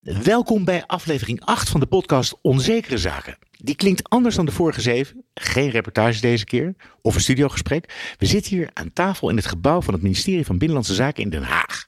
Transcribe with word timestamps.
Welkom 0.00 0.64
bij 0.64 0.86
aflevering 0.86 1.44
8 1.44 1.68
van 1.68 1.80
de 1.80 1.86
podcast 1.86 2.38
Onzekere 2.42 2.98
Zaken. 2.98 3.38
Die 3.50 3.74
klinkt 3.74 4.08
anders 4.08 4.34
dan 4.34 4.44
de 4.44 4.52
vorige 4.52 4.80
zeven. 4.80 5.24
Geen 5.34 5.70
reportage 5.70 6.20
deze 6.20 6.44
keer 6.44 6.74
of 7.02 7.14
een 7.14 7.20
studiogesprek. 7.20 8.14
We 8.18 8.26
zitten 8.26 8.56
hier 8.56 8.70
aan 8.72 8.92
tafel 8.92 9.28
in 9.28 9.36
het 9.36 9.46
gebouw 9.46 9.80
van 9.80 9.94
het 9.94 10.02
ministerie 10.02 10.44
van 10.44 10.58
Binnenlandse 10.58 10.94
Zaken 10.94 11.22
in 11.22 11.30
Den 11.30 11.42
Haag. 11.42 11.84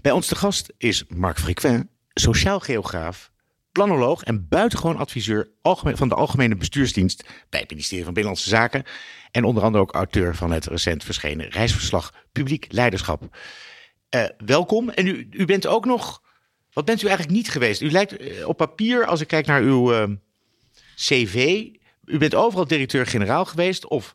Bij 0.00 0.12
ons 0.12 0.26
te 0.26 0.34
gast 0.34 0.72
is 0.78 1.04
Marc 1.08 1.38
Frequin, 1.38 1.90
sociaal 2.14 2.60
geograaf, 2.60 3.30
planoloog 3.72 4.22
en 4.22 4.48
buitengewoon 4.48 4.96
adviseur 4.96 5.50
van 5.84 6.08
de 6.08 6.14
Algemene 6.14 6.56
Bestuursdienst 6.56 7.24
bij 7.48 7.60
het 7.60 7.70
ministerie 7.70 8.04
van 8.04 8.14
Binnenlandse 8.14 8.50
Zaken. 8.50 8.84
En 9.30 9.44
onder 9.44 9.62
andere 9.62 9.82
ook 9.82 9.94
auteur 9.94 10.36
van 10.36 10.50
het 10.50 10.66
recent 10.66 11.04
verschenen 11.04 11.48
reisverslag 11.48 12.12
Publiek 12.32 12.66
Leiderschap. 12.68 13.36
Uh, 14.14 14.24
welkom. 14.44 14.90
En 14.90 15.06
u, 15.06 15.28
u 15.30 15.44
bent 15.44 15.66
ook 15.66 15.84
nog 15.84 16.21
wat 16.72 16.84
bent 16.84 17.02
u 17.02 17.06
eigenlijk 17.06 17.36
niet 17.36 17.50
geweest? 17.50 17.80
U 17.80 17.90
lijkt 17.90 18.16
eh, 18.16 18.48
op 18.48 18.56
papier, 18.56 19.06
als 19.06 19.20
ik 19.20 19.28
kijk 19.28 19.46
naar 19.46 19.60
uw 19.60 19.92
uh, 19.92 20.04
cv, 20.94 21.66
u 22.04 22.18
bent 22.18 22.34
overal 22.34 22.66
directeur-generaal 22.66 23.44
geweest 23.44 23.88
of 23.88 24.14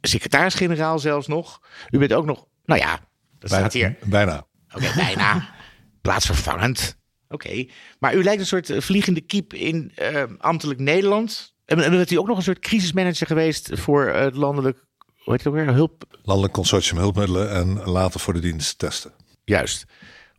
secretaris-generaal 0.00 0.98
zelfs 0.98 1.26
nog. 1.26 1.60
U 1.90 1.98
bent 1.98 2.12
ook 2.12 2.24
nog, 2.24 2.46
nou 2.64 2.80
ja, 2.80 3.00
dat 3.38 3.50
staat 3.50 3.72
hier. 3.72 3.96
Bijna. 4.04 4.46
Oké, 4.74 4.92
bijna. 4.94 5.48
Plaatsvervangend. 6.02 6.98
Oké. 7.28 7.66
Maar 7.98 8.14
u 8.14 8.22
lijkt 8.22 8.40
een 8.40 8.46
soort 8.46 8.70
eh, 8.70 8.80
vliegende 8.80 9.20
kiep 9.20 9.54
in 9.54 9.92
uh, 10.02 10.22
ambtelijk 10.38 10.80
Nederland. 10.80 11.54
En 11.64 11.78
dan 11.78 11.90
bent 11.90 12.10
u 12.10 12.16
ook 12.16 12.26
nog 12.26 12.36
een 12.36 12.42
soort 12.42 12.58
crisismanager 12.58 13.26
geweest 13.26 13.70
voor 13.72 14.06
het 14.06 14.36
landelijk, 14.36 14.84
hoe 14.98 15.32
heet 15.32 15.44
het 15.44 15.46
ook 15.46 15.54
weer, 15.54 15.74
hulp... 15.74 16.18
Landelijk 16.22 16.52
Consortium 16.52 16.98
Hulpmiddelen 16.98 17.50
en 17.50 17.82
later 17.84 18.20
voor 18.20 18.32
de 18.32 18.40
dienst 18.40 18.78
testen. 18.78 19.12
Juist. 19.44 19.86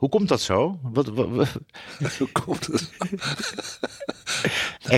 Hoe 0.01 0.09
komt 0.09 0.27
dat 0.27 0.41
zo? 0.41 0.79
Wat, 0.81 1.07
wat, 1.07 1.27
Hoe 2.17 2.31
komt 2.31 2.67
het? 2.67 2.91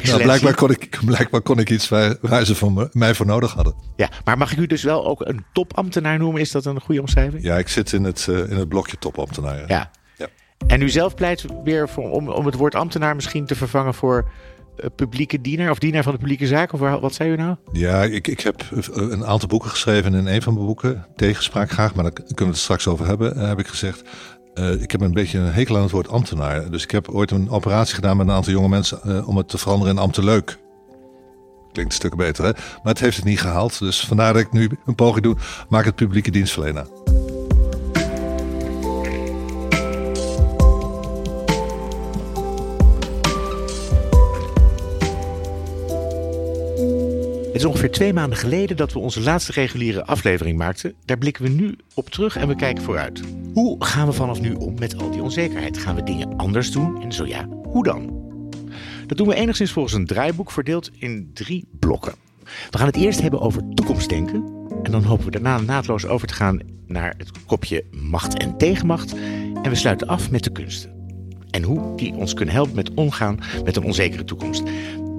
nou, 0.05 0.21
blijkbaar, 0.21 0.55
kon 0.55 0.69
ik, 0.69 0.99
blijkbaar 1.05 1.41
kon 1.41 1.59
ik 1.59 1.69
iets 1.69 1.89
waar, 1.89 2.15
waar 2.21 2.45
ze 2.45 2.55
van 2.55 2.89
mij 2.91 3.15
voor 3.15 3.25
nodig 3.25 3.53
hadden. 3.53 3.73
Ja, 3.95 4.09
maar 4.23 4.37
mag 4.37 4.51
ik 4.51 4.57
u 4.57 4.67
dus 4.67 4.83
wel 4.83 5.05
ook 5.05 5.25
een 5.25 5.45
topambtenaar 5.53 6.17
noemen? 6.17 6.41
Is 6.41 6.51
dat 6.51 6.65
een 6.65 6.81
goede 6.81 7.01
omschrijving? 7.01 7.43
Ja, 7.43 7.57
ik 7.57 7.67
zit 7.67 7.93
in 7.93 8.03
het, 8.03 8.27
uh, 8.29 8.37
in 8.37 8.57
het 8.57 8.69
blokje 8.69 8.97
topambtenaar. 8.97 9.67
Ja. 9.67 9.91
ja. 10.17 10.27
En 10.67 10.81
u 10.81 10.89
zelf 10.89 11.15
pleit 11.15 11.45
weer 11.63 11.89
voor, 11.89 12.11
om, 12.11 12.29
om 12.29 12.45
het 12.45 12.55
woord 12.55 12.75
ambtenaar 12.75 13.15
misschien 13.15 13.45
te 13.45 13.55
vervangen 13.55 13.93
voor 13.93 14.31
uh, 14.77 14.85
publieke 14.95 15.41
dienaar 15.41 15.71
of 15.71 15.79
dienaar 15.79 16.03
van 16.03 16.11
de 16.11 16.17
publieke 16.17 16.47
zaak? 16.47 16.73
Of 16.73 16.79
wat 16.79 17.13
zei 17.13 17.31
u 17.31 17.35
nou? 17.35 17.55
Ja, 17.71 18.03
ik, 18.03 18.27
ik 18.27 18.39
heb 18.39 18.63
een 18.91 19.25
aantal 19.25 19.47
boeken 19.47 19.69
geschreven. 19.69 20.13
In 20.13 20.27
een 20.27 20.41
van 20.41 20.53
mijn 20.53 20.65
boeken, 20.65 21.05
Tegenspraak 21.15 21.71
graag, 21.71 21.95
maar 21.95 22.03
daar 22.03 22.13
kunnen 22.13 22.35
we 22.35 22.45
het 22.45 22.57
straks 22.57 22.87
over 22.87 23.05
hebben, 23.05 23.37
heb 23.37 23.59
ik 23.59 23.67
gezegd 23.67 24.03
uh, 24.53 24.81
ik 24.81 24.91
heb 24.91 25.01
een 25.01 25.13
beetje 25.13 25.39
een 25.39 25.53
hekel 25.53 25.75
aan 25.75 25.81
het 25.81 25.91
woord 25.91 26.09
ambtenaar. 26.09 26.71
Dus 26.71 26.83
ik 26.83 26.91
heb 26.91 27.09
ooit 27.09 27.31
een 27.31 27.49
operatie 27.49 27.95
gedaan 27.95 28.17
met 28.17 28.27
een 28.27 28.33
aantal 28.33 28.53
jonge 28.53 28.69
mensen 28.69 28.99
uh, 29.05 29.27
om 29.27 29.37
het 29.37 29.47
te 29.47 29.57
veranderen 29.57 29.93
in 29.93 30.01
ambteleuk. 30.01 30.57
Klinkt 31.71 31.91
een 31.91 31.97
stuk 31.97 32.15
beter, 32.15 32.45
hè? 32.45 32.51
Maar 32.51 32.93
het 32.93 32.99
heeft 32.99 33.15
het 33.15 33.25
niet 33.25 33.39
gehaald. 33.39 33.79
Dus 33.79 34.05
vandaar 34.05 34.33
dat 34.33 34.41
ik 34.41 34.51
nu 34.51 34.69
een 34.85 34.95
poging 34.95 35.23
doe. 35.23 35.35
Maak 35.69 35.85
het 35.85 35.95
publieke 35.95 36.31
dienstverlener. 36.31 37.02
Het 47.53 47.61
is 47.61 47.67
ongeveer 47.67 47.91
twee 47.91 48.13
maanden 48.13 48.37
geleden 48.37 48.77
dat 48.77 48.93
we 48.93 48.99
onze 48.99 49.21
laatste 49.21 49.51
reguliere 49.51 50.05
aflevering 50.05 50.57
maakten. 50.57 50.93
Daar 51.05 51.17
blikken 51.17 51.43
we 51.43 51.49
nu 51.49 51.75
op 51.93 52.09
terug 52.09 52.35
en 52.37 52.47
we 52.47 52.55
kijken 52.55 52.83
vooruit. 52.83 53.21
Hoe 53.53 53.85
gaan 53.85 54.07
we 54.07 54.13
vanaf 54.13 54.41
nu 54.41 54.53
om 54.53 54.79
met 54.79 54.97
al 54.97 55.11
die 55.11 55.21
onzekerheid? 55.21 55.77
Gaan 55.77 55.95
we 55.95 56.03
dingen 56.03 56.37
anders 56.37 56.71
doen? 56.71 57.01
En 57.01 57.11
zo 57.11 57.25
ja, 57.25 57.47
hoe 57.63 57.83
dan? 57.83 58.21
Dat 59.07 59.17
doen 59.17 59.27
we 59.27 59.35
enigszins 59.35 59.71
volgens 59.71 59.93
een 59.93 60.05
draaiboek 60.05 60.51
verdeeld 60.51 60.91
in 60.97 61.31
drie 61.33 61.67
blokken. 61.79 62.13
We 62.69 62.77
gaan 62.77 62.87
het 62.87 62.95
eerst 62.95 63.21
hebben 63.21 63.41
over 63.41 63.61
toekomstdenken. 63.73 64.67
En 64.83 64.91
dan 64.91 65.03
hopen 65.03 65.25
we 65.25 65.31
daarna 65.31 65.59
naadloos 65.59 66.05
over 66.05 66.27
te 66.27 66.33
gaan 66.33 66.59
naar 66.87 67.13
het 67.17 67.31
kopje 67.45 67.83
macht 67.91 68.37
en 68.37 68.57
tegenmacht. 68.57 69.13
En 69.61 69.69
we 69.69 69.75
sluiten 69.75 70.07
af 70.07 70.31
met 70.31 70.43
de 70.43 70.51
kunsten. 70.51 70.91
En 71.49 71.63
hoe 71.63 71.97
die 71.97 72.13
ons 72.13 72.33
kunnen 72.33 72.53
helpen 72.53 72.75
met 72.75 72.93
omgaan 72.93 73.39
met 73.63 73.75
een 73.75 73.83
onzekere 73.83 74.23
toekomst. 74.23 74.63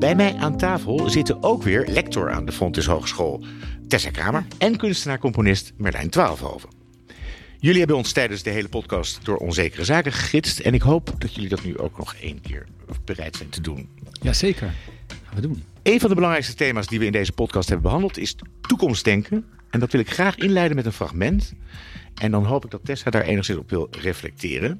Bij 0.04 0.14
mij 0.14 0.34
aan 0.34 0.56
tafel 0.56 1.10
zitten 1.10 1.42
ook 1.42 1.62
weer 1.62 1.86
lector 1.88 2.32
aan 2.32 2.44
de 2.44 2.52
Fontys 2.52 2.86
Hogeschool 2.86 3.44
Tessa 3.88 4.10
Kramer 4.10 4.46
en 4.58 4.76
kunstenaar-componist 4.76 5.72
Merlijn 5.76 6.10
Twaalfhoven. 6.10 6.68
Jullie 7.58 7.78
hebben 7.78 7.96
ons 7.96 8.12
tijdens 8.12 8.42
de 8.42 8.50
hele 8.50 8.68
podcast 8.68 9.24
door 9.24 9.36
onzekere 9.36 9.84
zaken 9.84 10.12
gegidst. 10.12 10.58
En 10.58 10.74
ik 10.74 10.82
hoop 10.82 11.14
dat 11.18 11.34
jullie 11.34 11.48
dat 11.48 11.64
nu 11.64 11.78
ook 11.78 11.98
nog 11.98 12.14
één 12.14 12.40
keer 12.40 12.66
bereid 13.04 13.36
zijn 13.36 13.48
te 13.48 13.60
doen. 13.60 13.88
Jazeker, 14.22 14.74
gaan 15.06 15.34
we 15.34 15.40
doen. 15.40 15.64
Een 15.82 16.00
van 16.00 16.08
de 16.08 16.14
belangrijkste 16.14 16.54
thema's 16.54 16.86
die 16.86 16.98
we 16.98 17.06
in 17.06 17.12
deze 17.12 17.32
podcast 17.32 17.68
hebben 17.68 17.86
behandeld 17.86 18.18
is 18.18 18.36
toekomstdenken. 18.60 19.44
En 19.70 19.80
dat 19.80 19.92
wil 19.92 20.00
ik 20.00 20.10
graag 20.10 20.36
inleiden 20.36 20.76
met 20.76 20.86
een 20.86 20.92
fragment. 20.92 21.54
En 22.14 22.30
dan 22.30 22.44
hoop 22.44 22.64
ik 22.64 22.70
dat 22.70 22.84
Tessa 22.84 23.10
daar 23.10 23.22
enigszins 23.22 23.58
op 23.58 23.70
wil 23.70 23.88
reflecteren. 23.90 24.78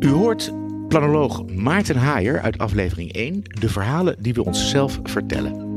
U 0.00 0.08
hoort 0.08 0.52
planoloog 0.88 1.46
Maarten 1.46 1.96
Haaier 1.96 2.40
uit 2.40 2.58
aflevering 2.58 3.12
1 3.12 3.42
de 3.60 3.68
verhalen 3.68 4.16
die 4.22 4.34
we 4.34 4.44
onszelf 4.44 5.00
vertellen. 5.02 5.76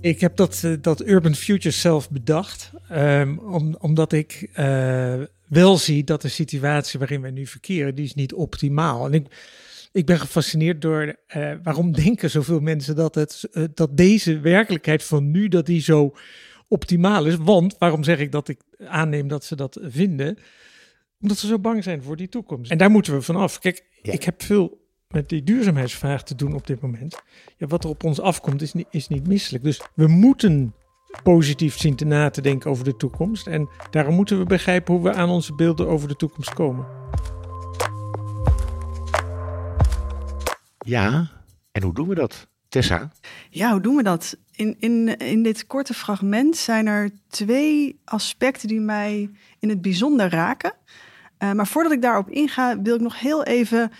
Ik 0.00 0.20
heb 0.20 0.36
dat, 0.36 0.62
eh, 0.64 0.72
dat 0.80 1.06
Urban 1.06 1.34
Future 1.34 1.74
zelf 1.74 2.10
bedacht, 2.10 2.70
om, 3.40 3.76
omdat 3.78 4.12
ik 4.12 4.50
uh, 4.58 5.14
wel 5.48 5.76
zie 5.76 6.04
dat 6.04 6.22
de 6.22 6.28
situatie 6.28 6.98
waarin 6.98 7.20
wij 7.20 7.30
nu 7.30 7.46
verkeren, 7.46 7.94
die 7.94 8.04
is 8.04 8.14
niet 8.14 8.34
optimaal. 8.34 9.06
En 9.06 9.12
ik, 9.12 9.26
ik 9.92 10.06
ben 10.06 10.18
gefascineerd 10.18 10.82
door 10.82 11.16
uh, 11.36 11.52
waarom 11.62 11.92
denken 11.92 12.30
zoveel 12.30 12.60
mensen 12.60 12.96
dat, 12.96 13.14
het, 13.14 13.48
dat 13.74 13.96
deze 13.96 14.40
werkelijkheid 14.40 15.04
van 15.04 15.30
nu, 15.30 15.48
dat 15.48 15.66
die 15.66 15.80
zo 15.80 16.14
optimaal 16.68 17.26
is. 17.26 17.36
Want, 17.36 17.76
waarom 17.78 18.04
zeg 18.04 18.18
ik 18.18 18.32
dat 18.32 18.48
ik 18.48 18.60
aanneem 18.86 19.28
dat 19.28 19.44
ze 19.44 19.56
dat 19.56 19.78
vinden? 19.82 20.38
Omdat 21.20 21.38
ze 21.38 21.46
zo 21.46 21.58
bang 21.58 21.82
zijn 21.82 22.02
voor 22.02 22.16
die 22.16 22.28
toekomst. 22.28 22.70
En 22.70 22.78
daar 22.78 22.90
moeten 22.90 23.12
we 23.12 23.22
vanaf. 23.22 23.58
Kijk, 23.58 23.84
ik 24.02 24.22
heb 24.22 24.42
veel 24.42 24.84
met 25.08 25.28
die 25.28 25.42
duurzaamheidsvraag 25.42 26.22
te 26.22 26.34
doen 26.34 26.54
op 26.54 26.66
dit 26.66 26.80
moment. 26.80 27.22
Ja, 27.56 27.66
wat 27.66 27.84
er 27.84 27.90
op 27.90 28.04
ons 28.04 28.20
afkomt 28.20 28.62
is 28.62 28.72
niet, 28.72 28.86
is 28.90 29.08
niet 29.08 29.26
misselijk. 29.26 29.64
Dus 29.64 29.80
we 29.94 30.06
moeten 30.06 30.74
positief 31.22 31.78
zien 31.78 31.96
te 31.96 32.04
na 32.04 32.30
te 32.30 32.40
denken 32.40 32.70
over 32.70 32.84
de 32.84 32.96
toekomst. 32.96 33.46
En 33.46 33.68
daarom 33.90 34.14
moeten 34.14 34.38
we 34.38 34.44
begrijpen 34.44 34.94
hoe 34.94 35.02
we 35.02 35.12
aan 35.12 35.28
onze 35.28 35.54
beelden 35.54 35.88
over 35.88 36.08
de 36.08 36.16
toekomst 36.16 36.54
komen. 36.54 36.86
Ja, 40.78 41.30
en 41.72 41.82
hoe 41.82 41.94
doen 41.94 42.08
we 42.08 42.14
dat, 42.14 42.48
Tessa? 42.68 43.12
Ja, 43.50 43.70
hoe 43.70 43.80
doen 43.80 43.96
we 43.96 44.02
dat? 44.02 44.38
In, 44.52 44.76
in, 44.78 45.16
in 45.16 45.42
dit 45.42 45.66
korte 45.66 45.94
fragment 45.94 46.56
zijn 46.56 46.86
er 46.86 47.10
twee 47.28 48.00
aspecten 48.04 48.68
die 48.68 48.80
mij 48.80 49.30
in 49.58 49.68
het 49.68 49.82
bijzonder 49.82 50.30
raken. 50.30 50.72
Uh, 51.38 51.52
maar 51.52 51.66
voordat 51.66 51.92
ik 51.92 52.02
daarop 52.02 52.30
inga, 52.30 52.80
wil 52.82 52.94
ik 52.94 53.00
nog 53.00 53.20
heel 53.20 53.44
even 53.44 53.92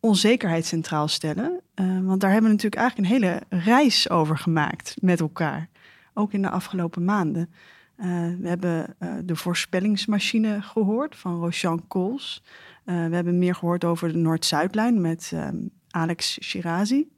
onzekerheid 0.00 0.66
centraal 0.66 1.08
stellen. 1.08 1.60
Uh, 1.74 1.98
want 2.02 2.20
daar 2.20 2.30
hebben 2.30 2.50
we 2.50 2.56
natuurlijk 2.56 2.82
eigenlijk 2.82 3.08
een 3.08 3.16
hele 3.16 3.42
reis 3.48 4.10
over 4.10 4.38
gemaakt 4.38 4.94
met 5.00 5.20
elkaar. 5.20 5.68
Ook 6.14 6.32
in 6.32 6.42
de 6.42 6.50
afgelopen 6.50 7.04
maanden. 7.04 7.50
Uh, 7.96 8.06
we 8.40 8.48
hebben 8.48 8.96
de 9.24 9.36
voorspellingsmachine 9.36 10.62
gehoord 10.62 11.16
van 11.16 11.40
Roshan 11.40 11.86
Kools. 11.88 12.42
we 12.84 12.92
hebben 12.92 13.38
meer 13.38 13.54
gehoord 13.54 13.84
over 13.84 14.12
de 14.12 14.18
Noord-Zuidlijn 14.18 15.00
met 15.00 15.30
um, 15.34 15.70
Alex 15.90 16.38
Shirazi. 16.42 17.08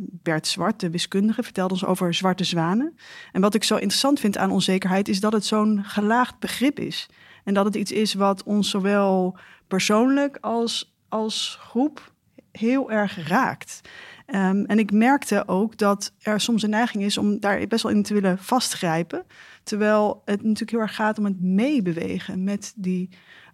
Bert 0.00 0.46
Zwart, 0.46 0.80
de 0.80 0.90
wiskundige, 0.90 1.42
vertelde 1.42 1.74
ons 1.74 1.84
over 1.84 2.14
zwarte 2.14 2.44
zwanen. 2.44 2.96
En 3.32 3.40
wat 3.40 3.54
ik 3.54 3.64
zo 3.64 3.74
interessant 3.74 4.20
vind 4.20 4.36
aan 4.36 4.50
onzekerheid 4.50 5.08
is 5.08 5.20
dat 5.20 5.32
het 5.32 5.44
zo'n 5.44 5.84
gelaagd 5.84 6.38
begrip 6.38 6.78
is. 6.78 7.08
En 7.44 7.54
dat 7.54 7.64
het 7.64 7.74
iets 7.74 7.92
is 7.92 8.14
wat 8.14 8.42
ons 8.42 8.70
zowel 8.70 9.36
persoonlijk 9.66 10.38
als, 10.40 10.94
als 11.08 11.58
groep 11.60 12.12
heel 12.52 12.90
erg 12.90 13.28
raakt. 13.28 13.80
Um, 14.26 14.64
en 14.64 14.78
ik 14.78 14.92
merkte 14.92 15.48
ook 15.48 15.76
dat 15.76 16.12
er 16.22 16.40
soms 16.40 16.62
een 16.62 16.70
neiging 16.70 17.04
is 17.04 17.18
om 17.18 17.40
daar 17.40 17.66
best 17.66 17.82
wel 17.82 17.92
in 17.92 18.02
te 18.02 18.14
willen 18.14 18.38
vastgrijpen. 18.38 19.24
Terwijl 19.62 20.22
het 20.24 20.42
natuurlijk 20.42 20.70
heel 20.70 20.80
erg 20.80 20.94
gaat 20.94 21.18
om 21.18 21.24
het 21.24 21.40
meebewegen 21.40 22.44
met 22.44 22.72
die 22.76 23.08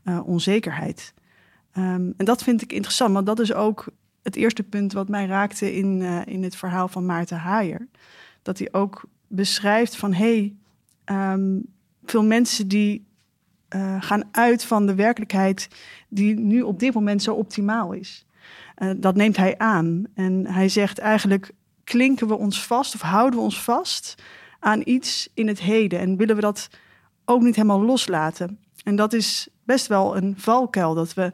uh, 0.05 0.21
onzekerheid. 0.29 1.15
Um, 1.79 2.15
en 2.17 2.25
dat 2.25 2.43
vind 2.43 2.63
ik 2.63 2.73
interessant, 2.73 3.13
want 3.13 3.27
dat 3.27 3.41
is 3.41 3.53
ook 3.53 3.89
het 4.23 4.37
eerste 4.37 4.63
punt 4.63 4.93
wat 4.93 5.09
mij 5.09 5.27
raakte 5.27 5.75
in, 5.75 6.01
uh, 6.01 6.21
in 6.27 6.43
het 6.43 6.57
verhaal 6.57 6.89
van 6.89 7.07
Maarten 7.07 7.39
Haaier. 7.39 7.89
Dat 8.43 8.59
hij 8.59 8.69
ook 8.73 9.05
beschrijft 9.27 9.97
van 9.97 10.13
hé, 10.13 10.55
hey, 11.05 11.33
um, 11.35 11.67
veel 12.05 12.25
mensen 12.25 12.69
die 12.69 13.07
uh, 13.77 13.97
gaan 14.01 14.23
uit 14.31 14.65
van 14.65 14.87
de 14.87 14.95
werkelijkheid 14.95 15.69
die 16.09 16.39
nu 16.39 16.63
op 16.63 16.79
dit 16.79 16.95
moment 16.95 17.23
zo 17.23 17.35
optimaal 17.35 17.93
is. 17.93 18.27
Uh, 18.79 18.91
dat 18.97 19.15
neemt 19.15 19.37
hij 19.37 19.59
aan. 19.59 20.05
En 20.15 20.47
hij 20.47 20.69
zegt 20.69 20.99
eigenlijk 20.99 21.51
klinken 21.85 22.29
we 22.29 22.37
ons 22.37 22.67
vast 22.67 22.95
of 22.95 23.01
houden 23.01 23.39
we 23.39 23.45
ons 23.45 23.63
vast 23.63 24.23
aan 24.59 24.83
iets 24.85 25.29
in 25.35 25.49
het 25.49 25.61
heden 25.61 25.99
en 25.99 26.17
willen 26.17 26.35
we 26.35 26.41
dat 26.41 26.69
ook 27.25 27.43
niet 27.43 27.57
helemaal 27.57 27.83
loslaten. 27.83 28.59
En 28.85 28.97
dat 28.97 29.13
is 29.13 29.49
best 29.65 29.87
wel 29.87 30.17
een 30.17 30.35
valkuil 30.37 30.95
dat 30.95 31.15
we 31.15 31.33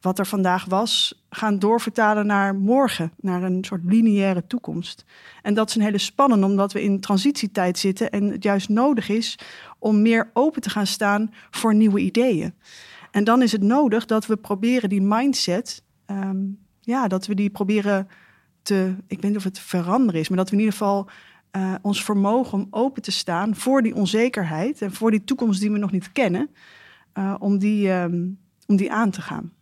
wat 0.00 0.18
er 0.18 0.26
vandaag 0.26 0.64
was, 0.64 1.17
gaan 1.30 1.58
doorvertalen 1.58 2.26
naar 2.26 2.54
morgen, 2.54 3.12
naar 3.16 3.42
een 3.42 3.64
soort 3.64 3.84
lineaire 3.84 4.46
toekomst. 4.46 5.04
En 5.42 5.54
dat 5.54 5.68
is 5.68 5.74
een 5.74 5.82
hele 5.82 5.98
spannende, 5.98 6.46
omdat 6.46 6.72
we 6.72 6.82
in 6.82 7.00
transitietijd 7.00 7.78
zitten 7.78 8.10
en 8.10 8.24
het 8.24 8.42
juist 8.42 8.68
nodig 8.68 9.08
is 9.08 9.38
om 9.78 10.02
meer 10.02 10.30
open 10.32 10.62
te 10.62 10.70
gaan 10.70 10.86
staan 10.86 11.32
voor 11.50 11.74
nieuwe 11.74 12.00
ideeën. 12.00 12.54
En 13.10 13.24
dan 13.24 13.42
is 13.42 13.52
het 13.52 13.62
nodig 13.62 14.04
dat 14.04 14.26
we 14.26 14.36
proberen 14.36 14.88
die 14.88 15.02
mindset, 15.02 15.82
ehm, 16.06 16.36
ja, 16.80 17.08
dat 17.08 17.26
we 17.26 17.34
die 17.34 17.50
proberen 17.50 18.08
te, 18.62 18.94
ik 19.06 19.20
weet 19.20 19.30
niet 19.30 19.36
of 19.36 19.44
het 19.44 19.58
veranderen 19.58 20.20
is, 20.20 20.28
maar 20.28 20.38
dat 20.38 20.48
we 20.50 20.56
in 20.56 20.62
ieder 20.62 20.76
geval 20.76 21.08
uh, 21.56 21.74
ons 21.82 22.04
vermogen 22.04 22.58
om 22.58 22.66
open 22.70 23.02
te 23.02 23.10
staan 23.10 23.56
voor 23.56 23.82
die 23.82 23.94
onzekerheid 23.94 24.82
en 24.82 24.92
voor 24.92 25.10
die 25.10 25.24
toekomst 25.24 25.60
die 25.60 25.70
we 25.70 25.78
nog 25.78 25.90
niet 25.90 26.12
kennen, 26.12 26.50
uh, 27.14 27.34
om, 27.38 27.58
die, 27.58 27.92
um, 27.92 28.38
om 28.66 28.76
die 28.76 28.92
aan 28.92 29.10
te 29.10 29.22
gaan. 29.22 29.52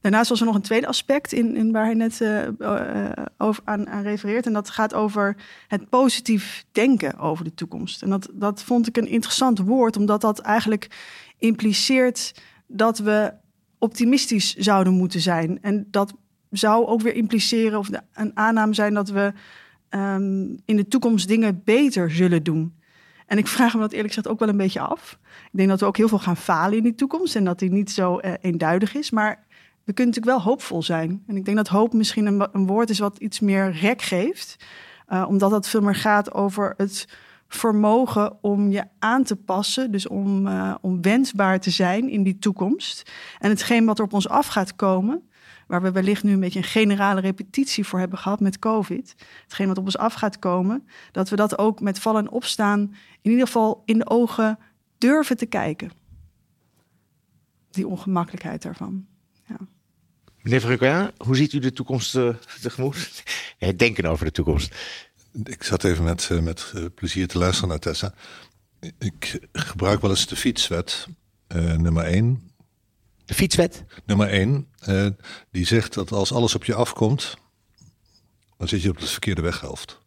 Daarnaast 0.00 0.28
was 0.28 0.40
er 0.40 0.46
nog 0.46 0.54
een 0.54 0.60
tweede 0.60 0.86
aspect 0.86 1.32
in, 1.32 1.56
in 1.56 1.72
waar 1.72 1.84
hij 1.84 1.94
net 1.94 2.20
uh, 2.20 2.48
over 3.38 3.62
aan, 3.64 4.02
refereert. 4.02 4.46
En 4.46 4.52
dat 4.52 4.70
gaat 4.70 4.94
over 4.94 5.36
het 5.68 5.88
positief 5.88 6.64
denken 6.72 7.18
over 7.18 7.44
de 7.44 7.54
toekomst. 7.54 8.02
En 8.02 8.10
dat, 8.10 8.28
dat 8.32 8.62
vond 8.62 8.88
ik 8.88 8.96
een 8.96 9.08
interessant 9.08 9.58
woord, 9.58 9.96
omdat 9.96 10.20
dat 10.20 10.38
eigenlijk 10.38 10.88
impliceert 11.38 12.34
dat 12.66 12.98
we 12.98 13.32
optimistisch 13.78 14.54
zouden 14.54 14.92
moeten 14.92 15.20
zijn. 15.20 15.62
En 15.62 15.86
dat 15.90 16.14
zou 16.50 16.86
ook 16.86 17.00
weer 17.00 17.14
impliceren, 17.14 17.78
of 17.78 17.88
een 18.12 18.36
aanname 18.36 18.74
zijn, 18.74 18.94
dat 18.94 19.08
we 19.08 19.32
um, 19.90 20.60
in 20.64 20.76
de 20.76 20.88
toekomst 20.88 21.28
dingen 21.28 21.62
beter 21.64 22.10
zullen 22.10 22.42
doen. 22.42 22.78
En 23.26 23.38
ik 23.38 23.46
vraag 23.46 23.74
me 23.74 23.80
dat 23.80 23.92
eerlijk 23.92 24.08
gezegd 24.08 24.28
ook 24.28 24.38
wel 24.38 24.48
een 24.48 24.56
beetje 24.56 24.80
af. 24.80 25.18
Ik 25.22 25.58
denk 25.58 25.68
dat 25.68 25.80
we 25.80 25.86
ook 25.86 25.96
heel 25.96 26.08
veel 26.08 26.18
gaan 26.18 26.36
falen 26.36 26.76
in 26.76 26.82
die 26.82 26.94
toekomst 26.94 27.36
en 27.36 27.44
dat 27.44 27.58
die 27.58 27.70
niet 27.70 27.90
zo 27.90 28.20
uh, 28.20 28.32
eenduidig 28.40 28.94
is. 28.94 29.10
Maar 29.10 29.46
we 29.90 29.96
kunnen 29.96 30.14
natuurlijk 30.14 30.44
wel 30.44 30.52
hoopvol 30.52 30.82
zijn. 30.82 31.22
En 31.26 31.36
ik 31.36 31.44
denk 31.44 31.56
dat 31.56 31.68
hoop 31.68 31.92
misschien 31.92 32.26
een, 32.26 32.66
woord 32.66 32.90
is 32.90 32.98
wat 32.98 33.18
iets 33.18 33.40
meer 33.40 33.72
rek 33.72 34.02
geeft. 34.02 34.56
Uh, 35.08 35.24
omdat 35.28 35.50
dat 35.50 35.68
veel 35.68 35.80
meer 35.80 35.94
gaat 35.94 36.32
over 36.34 36.74
het 36.76 37.08
vermogen 37.48 38.42
om 38.42 38.70
je 38.70 38.84
aan 38.98 39.24
te 39.24 39.36
passen. 39.36 39.90
Dus 39.90 40.08
om, 40.08 40.46
uh, 40.46 40.74
om 40.80 41.02
wensbaar 41.02 41.60
te 41.60 41.70
zijn 41.70 42.08
in 42.08 42.22
die 42.22 42.38
toekomst. 42.38 43.12
En 43.38 43.50
hetgeen 43.50 43.84
wat 43.84 43.98
er 43.98 44.04
op 44.04 44.12
ons 44.12 44.28
af 44.28 44.46
gaat 44.46 44.76
komen 44.76 45.22
waar 45.66 45.82
we 45.82 45.92
wellicht 45.92 46.22
nu 46.22 46.32
een 46.32 46.40
beetje 46.40 46.58
een 46.58 46.64
generale 46.64 47.20
repetitie 47.20 47.86
voor 47.86 47.98
hebben 47.98 48.18
gehad 48.18 48.40
met 48.40 48.58
COVID. 48.58 49.14
Hetgeen 49.42 49.66
wat 49.68 49.78
op 49.78 49.84
ons 49.84 49.98
af 49.98 50.14
gaat 50.14 50.38
komen, 50.38 50.88
dat 51.12 51.28
we 51.28 51.36
dat 51.36 51.58
ook 51.58 51.80
met 51.80 51.98
vallen 51.98 52.24
en 52.24 52.30
opstaan 52.30 52.80
in 53.20 53.30
ieder 53.30 53.46
geval 53.46 53.82
in 53.84 53.98
de 53.98 54.08
ogen 54.08 54.58
durven 54.98 55.36
te 55.36 55.46
kijken. 55.46 55.90
Die 57.70 57.88
ongemakkelijkheid 57.88 58.62
daarvan. 58.62 59.06
Ja. 59.44 59.56
Meneer 60.42 60.60
Frucoya, 60.60 61.12
hoe 61.16 61.36
ziet 61.36 61.52
u 61.52 61.58
de 61.58 61.72
toekomst 61.72 62.14
uh, 62.14 62.34
tegemoet? 62.60 63.22
Het 63.58 63.78
denken 63.78 64.04
over 64.04 64.24
de 64.24 64.32
toekomst. 64.32 64.74
Ik 65.44 65.62
zat 65.62 65.84
even 65.84 66.04
met, 66.04 66.28
uh, 66.32 66.40
met 66.40 66.72
uh, 66.76 66.84
plezier 66.94 67.28
te 67.28 67.38
luisteren 67.38 67.68
naar 67.68 67.78
Tessa. 67.78 68.14
Ik 68.98 69.40
gebruik 69.52 70.00
wel 70.00 70.10
eens 70.10 70.26
de 70.26 70.36
fietswet, 70.36 71.06
nummer 71.76 72.04
1. 72.04 72.50
De 73.24 73.34
fietswet? 73.34 73.84
Nummer 74.04 74.28
1, 74.28 74.66
uh, 74.88 75.06
die 75.50 75.66
zegt 75.66 75.94
dat 75.94 76.12
als 76.12 76.32
alles 76.32 76.54
op 76.54 76.64
je 76.64 76.74
afkomt, 76.74 77.36
dan 78.56 78.68
zit 78.68 78.82
je 78.82 78.90
op 78.90 78.98
de 78.98 79.06
verkeerde 79.06 79.40
weghelft. 79.40 80.00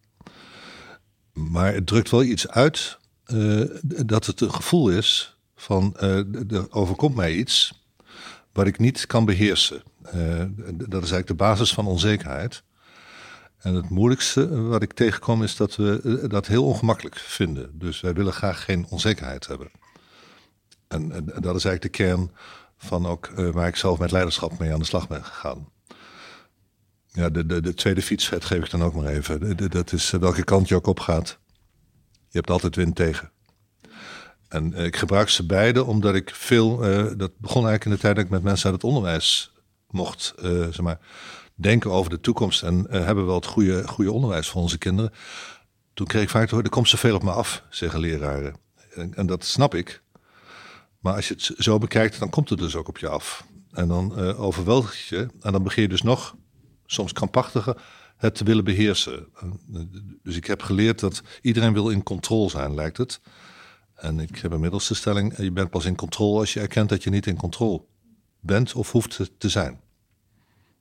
Maar 1.34 1.74
het 1.74 1.88
drukt 1.88 2.10
wel 2.10 2.24
iets 2.24 2.48
uit 2.48 2.98
uh, 3.28 3.66
dat 3.84 4.26
het 4.26 4.42
een 4.42 4.54
gevoel 4.54 4.90
is 4.90 5.38
van 5.56 5.96
uh, 6.02 6.18
er 6.52 6.72
overkomt 6.72 7.16
mij 7.16 7.34
iets 7.34 7.83
wat 8.54 8.68
ik 8.68 8.80
niet 8.80 9.06
kan 9.06 9.26
beheersen. 9.26 9.84
dat 10.68 11.04
is 11.04 11.12
eigenlijk 11.12 11.28
de 11.28 11.34
basis 11.34 11.74
van 11.74 11.88
onzekerheid. 11.88 12.64
En 13.58 13.74
het 13.74 13.90
moeilijkste 13.90 14.62
wat 14.62 14.82
ik 14.82 14.94
tegenkom 14.94 15.44
is 15.44 15.56
dat 15.56 15.76
we 15.76 16.26
dat 16.28 16.48
heel 16.48 16.66
ongemakkelijk 16.66 17.16
vinden. 17.16 17.80
Dus 17.80 18.02
wij 18.02 18.14
willen 18.14 18.34
graag 18.34 18.64
geen 18.64 18.86
onzekerheid 18.90 19.48
hebben. 19.48 19.72
En, 20.88 21.12
en 21.12 21.26
dat 21.26 21.56
is 21.56 21.66
eigenlijk 21.66 21.82
de 21.82 21.90
kern 21.90 22.32
van 22.78 23.06
ook 23.06 23.28
waar 23.36 23.68
ik 23.68 23.76
zelf 23.76 24.00
met 24.00 24.12
leiderschap 24.12 24.60
mee 24.60 24.74
aan 24.74 24.80
de 24.80 24.86
slag 24.86 25.08
ben 25.08 25.24
gegaan. 25.24 25.72
Ja, 27.08 27.30
de, 27.30 27.46
de, 27.46 27.62
de 27.62 27.74
tweede 27.74 28.02
fietsvet 28.02 28.46
geef 28.46 28.64
ik 28.64 28.72
dan 28.72 28.84
ook 28.84 28.94
maar 28.94 29.06
even. 29.08 29.70
Dat 29.70 29.92
is 29.92 30.10
welke 30.10 30.44
kant 30.44 30.68
je 30.68 30.76
ook 30.76 30.88
op 30.88 31.00
gaat. 31.00 31.40
Je 32.12 32.38
hebt 32.38 32.50
altijd 32.50 32.76
wind 32.76 32.96
tegen. 32.96 33.32
En 34.54 34.72
uh, 34.74 34.86
ik 34.86 34.96
gebruik 34.96 35.30
ze 35.30 35.46
beide 35.46 35.84
omdat 35.84 36.16
ik 36.16 36.36
veel. 36.36 36.90
Uh, 36.90 37.12
dat 37.18 37.32
begon 37.38 37.68
eigenlijk 37.68 37.86
in 37.86 37.92
de 37.92 37.98
tijd 37.98 38.16
dat 38.16 38.26
ik 38.26 38.30
met 38.32 38.44
mensen 38.44 38.66
uit 38.66 38.74
het 38.74 38.84
onderwijs 38.84 39.52
mocht 39.90 40.34
zeg 40.38 40.82
maar, 40.82 41.00
denken 41.56 41.92
over 41.92 42.10
de 42.10 42.20
toekomst. 42.20 42.64
En 42.64 42.88
hebben 42.90 43.16
we 43.16 43.24
wel 43.24 43.36
het 43.36 43.46
goede, 43.46 43.88
goede 43.88 44.12
onderwijs 44.12 44.50
voor 44.50 44.62
onze 44.62 44.78
kinderen. 44.78 45.12
Toen 45.94 46.08
kreeg 46.08 46.22
ik 46.22 46.30
vaak 46.30 46.44
te 46.44 46.50
horen: 46.50 46.66
er 46.66 46.76
komt 46.76 46.90
zoveel 46.90 47.16
op 47.16 47.24
me 47.24 47.32
af, 47.32 47.64
zeggen 47.70 48.00
leraren. 48.00 48.56
En, 48.94 49.14
en 49.14 49.26
dat 49.26 49.46
snap 49.46 49.76
ik. 49.76 50.02
Maar 51.00 51.16
als 51.16 51.28
je 51.28 51.34
het 51.34 51.52
zo 51.58 51.78
bekijkt, 51.78 52.20
dan 52.20 52.30
komt 52.30 52.50
het 52.50 52.60
dus 52.60 52.76
ook 52.76 52.88
op 52.88 52.98
je 52.98 53.08
af. 53.10 53.46
En 53.72 53.88
dan 53.88 54.14
uh, 54.18 54.42
overweldigt 54.42 55.08
je. 55.08 55.28
En 55.42 55.52
dan 55.52 55.64
begin 55.64 55.84
je 55.84 55.90
dus 55.90 56.02
nog, 56.02 56.36
soms 56.86 57.14
krampachtiger, 57.14 57.82
het 58.18 58.36
te 58.36 58.44
willen 58.44 58.64
beheersen. 58.64 59.28
Dus 60.24 60.36
ik 60.36 60.46
heb 60.46 60.62
geleerd 60.62 61.00
dat 61.00 61.22
iedereen 61.42 61.74
wil 61.74 61.90
in 61.90 62.04
controle 62.04 62.50
zijn, 62.50 62.74
lijkt 62.76 62.98
het. 62.98 63.22
En 63.96 64.20
ik 64.20 64.38
heb 64.38 64.54
inmiddels 64.54 64.88
de 64.88 64.94
stelling, 64.94 65.38
je 65.38 65.52
bent 65.52 65.70
pas 65.70 65.86
in 65.86 65.96
controle 65.96 66.40
als 66.40 66.54
je 66.54 66.60
erkent 66.60 66.90
dat 66.90 67.04
je 67.04 67.10
niet 67.10 67.28
in 67.28 67.36
controle 67.36 67.82
bent 68.40 68.74
of 68.74 68.92
hoeft 68.92 69.32
te 69.38 69.50
zijn. 69.50 69.80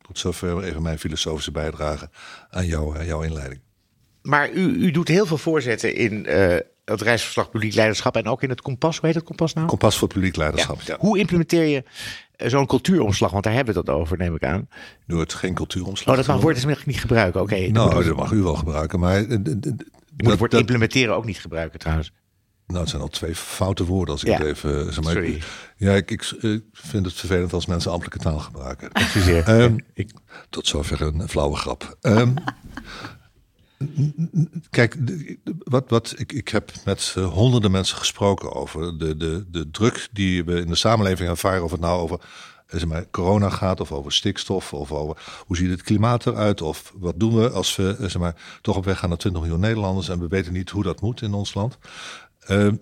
Tot 0.02 0.18
zover 0.18 0.62
even 0.62 0.82
mijn 0.82 0.98
filosofische 0.98 1.50
bijdrage 1.50 2.10
aan 2.50 2.66
jou, 2.66 3.04
jouw 3.04 3.22
inleiding. 3.22 3.60
Maar 4.22 4.50
u, 4.50 4.60
u 4.60 4.90
doet 4.90 5.08
heel 5.08 5.26
veel 5.26 5.38
voorzetten 5.38 5.94
in 5.94 6.26
uh, 6.28 6.56
het 6.84 7.00
reisverslag 7.00 7.50
publiek 7.50 7.74
leiderschap 7.74 8.16
en 8.16 8.26
ook 8.26 8.42
in 8.42 8.48
het 8.48 8.60
kompas. 8.60 8.96
Hoe 8.96 9.06
heet 9.06 9.14
het 9.14 9.24
kompas 9.24 9.52
nou? 9.52 9.66
Kompas 9.66 9.98
voor 9.98 10.08
publiek 10.08 10.36
leiderschap. 10.36 10.80
Ja. 10.80 10.96
Hoe 10.98 11.18
implementeer 11.18 11.64
je 11.64 11.84
eh, 12.36 12.48
zo'n 12.48 12.66
cultuuromslag? 12.66 13.30
Want 13.30 13.44
daar 13.44 13.52
hebben 13.52 13.74
we 13.74 13.80
het 13.80 13.90
over, 13.90 14.18
neem 14.18 14.34
ik 14.34 14.44
aan. 14.44 14.68
Doe 15.06 15.20
het 15.20 15.34
geen 15.34 15.54
cultuuromslag. 15.54 16.08
Oh, 16.08 16.16
dat 16.16 16.34
mag 16.34 16.42
woord 16.42 16.56
is 16.56 16.84
niet 16.84 17.00
gebruiken. 17.00 17.40
Oké. 17.40 17.54
Okay, 17.54 17.68
nou, 17.68 18.04
dat 18.04 18.16
mag 18.16 18.32
u 18.32 18.42
wel 18.42 18.54
gebruiken, 18.54 19.00
maar 19.00 19.20
je 19.20 19.38
moet 20.16 20.30
het 20.30 20.38
woord 20.38 20.54
implementeren 20.54 21.16
ook 21.16 21.24
niet 21.24 21.38
gebruiken 21.38 21.78
trouwens. 21.78 22.12
Nou, 22.66 22.80
het 22.80 22.88
zijn 22.88 23.02
al 23.02 23.08
twee 23.08 23.34
foute 23.34 23.84
woorden 23.84 24.14
als 24.14 24.24
ik 24.24 24.30
ja. 24.30 24.38
het 24.38 24.46
even. 24.46 24.92
Zeg 24.92 25.04
maar, 25.04 25.12
Sorry. 25.12 25.42
Ja, 25.76 25.94
ik, 25.94 26.10
ik, 26.10 26.30
ik, 26.40 26.62
vind 26.72 27.04
het 27.04 27.14
vervelend 27.14 27.52
als 27.52 27.66
mensen 27.66 27.90
ambtelijke 27.90 28.24
taal 28.24 28.38
gebruiken. 28.38 28.90
um, 29.48 29.76
ik, 29.94 30.10
tot 30.50 30.66
zover 30.66 31.02
een 31.02 31.28
flauwe 31.28 31.56
grap. 31.56 31.96
Um, 32.00 32.34
Kijk, 34.70 34.96
wat, 35.44 35.84
wat, 35.88 36.14
ik, 36.16 36.32
ik 36.32 36.48
heb 36.48 36.72
met 36.84 37.14
uh, 37.18 37.32
honderden 37.32 37.70
mensen 37.70 37.96
gesproken 37.96 38.52
over 38.52 38.98
de, 38.98 39.16
de, 39.16 39.44
de 39.50 39.70
druk 39.70 40.08
die 40.12 40.44
we 40.44 40.60
in 40.60 40.66
de 40.66 40.74
samenleving 40.74 41.28
ervaren. 41.28 41.64
Of 41.64 41.70
het 41.70 41.80
nou 41.80 42.00
over 42.00 42.20
eh, 42.72 42.78
zeg 42.78 42.88
maar, 42.88 43.04
corona 43.10 43.50
gaat, 43.50 43.80
of 43.80 43.92
over 43.92 44.12
stikstof, 44.12 44.72
of 44.72 44.92
over 44.92 45.42
hoe 45.46 45.56
ziet 45.56 45.70
het 45.70 45.82
klimaat 45.82 46.26
eruit, 46.26 46.62
of 46.62 46.92
wat 46.96 47.20
doen 47.20 47.34
we 47.34 47.50
als 47.50 47.76
we 47.76 47.96
eh, 47.98 48.08
zeg 48.08 48.18
maar, 48.18 48.34
toch 48.60 48.76
op 48.76 48.84
weg 48.84 48.98
gaan 48.98 49.08
naar 49.08 49.18
20 49.18 49.42
miljoen 49.42 49.60
Nederlanders 49.60 50.08
en 50.08 50.20
we 50.20 50.28
weten 50.28 50.52
niet 50.52 50.70
hoe 50.70 50.82
dat 50.82 51.00
moet 51.00 51.22
in 51.22 51.34
ons 51.34 51.54
land. 51.54 51.78
Uh, 52.48 52.72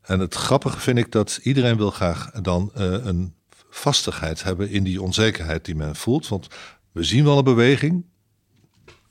en 0.00 0.20
het 0.20 0.34
grappige 0.34 0.80
vind 0.80 0.98
ik 0.98 1.12
dat 1.12 1.38
iedereen 1.42 1.76
wil 1.76 1.90
graag 1.90 2.30
dan 2.30 2.72
uh, 2.76 2.82
een 2.82 3.34
vastigheid 3.70 4.42
hebben 4.42 4.70
in 4.70 4.84
die 4.84 5.02
onzekerheid 5.02 5.64
die 5.64 5.74
men 5.74 5.96
voelt. 5.96 6.28
Want 6.28 6.48
we 6.92 7.02
zien 7.02 7.24
wel 7.24 7.38
een 7.38 7.44
beweging, 7.44 8.04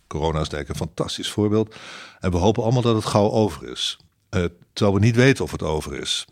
Corona 0.08 0.40
is 0.40 0.50
denk 0.50 0.63
ik 0.63 0.70
een 0.70 0.75
fantastisch 0.75 1.32
voorbeeld. 1.32 1.75
En 2.20 2.32
we 2.32 2.38
hopen 2.38 2.63
allemaal 2.63 2.82
dat 2.82 2.96
het 2.96 3.06
gauw 3.06 3.32
over 3.32 3.70
is. 3.70 3.98
Uh, 4.30 4.46
terwijl 4.74 5.00
we 5.00 5.06
niet 5.06 5.16
weten 5.16 5.44
of 5.44 5.52
het 5.52 5.63
over 5.63 6.00
is. 6.00 6.25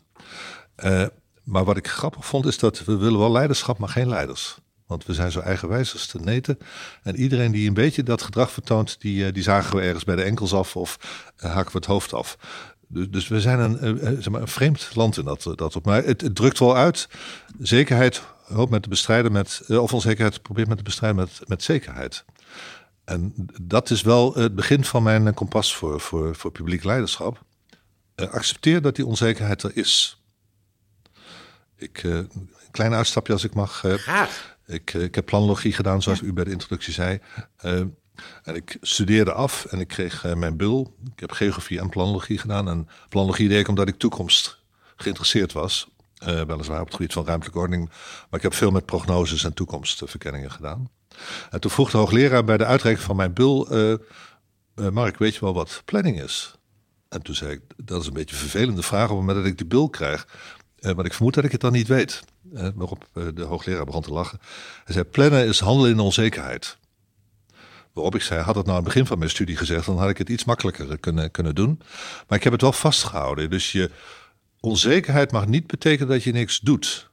Uh, 0.83 1.05
maar 1.43 1.63
wat 1.63 1.77
ik 1.77 1.87
grappig 1.87 2.25
vond 2.25 2.45
is 2.45 2.57
dat 2.57 2.83
we 2.83 2.97
willen 2.97 3.19
wel 3.19 3.31
leiderschap, 3.31 3.77
maar 3.77 3.89
geen 3.89 4.07
leiders. 4.07 4.57
Want 4.85 5.05
we 5.05 5.13
zijn 5.13 5.31
zo 5.31 5.39
eigenwijs 5.39 5.93
als 5.93 6.07
te 6.07 6.19
neten. 6.19 6.57
En 7.03 7.15
iedereen 7.15 7.51
die 7.51 7.67
een 7.67 7.73
beetje 7.73 8.03
dat 8.03 8.21
gedrag 8.21 8.51
vertoont, 8.51 9.01
die, 9.01 9.31
die 9.31 9.43
zagen 9.43 9.75
we 9.75 9.81
ergens 9.81 10.03
bij 10.03 10.15
de 10.15 10.23
enkels 10.23 10.53
af 10.53 10.75
of 10.75 10.97
haken 11.35 11.71
we 11.71 11.77
het 11.77 11.85
hoofd 11.85 12.13
af. 12.13 12.37
Dus, 12.93 13.09
dus 13.09 13.27
we 13.27 13.41
zijn 13.41 13.59
een, 13.59 13.97
zeg 14.21 14.29
maar, 14.29 14.41
een 14.41 14.47
vreemd 14.47 14.89
land 14.93 15.17
in 15.17 15.25
dat, 15.25 15.53
dat 15.55 15.75
op. 15.75 15.85
Maar 15.85 16.03
het, 16.03 16.21
het 16.21 16.35
drukt 16.35 16.59
wel 16.59 16.75
uit. 16.75 17.07
Zekerheid 17.59 18.21
hoopt 18.45 18.71
met 18.71 18.83
te 18.83 18.89
bestrijden 18.89 19.31
met, 19.31 19.61
of 19.67 19.93
onzekerheid 19.93 20.41
probeert 20.41 20.67
met 20.67 20.77
te 20.77 20.83
bestrijden 20.83 21.19
met, 21.19 21.41
met 21.47 21.63
zekerheid. 21.63 22.25
En 23.05 23.33
dat 23.61 23.89
is 23.89 24.01
wel 24.01 24.33
het 24.33 24.55
begin 24.55 24.83
van 24.83 25.03
mijn 25.03 25.33
kompas 25.33 25.75
voor, 25.75 25.99
voor, 25.99 26.35
voor 26.35 26.51
publiek 26.51 26.83
leiderschap. 26.83 27.43
Accepteer 28.15 28.81
dat 28.81 28.95
die 28.95 29.05
onzekerheid 29.05 29.63
er 29.63 29.71
is. 29.73 30.21
Ik, 31.75 32.03
een 32.03 32.49
klein 32.71 32.93
uitstapje 32.93 33.33
als 33.33 33.43
ik 33.43 33.53
mag. 33.53 33.83
Graag. 33.85 34.57
Ik, 34.65 34.93
ik 34.93 35.15
heb 35.15 35.25
planologie 35.25 35.73
gedaan, 35.73 36.01
zoals 36.01 36.21
u 36.21 36.33
bij 36.33 36.43
de 36.43 36.51
introductie 36.51 36.93
zei. 36.93 37.19
En 38.43 38.55
ik 38.55 38.77
studeerde 38.81 39.33
af 39.33 39.65
en 39.65 39.79
ik 39.79 39.87
kreeg 39.87 40.35
mijn 40.35 40.57
bul. 40.57 40.95
Ik 41.13 41.19
heb 41.19 41.31
geografie 41.31 41.79
en 41.79 41.89
planologie 41.89 42.37
gedaan. 42.37 42.69
En 42.69 42.87
planologie 43.09 43.47
deed 43.47 43.59
ik 43.59 43.67
omdat 43.67 43.87
ik 43.87 43.97
toekomst 43.97 44.59
geïnteresseerd 44.95 45.51
was. 45.51 45.87
Uh, 46.27 46.41
weliswaar 46.41 46.79
op 46.79 46.85
het 46.85 46.95
gebied 46.95 47.13
van 47.13 47.25
ruimtelijke 47.25 47.59
ordening. 47.59 47.89
Maar 48.29 48.39
ik 48.39 48.41
heb 48.41 48.53
veel 48.53 48.71
met 48.71 48.85
prognoses 48.85 49.43
en 49.43 49.53
toekomstverkenningen 49.53 50.51
gedaan. 50.51 50.89
En 51.49 51.59
toen 51.59 51.71
vroeg 51.71 51.91
de 51.91 51.97
hoogleraar 51.97 52.43
bij 52.43 52.57
de 52.57 52.65
uitreiking 52.65 53.05
van 53.05 53.15
mijn 53.15 53.33
bul... 53.33 53.75
Uh, 53.75 53.95
Mark, 54.91 55.17
weet 55.17 55.33
je 55.33 55.39
wel 55.39 55.53
wat 55.53 55.81
planning 55.85 56.21
is? 56.21 56.55
En 57.09 57.21
toen 57.21 57.35
zei 57.35 57.51
ik, 57.51 57.61
dat 57.77 58.01
is 58.01 58.07
een 58.07 58.13
beetje 58.13 58.35
een 58.35 58.41
vervelende 58.41 58.81
vraag 58.81 59.03
op 59.03 59.09
het 59.09 59.19
moment 59.19 59.37
dat 59.37 59.45
ik 59.45 59.57
die 59.57 59.67
bul 59.67 59.89
krijg. 59.89 60.27
Maar 60.95 61.05
ik 61.05 61.13
vermoed 61.13 61.33
dat 61.33 61.43
ik 61.43 61.51
het 61.51 61.61
dan 61.61 61.71
niet 61.71 61.87
weet. 61.87 62.23
Waarop 62.75 63.07
de 63.13 63.43
hoogleraar 63.43 63.85
begon 63.85 64.01
te 64.01 64.11
lachen. 64.13 64.39
Hij 64.83 64.93
zei, 64.93 65.05
plannen 65.05 65.45
is 65.45 65.59
handelen 65.59 65.91
in 65.91 65.99
onzekerheid. 65.99 66.77
Waarop 67.93 68.15
ik 68.15 68.21
zei, 68.21 68.41
had 68.41 68.55
het 68.55 68.65
nou 68.65 68.77
aan 68.77 68.83
het 68.83 68.93
begin 68.93 69.05
van 69.05 69.17
mijn 69.17 69.29
studie 69.29 69.57
gezegd, 69.57 69.85
dan 69.85 69.97
had 69.97 70.09
ik 70.09 70.17
het 70.17 70.29
iets 70.29 70.43
makkelijker 70.43 70.97
kunnen, 70.97 71.31
kunnen 71.31 71.55
doen. 71.55 71.81
Maar 72.27 72.37
ik 72.37 72.43
heb 72.43 72.53
het 72.53 72.61
wel 72.61 72.71
vastgehouden. 72.71 73.49
Dus 73.49 73.71
je 73.71 73.91
onzekerheid 74.59 75.31
mag 75.31 75.47
niet 75.47 75.67
betekenen 75.67 76.07
dat 76.07 76.23
je 76.23 76.31
niks 76.31 76.59
doet. 76.59 77.09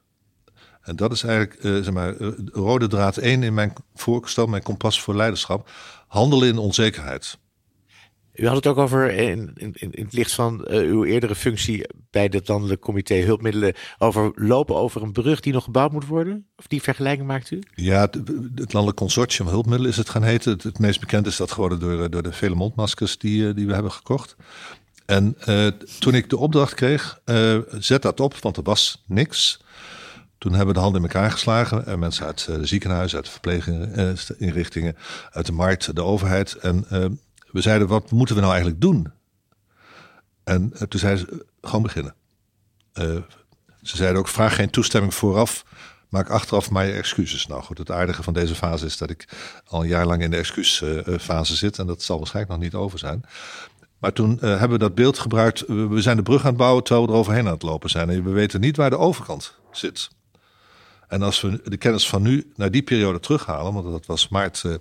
En 0.81 0.95
dat 0.95 1.11
is 1.11 1.23
eigenlijk 1.23 1.63
uh, 1.63 1.83
zeg 1.83 1.93
maar, 1.93 2.17
uh, 2.17 2.29
rode 2.51 2.87
draad 2.87 3.17
1 3.17 3.43
in 3.43 3.53
mijn 3.53 3.73
voorstel, 3.95 4.47
mijn 4.47 4.63
kompas 4.63 5.01
voor 5.01 5.15
leiderschap. 5.15 5.69
Handelen 6.07 6.47
in 6.47 6.57
onzekerheid. 6.57 7.37
U 8.39 8.47
had 8.47 8.55
het 8.55 8.67
ook 8.67 8.77
over, 8.77 9.11
in, 9.11 9.51
in, 9.55 9.73
in 9.73 10.03
het 10.03 10.13
licht 10.13 10.33
van 10.33 10.65
uh, 10.67 10.77
uw 10.77 11.03
eerdere 11.03 11.35
functie 11.35 11.89
bij 12.11 12.27
het 12.31 12.47
landelijk 12.47 12.81
comité 12.81 13.15
hulpmiddelen, 13.15 13.73
over 13.97 14.31
lopen 14.35 14.75
over 14.75 15.01
een 15.01 15.11
brug 15.11 15.39
die 15.39 15.53
nog 15.53 15.63
gebouwd 15.63 15.91
moet 15.91 16.07
worden? 16.07 16.47
Of 16.55 16.67
die 16.67 16.81
vergelijking 16.81 17.27
maakt 17.27 17.51
u? 17.51 17.59
Ja, 17.75 18.01
het, 18.01 18.73
landelijk 18.73 18.97
consortium 18.97 19.47
hulpmiddelen 19.47 19.91
is 19.91 19.97
het 19.97 20.09
gaan 20.09 20.23
heten. 20.23 20.59
Het, 20.61 20.79
meest 20.79 20.99
bekend 20.99 21.27
is 21.27 21.37
dat 21.37 21.51
geworden 21.51 21.79
door, 21.79 22.09
door 22.09 22.23
de 22.23 22.31
vele 22.31 22.55
mondmaskers 22.55 23.17
die, 23.17 23.53
die 23.53 23.67
we 23.67 23.73
hebben 23.73 23.91
gekocht. 23.91 24.35
En 25.05 25.37
toen 25.99 26.13
ik 26.13 26.29
de 26.29 26.37
opdracht 26.37 26.73
kreeg, 26.73 27.21
zet 27.79 28.01
dat 28.01 28.19
op, 28.19 28.35
want 28.35 28.57
er 28.57 28.63
was 28.63 29.03
niks. 29.07 29.61
Toen 30.37 30.51
hebben 30.51 30.67
we 30.67 30.73
de 30.73 30.79
handen 30.79 31.01
in 31.01 31.07
elkaar 31.07 31.31
geslagen. 31.31 31.85
En 31.85 31.99
mensen 31.99 32.25
uit 32.25 32.45
de 32.45 32.65
ziekenhuizen, 32.65 33.17
uit 33.17 33.25
de 33.25 33.31
verpleeginrichtingen, 33.31 34.95
uit 35.31 35.45
de 35.45 35.51
markt, 35.51 35.95
de 35.95 36.03
overheid. 36.03 36.53
En 36.53 36.85
we 37.51 37.61
zeiden, 37.61 37.87
wat 37.87 38.11
moeten 38.11 38.35
we 38.35 38.41
nou 38.41 38.53
eigenlijk 38.53 38.81
doen? 38.81 39.11
En 40.43 40.71
uh, 40.73 40.81
toen 40.81 40.99
zeiden 40.99 41.25
ze, 41.25 41.45
gewoon 41.61 41.81
beginnen. 41.81 42.15
Uh, 42.93 43.15
ze 43.81 43.95
zeiden 43.95 44.19
ook, 44.19 44.27
vraag 44.27 44.55
geen 44.55 44.69
toestemming 44.69 45.13
vooraf, 45.13 45.65
maak 46.09 46.29
achteraf 46.29 46.69
maar 46.69 46.85
je 46.85 46.93
excuses. 46.93 47.47
Nou 47.47 47.63
goed, 47.63 47.77
het 47.77 47.91
aardige 47.91 48.23
van 48.23 48.33
deze 48.33 48.55
fase 48.55 48.85
is 48.85 48.97
dat 48.97 49.09
ik 49.09 49.27
al 49.65 49.81
een 49.81 49.87
jaar 49.87 50.05
lang 50.05 50.21
in 50.21 50.31
de 50.31 50.37
excuusfase 50.37 51.55
zit. 51.55 51.79
En 51.79 51.87
dat 51.87 52.01
zal 52.01 52.17
waarschijnlijk 52.17 52.55
nog 52.55 52.63
niet 52.63 52.73
over 52.75 52.99
zijn. 52.99 53.23
Maar 53.99 54.13
toen 54.13 54.37
hebben 54.39 54.69
we 54.69 54.77
dat 54.77 54.95
beeld 54.95 55.19
gebruikt. 55.19 55.63
We 55.67 56.01
zijn 56.01 56.17
de 56.17 56.23
brug 56.23 56.41
aan 56.41 56.47
het 56.47 56.57
bouwen 56.57 56.83
terwijl 56.83 57.05
we 57.05 57.13
er 57.13 57.19
overheen 57.19 57.45
aan 57.45 57.53
het 57.53 57.61
lopen 57.61 57.89
zijn. 57.89 58.09
En 58.09 58.23
we 58.23 58.29
weten 58.29 58.59
niet 58.59 58.77
waar 58.77 58.89
de 58.89 58.97
overkant 58.97 59.55
zit. 59.71 60.09
En 61.09 61.21
als 61.21 61.41
we 61.41 61.61
de 61.63 61.77
kennis 61.77 62.09
van 62.09 62.21
nu 62.21 62.51
naar 62.55 62.71
die 62.71 62.81
periode 62.81 63.19
terughalen, 63.19 63.73
want 63.73 63.85
dat 63.85 64.05
was 64.05 64.27
maart 64.27 64.63
uh, 64.65 64.75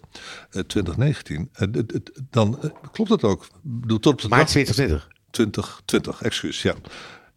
2019, 0.51 1.51
uh, 1.59 1.85
dan 2.31 2.59
uh, 2.63 2.71
klopt 2.93 3.11
het 3.11 3.25
ook. 3.25 3.47
Tot 3.87 4.07
op 4.07 4.29
maart 4.29 4.49
2020? 4.49 5.09
2020, 5.31 6.23
excuus, 6.23 6.63
ja. 6.63 6.75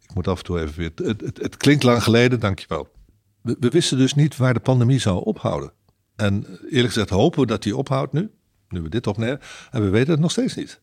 Ik 0.00 0.14
moet 0.14 0.28
af 0.28 0.38
en 0.38 0.44
toe 0.44 0.60
even 0.60 0.74
weer. 0.76 0.90
Het, 0.94 1.20
het, 1.20 1.38
het 1.38 1.56
klinkt 1.56 1.82
lang 1.82 2.02
geleden, 2.02 2.40
dankjewel. 2.40 2.88
We, 3.42 3.56
we 3.60 3.68
wisten 3.68 3.98
dus 3.98 4.14
niet 4.14 4.36
waar 4.36 4.54
de 4.54 4.60
pandemie 4.60 4.98
zou 4.98 5.24
ophouden. 5.24 5.72
En 6.16 6.46
eerlijk 6.70 6.92
gezegd 6.92 7.10
hopen 7.10 7.40
we 7.40 7.46
dat 7.46 7.62
die 7.62 7.76
ophoudt 7.76 8.12
nu, 8.12 8.30
nu 8.68 8.82
we 8.82 8.88
dit 8.88 9.06
opnemen. 9.06 9.40
En 9.70 9.82
we 9.82 9.88
weten 9.88 10.10
het 10.10 10.20
nog 10.20 10.30
steeds 10.30 10.54
niet. 10.54 10.80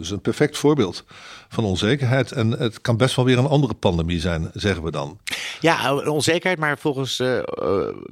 Dus 0.00 0.10
een 0.10 0.20
perfect 0.20 0.58
voorbeeld 0.58 1.04
van 1.48 1.64
onzekerheid. 1.64 2.32
En 2.32 2.50
het 2.50 2.80
kan 2.80 2.96
best 2.96 3.16
wel 3.16 3.24
weer 3.24 3.38
een 3.38 3.46
andere 3.46 3.74
pandemie 3.74 4.20
zijn, 4.20 4.50
zeggen 4.54 4.82
we 4.82 4.90
dan. 4.90 5.18
Ja, 5.60 5.94
onzekerheid, 5.94 6.58
maar 6.58 6.78
volgens 6.78 7.20
uh, 7.20 7.40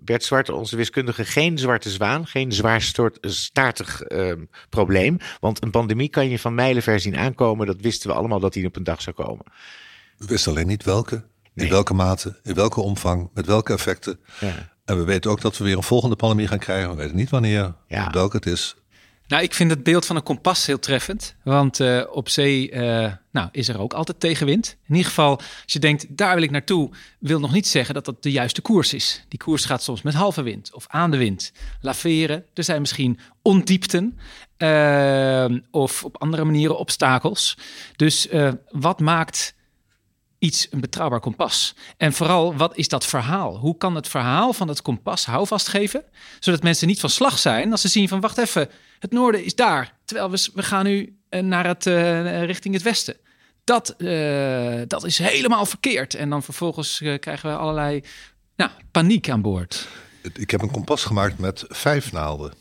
Bert 0.00 0.24
Zwart, 0.24 0.50
onze 0.50 0.76
wiskundige, 0.76 1.24
geen 1.24 1.58
zwarte 1.58 1.90
zwaan, 1.90 2.26
geen 2.26 2.52
zwaarstaartig 2.52 4.10
uh, 4.10 4.32
probleem. 4.68 5.18
Want 5.40 5.62
een 5.62 5.70
pandemie 5.70 6.08
kan 6.08 6.28
je 6.28 6.38
van 6.38 6.54
mijlenver 6.54 7.00
zien 7.00 7.16
aankomen. 7.16 7.66
Dat 7.66 7.80
wisten 7.80 8.10
we 8.10 8.16
allemaal 8.16 8.40
dat 8.40 8.52
die 8.52 8.66
op 8.66 8.76
een 8.76 8.84
dag 8.84 9.02
zou 9.02 9.16
komen. 9.16 9.44
We 10.16 10.26
wisten 10.26 10.52
alleen 10.52 10.66
niet 10.66 10.84
welke, 10.84 11.24
nee. 11.54 11.66
in 11.66 11.72
welke 11.72 11.94
mate, 11.94 12.40
in 12.42 12.54
welke 12.54 12.80
omvang, 12.80 13.30
met 13.34 13.46
welke 13.46 13.72
effecten. 13.72 14.20
Ja. 14.40 14.76
En 14.84 14.96
we 14.96 15.04
weten 15.04 15.30
ook 15.30 15.40
dat 15.40 15.58
we 15.58 15.64
weer 15.64 15.76
een 15.76 15.82
volgende 15.82 16.16
pandemie 16.16 16.46
gaan 16.46 16.58
krijgen. 16.58 16.90
We 16.90 16.96
weten 16.96 17.16
niet 17.16 17.30
wanneer, 17.30 17.74
ja. 17.86 18.10
welke 18.10 18.36
het 18.36 18.46
is. 18.46 18.76
Nou, 19.28 19.42
ik 19.42 19.54
vind 19.54 19.70
het 19.70 19.82
beeld 19.82 20.06
van 20.06 20.16
een 20.16 20.22
kompas 20.22 20.66
heel 20.66 20.78
treffend. 20.78 21.36
Want 21.44 21.80
uh, 21.80 22.02
op 22.10 22.28
zee 22.28 22.70
uh, 22.70 23.12
nou, 23.30 23.48
is 23.52 23.68
er 23.68 23.80
ook 23.80 23.92
altijd 23.92 24.20
tegenwind. 24.20 24.76
In 24.86 24.94
ieder 24.94 25.08
geval, 25.08 25.36
als 25.36 25.72
je 25.72 25.78
denkt, 25.78 26.16
daar 26.16 26.34
wil 26.34 26.42
ik 26.42 26.50
naartoe, 26.50 26.90
wil 27.18 27.40
nog 27.40 27.52
niet 27.52 27.66
zeggen 27.66 27.94
dat 27.94 28.04
dat 28.04 28.22
de 28.22 28.30
juiste 28.30 28.60
koers 28.60 28.94
is. 28.94 29.24
Die 29.28 29.38
koers 29.38 29.64
gaat 29.64 29.82
soms 29.82 30.02
met 30.02 30.14
halve 30.14 30.42
wind 30.42 30.74
of 30.74 30.84
aan 30.88 31.10
de 31.10 31.16
wind. 31.16 31.52
Laveren, 31.80 32.44
er 32.54 32.64
zijn 32.64 32.80
misschien 32.80 33.18
ondiepten 33.42 34.18
uh, 34.58 35.44
of 35.70 36.04
op 36.04 36.16
andere 36.16 36.44
manieren 36.44 36.78
obstakels. 36.78 37.56
Dus 37.96 38.28
wat 38.70 39.00
maakt 39.00 39.54
iets 40.38 40.66
een 40.70 40.80
betrouwbaar 40.80 41.20
kompas? 41.20 41.74
En 41.96 42.12
vooral, 42.12 42.56
wat 42.56 42.76
is 42.76 42.88
dat 42.88 43.06
verhaal? 43.06 43.56
Hoe 43.56 43.76
kan 43.76 43.94
het 43.94 44.08
verhaal 44.08 44.52
van 44.52 44.68
het 44.68 44.82
kompas 44.82 45.26
houvast 45.26 45.68
geven, 45.68 46.04
zodat 46.40 46.62
mensen 46.62 46.86
niet 46.86 47.00
van 47.00 47.10
slag 47.10 47.38
zijn 47.38 47.70
als 47.70 47.80
ze 47.80 47.88
zien 47.88 48.08
van, 48.08 48.20
wacht 48.20 48.38
even, 48.38 48.68
het 48.98 49.12
noorden 49.12 49.44
is 49.44 49.54
daar, 49.54 49.94
terwijl 50.04 50.30
we, 50.30 50.50
we 50.54 50.62
gaan 50.62 50.84
nu 50.84 51.18
naar 51.30 51.66
het, 51.66 51.86
uh, 51.86 52.44
richting 52.44 52.74
het 52.74 52.82
westen. 52.82 53.16
Dat, 53.64 53.94
uh, 53.98 54.80
dat 54.86 55.04
is 55.04 55.18
helemaal 55.18 55.66
verkeerd. 55.66 56.14
En 56.14 56.30
dan 56.30 56.42
vervolgens 56.42 56.98
krijgen 57.20 57.50
we 57.50 57.56
allerlei 57.56 58.02
nou, 58.56 58.70
paniek 58.90 59.28
aan 59.28 59.42
boord. 59.42 59.88
Ik 60.34 60.50
heb 60.50 60.62
een 60.62 60.70
kompas 60.70 61.04
gemaakt 61.04 61.38
met 61.38 61.64
vijf 61.68 62.12
naalden. 62.12 62.52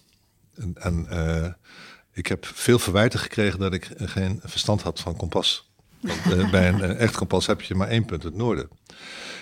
En, 0.74 1.58
ik 2.14 2.28
heb 2.28 2.46
veel 2.46 2.80
verwijten 2.80 3.20
gekregen 3.20 3.60
dat 3.60 3.74
ik 3.74 3.90
geen 3.98 4.40
verstand 4.44 4.82
had 4.82 5.00
van 5.00 5.16
kompas. 5.16 5.70
Bij 6.52 6.70
een 6.70 6.82
echt 6.82 7.16
kompas 7.16 7.46
heb 7.46 7.62
je 7.62 7.76
maar 7.76 7.88
één 7.88 8.06
punt, 8.06 8.24
het 8.24 8.36
noorden. 8.36 8.70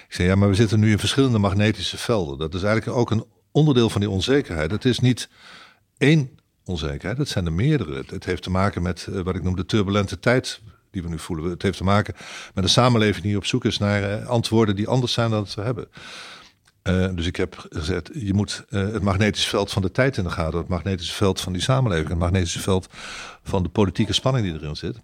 Ik 0.07 0.13
zei, 0.13 0.27
ja, 0.27 0.35
maar 0.35 0.49
we 0.49 0.55
zitten 0.55 0.79
nu 0.79 0.91
in 0.91 0.99
verschillende 0.99 1.37
magnetische 1.37 1.97
velden. 1.97 2.37
Dat 2.37 2.53
is 2.53 2.63
eigenlijk 2.63 2.97
ook 2.97 3.11
een 3.11 3.25
onderdeel 3.51 3.89
van 3.89 4.01
die 4.01 4.09
onzekerheid. 4.09 4.71
Het 4.71 4.85
is 4.85 4.99
niet 4.99 5.29
één 5.97 6.39
onzekerheid. 6.65 7.17
Dat 7.17 7.27
zijn 7.27 7.45
er 7.45 7.53
meerdere. 7.53 8.03
Het 8.07 8.25
heeft 8.25 8.43
te 8.43 8.49
maken 8.49 8.81
met 8.81 9.07
uh, 9.09 9.21
wat 9.21 9.35
ik 9.35 9.43
noem 9.43 9.55
de 9.55 9.65
turbulente 9.65 10.19
tijd 10.19 10.61
die 10.91 11.01
we 11.03 11.09
nu 11.09 11.19
voelen. 11.19 11.49
Het 11.49 11.61
heeft 11.61 11.77
te 11.77 11.83
maken 11.83 12.15
met 12.53 12.63
een 12.63 12.69
samenleving 12.69 13.23
die 13.23 13.37
op 13.37 13.45
zoek 13.45 13.65
is 13.65 13.77
naar 13.77 14.21
uh, 14.21 14.27
antwoorden 14.27 14.75
die 14.75 14.87
anders 14.87 15.13
zijn 15.13 15.29
dan 15.29 15.47
we 15.55 15.61
hebben. 15.61 15.87
Uh, 16.83 17.09
dus 17.15 17.25
ik 17.25 17.35
heb 17.35 17.65
gezegd, 17.69 18.09
je 18.13 18.33
moet 18.33 18.65
het 18.69 19.01
magnetische 19.01 19.49
veld 19.49 19.71
van 19.71 19.81
de 19.81 19.91
tijd 19.91 20.17
in 20.17 20.23
de 20.23 20.29
gaten, 20.29 20.59
het 20.59 20.67
magnetische 20.67 21.13
veld 21.13 21.41
van 21.41 21.53
die 21.53 21.61
samenleving, 21.61 22.09
het 22.09 22.17
magnetische 22.17 22.59
veld 22.59 22.87
van 23.43 23.63
de 23.63 23.69
politieke 23.69 24.13
spanning 24.13 24.45
die 24.45 24.61
erin 24.61 24.75
zit. 24.75 24.99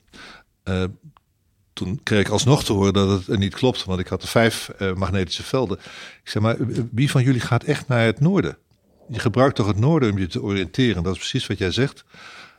toen 1.74 2.00
kreeg 2.04 2.20
ik 2.20 2.30
alsnog 2.30 2.64
te 2.64 2.74
horen 2.74 2.94
dat 2.94 3.26
het 3.26 3.40
niet 3.40 3.56
klopt, 3.56 3.86
want 3.86 4.00
ik 4.00 4.08
had 4.08 4.30
vijf 4.30 4.72
magnetische 4.96 5.44
velden. 5.44 5.78
Ik 6.24 6.30
zeg 6.30 6.42
maar, 6.42 6.56
wie 6.92 7.12
van 7.12 7.24
jullie 7.24 7.42
gaat 7.42 7.64
echt 7.64 7.88
naar 7.88 8.06
het 8.06 8.20
noorden? 8.20 8.58
Je 9.12 9.20
gebruikt 9.20 9.56
toch 9.56 9.68
het 9.68 9.80
noorden 9.80 10.12
om 10.12 10.18
je 10.18 10.28
te 10.28 10.42
oriënteren. 10.42 11.04
Dat 11.04 11.14
is 11.14 11.20
precies 11.20 11.48
wat 11.48 11.58
jij 11.58 11.72
zegt. 11.72 12.04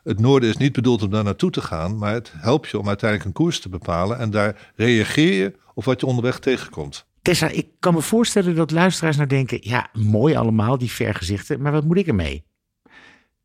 Het 0.03 0.21
noorden 0.21 0.49
is 0.49 0.57
niet 0.57 0.73
bedoeld 0.73 1.03
om 1.03 1.11
daar 1.11 1.25
naartoe 1.25 1.51
te 1.51 1.61
gaan, 1.61 1.99
maar 1.99 2.13
het 2.13 2.33
helpt 2.37 2.71
je 2.71 2.79
om 2.79 2.89
uiteindelijk 2.89 3.29
een 3.29 3.45
koers 3.45 3.61
te 3.61 3.69
bepalen. 3.69 4.19
En 4.19 4.31
daar 4.31 4.73
reageer 4.77 5.35
je 5.35 5.55
op 5.75 5.85
wat 5.85 6.01
je 6.01 6.07
onderweg 6.07 6.39
tegenkomt. 6.39 7.07
Tessa, 7.23 7.49
ik 7.49 7.69
kan 7.79 7.95
me 7.95 8.01
voorstellen 8.01 8.55
dat 8.55 8.71
luisteraars 8.71 9.17
nou 9.17 9.29
denken: 9.29 9.59
ja, 9.61 9.91
mooi 9.93 10.35
allemaal, 10.35 10.79
die 10.79 10.91
vergezichten, 10.91 11.63
maar 11.63 11.73
wat 11.73 11.85
moet 11.85 11.97
ik 11.97 12.07
ermee? 12.07 12.45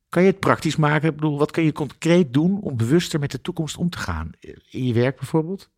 Kan 0.09 0.23
je 0.23 0.29
het 0.29 0.39
praktisch 0.39 0.75
maken? 0.75 1.09
Ik 1.09 1.15
bedoel, 1.15 1.37
wat 1.37 1.51
kun 1.51 1.63
je 1.63 1.71
concreet 1.71 2.33
doen 2.33 2.61
om 2.61 2.77
bewuster 2.77 3.19
met 3.19 3.31
de 3.31 3.41
toekomst 3.41 3.77
om 3.77 3.89
te 3.89 3.97
gaan? 3.97 4.31
In 4.69 4.85
je 4.85 4.93
werk 4.93 5.17
bijvoorbeeld? 5.17 5.69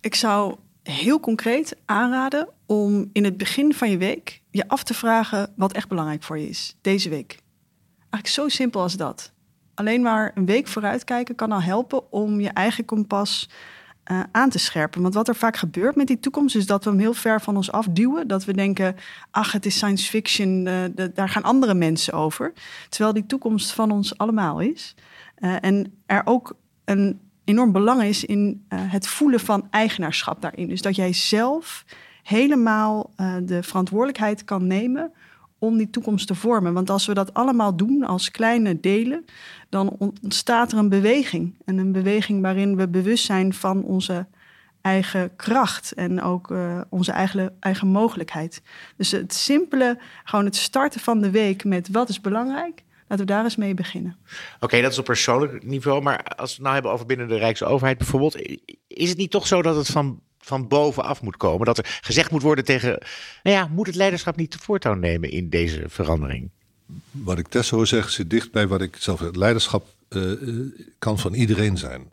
Ik 0.00 0.14
zou 0.14 0.56
heel 0.90 1.20
concreet 1.20 1.76
aanraden 1.84 2.48
om 2.66 3.10
in 3.12 3.24
het 3.24 3.36
begin 3.36 3.74
van 3.74 3.90
je 3.90 3.98
week 3.98 4.42
je 4.50 4.68
af 4.68 4.82
te 4.82 4.94
vragen 4.94 5.52
wat 5.56 5.72
echt 5.72 5.88
belangrijk 5.88 6.22
voor 6.22 6.38
je 6.38 6.48
is 6.48 6.76
deze 6.80 7.08
week. 7.08 7.38
Eigenlijk 7.98 8.28
zo 8.28 8.48
simpel 8.48 8.80
als 8.80 8.96
dat. 8.96 9.32
Alleen 9.74 10.02
maar 10.02 10.32
een 10.34 10.46
week 10.46 10.66
vooruitkijken 10.66 11.34
kan 11.34 11.52
al 11.52 11.62
helpen 11.62 12.12
om 12.12 12.40
je 12.40 12.48
eigen 12.48 12.84
kompas 12.84 13.48
uh, 14.12 14.20
aan 14.32 14.50
te 14.50 14.58
scherpen. 14.58 15.02
Want 15.02 15.14
wat 15.14 15.28
er 15.28 15.36
vaak 15.36 15.56
gebeurt 15.56 15.96
met 15.96 16.06
die 16.06 16.20
toekomst 16.20 16.56
is 16.56 16.66
dat 16.66 16.84
we 16.84 16.90
hem 16.90 16.98
heel 16.98 17.14
ver 17.14 17.40
van 17.40 17.56
ons 17.56 17.72
afduwen. 17.72 18.28
Dat 18.28 18.44
we 18.44 18.52
denken, 18.52 18.96
ach, 19.30 19.52
het 19.52 19.66
is 19.66 19.76
science 19.76 20.10
fiction, 20.10 20.64
de, 20.64 21.10
daar 21.14 21.28
gaan 21.28 21.42
andere 21.42 21.74
mensen 21.74 22.12
over. 22.12 22.52
Terwijl 22.88 23.12
die 23.12 23.26
toekomst 23.26 23.72
van 23.72 23.90
ons 23.90 24.18
allemaal 24.18 24.60
is. 24.60 24.94
Uh, 25.38 25.56
en 25.60 26.02
er 26.06 26.22
ook 26.24 26.56
een 26.84 27.20
enorm 27.48 27.72
belang 27.72 28.02
is 28.02 28.24
in 28.24 28.64
het 28.74 29.06
voelen 29.06 29.40
van 29.40 29.66
eigenaarschap 29.70 30.40
daarin. 30.42 30.68
Dus 30.68 30.82
dat 30.82 30.96
jij 30.96 31.12
zelf 31.12 31.84
helemaal 32.22 33.10
uh, 33.16 33.34
de 33.42 33.62
verantwoordelijkheid 33.62 34.44
kan 34.44 34.66
nemen 34.66 35.12
om 35.58 35.76
die 35.76 35.90
toekomst 35.90 36.26
te 36.26 36.34
vormen. 36.34 36.72
Want 36.72 36.90
als 36.90 37.06
we 37.06 37.14
dat 37.14 37.34
allemaal 37.34 37.76
doen 37.76 38.04
als 38.04 38.30
kleine 38.30 38.80
delen, 38.80 39.24
dan 39.68 39.96
ontstaat 39.98 40.72
er 40.72 40.78
een 40.78 40.88
beweging. 40.88 41.54
En 41.64 41.78
een 41.78 41.92
beweging 41.92 42.42
waarin 42.42 42.76
we 42.76 42.88
bewust 42.88 43.24
zijn 43.24 43.54
van 43.54 43.82
onze 43.82 44.26
eigen 44.80 45.36
kracht 45.36 45.92
en 45.92 46.22
ook 46.22 46.50
uh, 46.50 46.80
onze 46.88 47.12
eigen, 47.12 47.56
eigen 47.60 47.88
mogelijkheid. 47.88 48.62
Dus 48.96 49.10
het 49.10 49.34
simpele, 49.34 49.98
gewoon 50.24 50.44
het 50.44 50.56
starten 50.56 51.00
van 51.00 51.20
de 51.20 51.30
week 51.30 51.64
met 51.64 51.88
wat 51.88 52.08
is 52.08 52.20
belangrijk. 52.20 52.82
Laten 53.08 53.26
we 53.26 53.32
daar 53.32 53.44
eens 53.44 53.56
mee 53.56 53.74
beginnen. 53.74 54.16
Oké, 54.60 54.80
dat 54.80 54.92
is 54.92 54.98
op 54.98 55.04
persoonlijk 55.04 55.64
niveau. 55.64 56.02
Maar 56.02 56.22
als 56.22 56.48
we 56.48 56.54
het 56.54 56.62
nou 56.62 56.74
hebben 56.74 56.92
over 56.92 57.06
binnen 57.06 57.28
de 57.28 57.36
Rijksoverheid 57.36 57.98
bijvoorbeeld. 57.98 58.36
Is 58.86 59.08
het 59.08 59.18
niet 59.18 59.30
toch 59.30 59.46
zo 59.46 59.62
dat 59.62 59.76
het 59.76 59.86
van, 59.86 60.20
van 60.38 60.68
bovenaf 60.68 61.22
moet 61.22 61.36
komen? 61.36 61.66
Dat 61.66 61.78
er 61.78 61.98
gezegd 62.00 62.30
moet 62.30 62.42
worden 62.42 62.64
tegen. 62.64 62.88
Nou 63.42 63.56
ja, 63.56 63.66
moet 63.66 63.86
het 63.86 63.94
leiderschap 63.94 64.36
niet 64.36 64.50
te 64.50 64.58
voortouw 64.58 64.94
nemen 64.94 65.30
in 65.30 65.48
deze 65.48 65.82
verandering? 65.86 66.50
Wat 67.10 67.38
ik 67.38 67.48
Tessa 67.48 67.76
hoor 67.76 67.86
zeggen 67.86 68.12
zit 68.12 68.30
dicht 68.30 68.52
bij 68.52 68.66
wat 68.66 68.80
ik 68.80 68.96
zelf. 68.96 69.20
Het 69.20 69.36
leiderschap 69.36 69.86
uh, 70.08 70.70
kan 70.98 71.18
van 71.18 71.34
iedereen 71.34 71.78
zijn. 71.78 72.10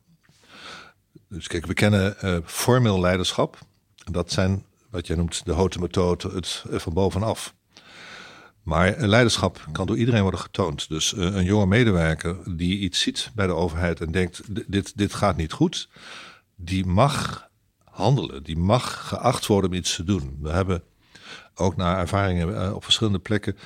Dus 1.29 1.47
kijk, 1.47 1.65
we 1.65 1.73
kennen 1.73 2.15
uh, 2.23 2.37
formeel 2.45 2.99
leiderschap. 2.99 3.57
Dat 4.11 4.31
zijn 4.31 4.63
wat 4.89 5.07
jij 5.07 5.15
noemt 5.15 5.45
de 5.45 5.53
houten 5.53 5.81
methode, 5.81 6.29
het 6.33 6.63
van 6.69 6.93
bovenaf. 6.93 7.53
Maar 8.65 8.95
leiderschap 8.97 9.67
kan 9.71 9.85
door 9.85 9.97
iedereen 9.97 10.21
worden 10.21 10.39
getoond. 10.39 10.89
Dus 10.89 11.13
uh, 11.13 11.23
een 11.23 11.43
jonge 11.43 11.65
medewerker 11.65 12.37
die 12.55 12.79
iets 12.79 12.99
ziet 12.99 13.31
bij 13.35 13.47
de 13.47 13.53
overheid 13.53 14.01
en 14.01 14.11
denkt: 14.11 14.41
dit, 14.71 14.97
dit 14.97 15.13
gaat 15.13 15.37
niet 15.37 15.51
goed, 15.51 15.89
die 16.55 16.85
mag 16.85 17.47
handelen, 17.83 18.43
die 18.43 18.57
mag 18.57 19.07
geacht 19.07 19.45
worden 19.45 19.69
om 19.69 19.75
iets 19.75 19.95
te 19.95 20.03
doen. 20.03 20.37
We 20.41 20.49
hebben 20.49 20.83
ook 21.55 21.75
naar 21.75 21.99
ervaringen 21.99 22.75
op 22.75 22.83
verschillende 22.83 23.19
plekken 23.19 23.57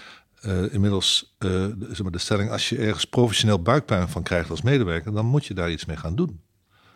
uh, 0.46 0.74
inmiddels 0.74 1.36
zeg 1.40 2.02
maar 2.02 2.12
de 2.12 2.18
stelling: 2.18 2.52
als 2.52 2.70
je 2.70 2.78
ergens 2.78 3.06
professioneel 3.06 3.62
buikpijn 3.62 4.10
van 4.10 4.24
krijgt 4.24 4.50
als 4.50 4.62
medewerker, 4.62 5.12
dan 5.12 5.26
moet 5.26 5.46
je 5.46 5.54
daar 5.54 5.72
iets 5.72 5.86
mee 5.86 5.98
gaan 5.98 6.16
doen. 6.16 6.42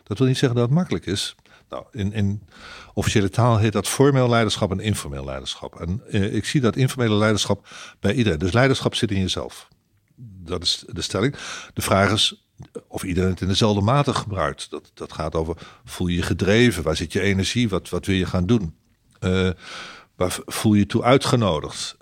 Dat 0.02 0.18
wil 0.18 0.26
niet 0.26 0.38
zeggen 0.38 0.58
dat 0.58 0.68
het 0.68 0.76
makkelijk 0.76 1.06
is. 1.06 1.34
Nou, 1.68 1.84
in, 1.90 2.12
in 2.12 2.42
officiële 2.94 3.28
taal 3.30 3.58
heet 3.58 3.72
dat 3.72 3.88
formeel 3.88 4.28
leiderschap 4.28 4.70
en 4.70 4.80
informeel 4.80 5.24
leiderschap. 5.24 5.80
En 5.80 6.02
uh, 6.10 6.34
ik 6.34 6.44
zie 6.44 6.60
dat 6.60 6.76
informele 6.76 7.14
leiderschap 7.14 7.68
bij 8.00 8.14
iedereen. 8.14 8.38
Dus 8.38 8.52
leiderschap 8.52 8.94
zit 8.94 9.10
in 9.10 9.20
jezelf. 9.20 9.68
Dat 10.16 10.62
is 10.62 10.84
de 10.86 11.02
stelling. 11.02 11.36
De 11.74 11.82
vraag 11.82 12.12
is 12.12 12.46
of 12.88 13.02
iedereen 13.02 13.30
het 13.30 13.40
in 13.40 13.48
dezelfde 13.48 13.80
mate 13.80 14.14
gebruikt. 14.14 14.70
Dat, 14.70 14.90
dat 14.94 15.12
gaat 15.12 15.34
over: 15.34 15.56
voel 15.84 16.06
je 16.06 16.16
je 16.16 16.22
gedreven? 16.22 16.82
Waar 16.82 16.96
zit 16.96 17.12
je 17.12 17.20
energie? 17.20 17.68
Wat, 17.68 17.88
wat 17.88 18.06
wil 18.06 18.16
je 18.16 18.26
gaan 18.26 18.46
doen? 18.46 18.74
waar 20.16 20.38
voel 20.46 20.74
je 20.74 20.86
toe 20.86 21.02
uitgenodigd? 21.02 21.96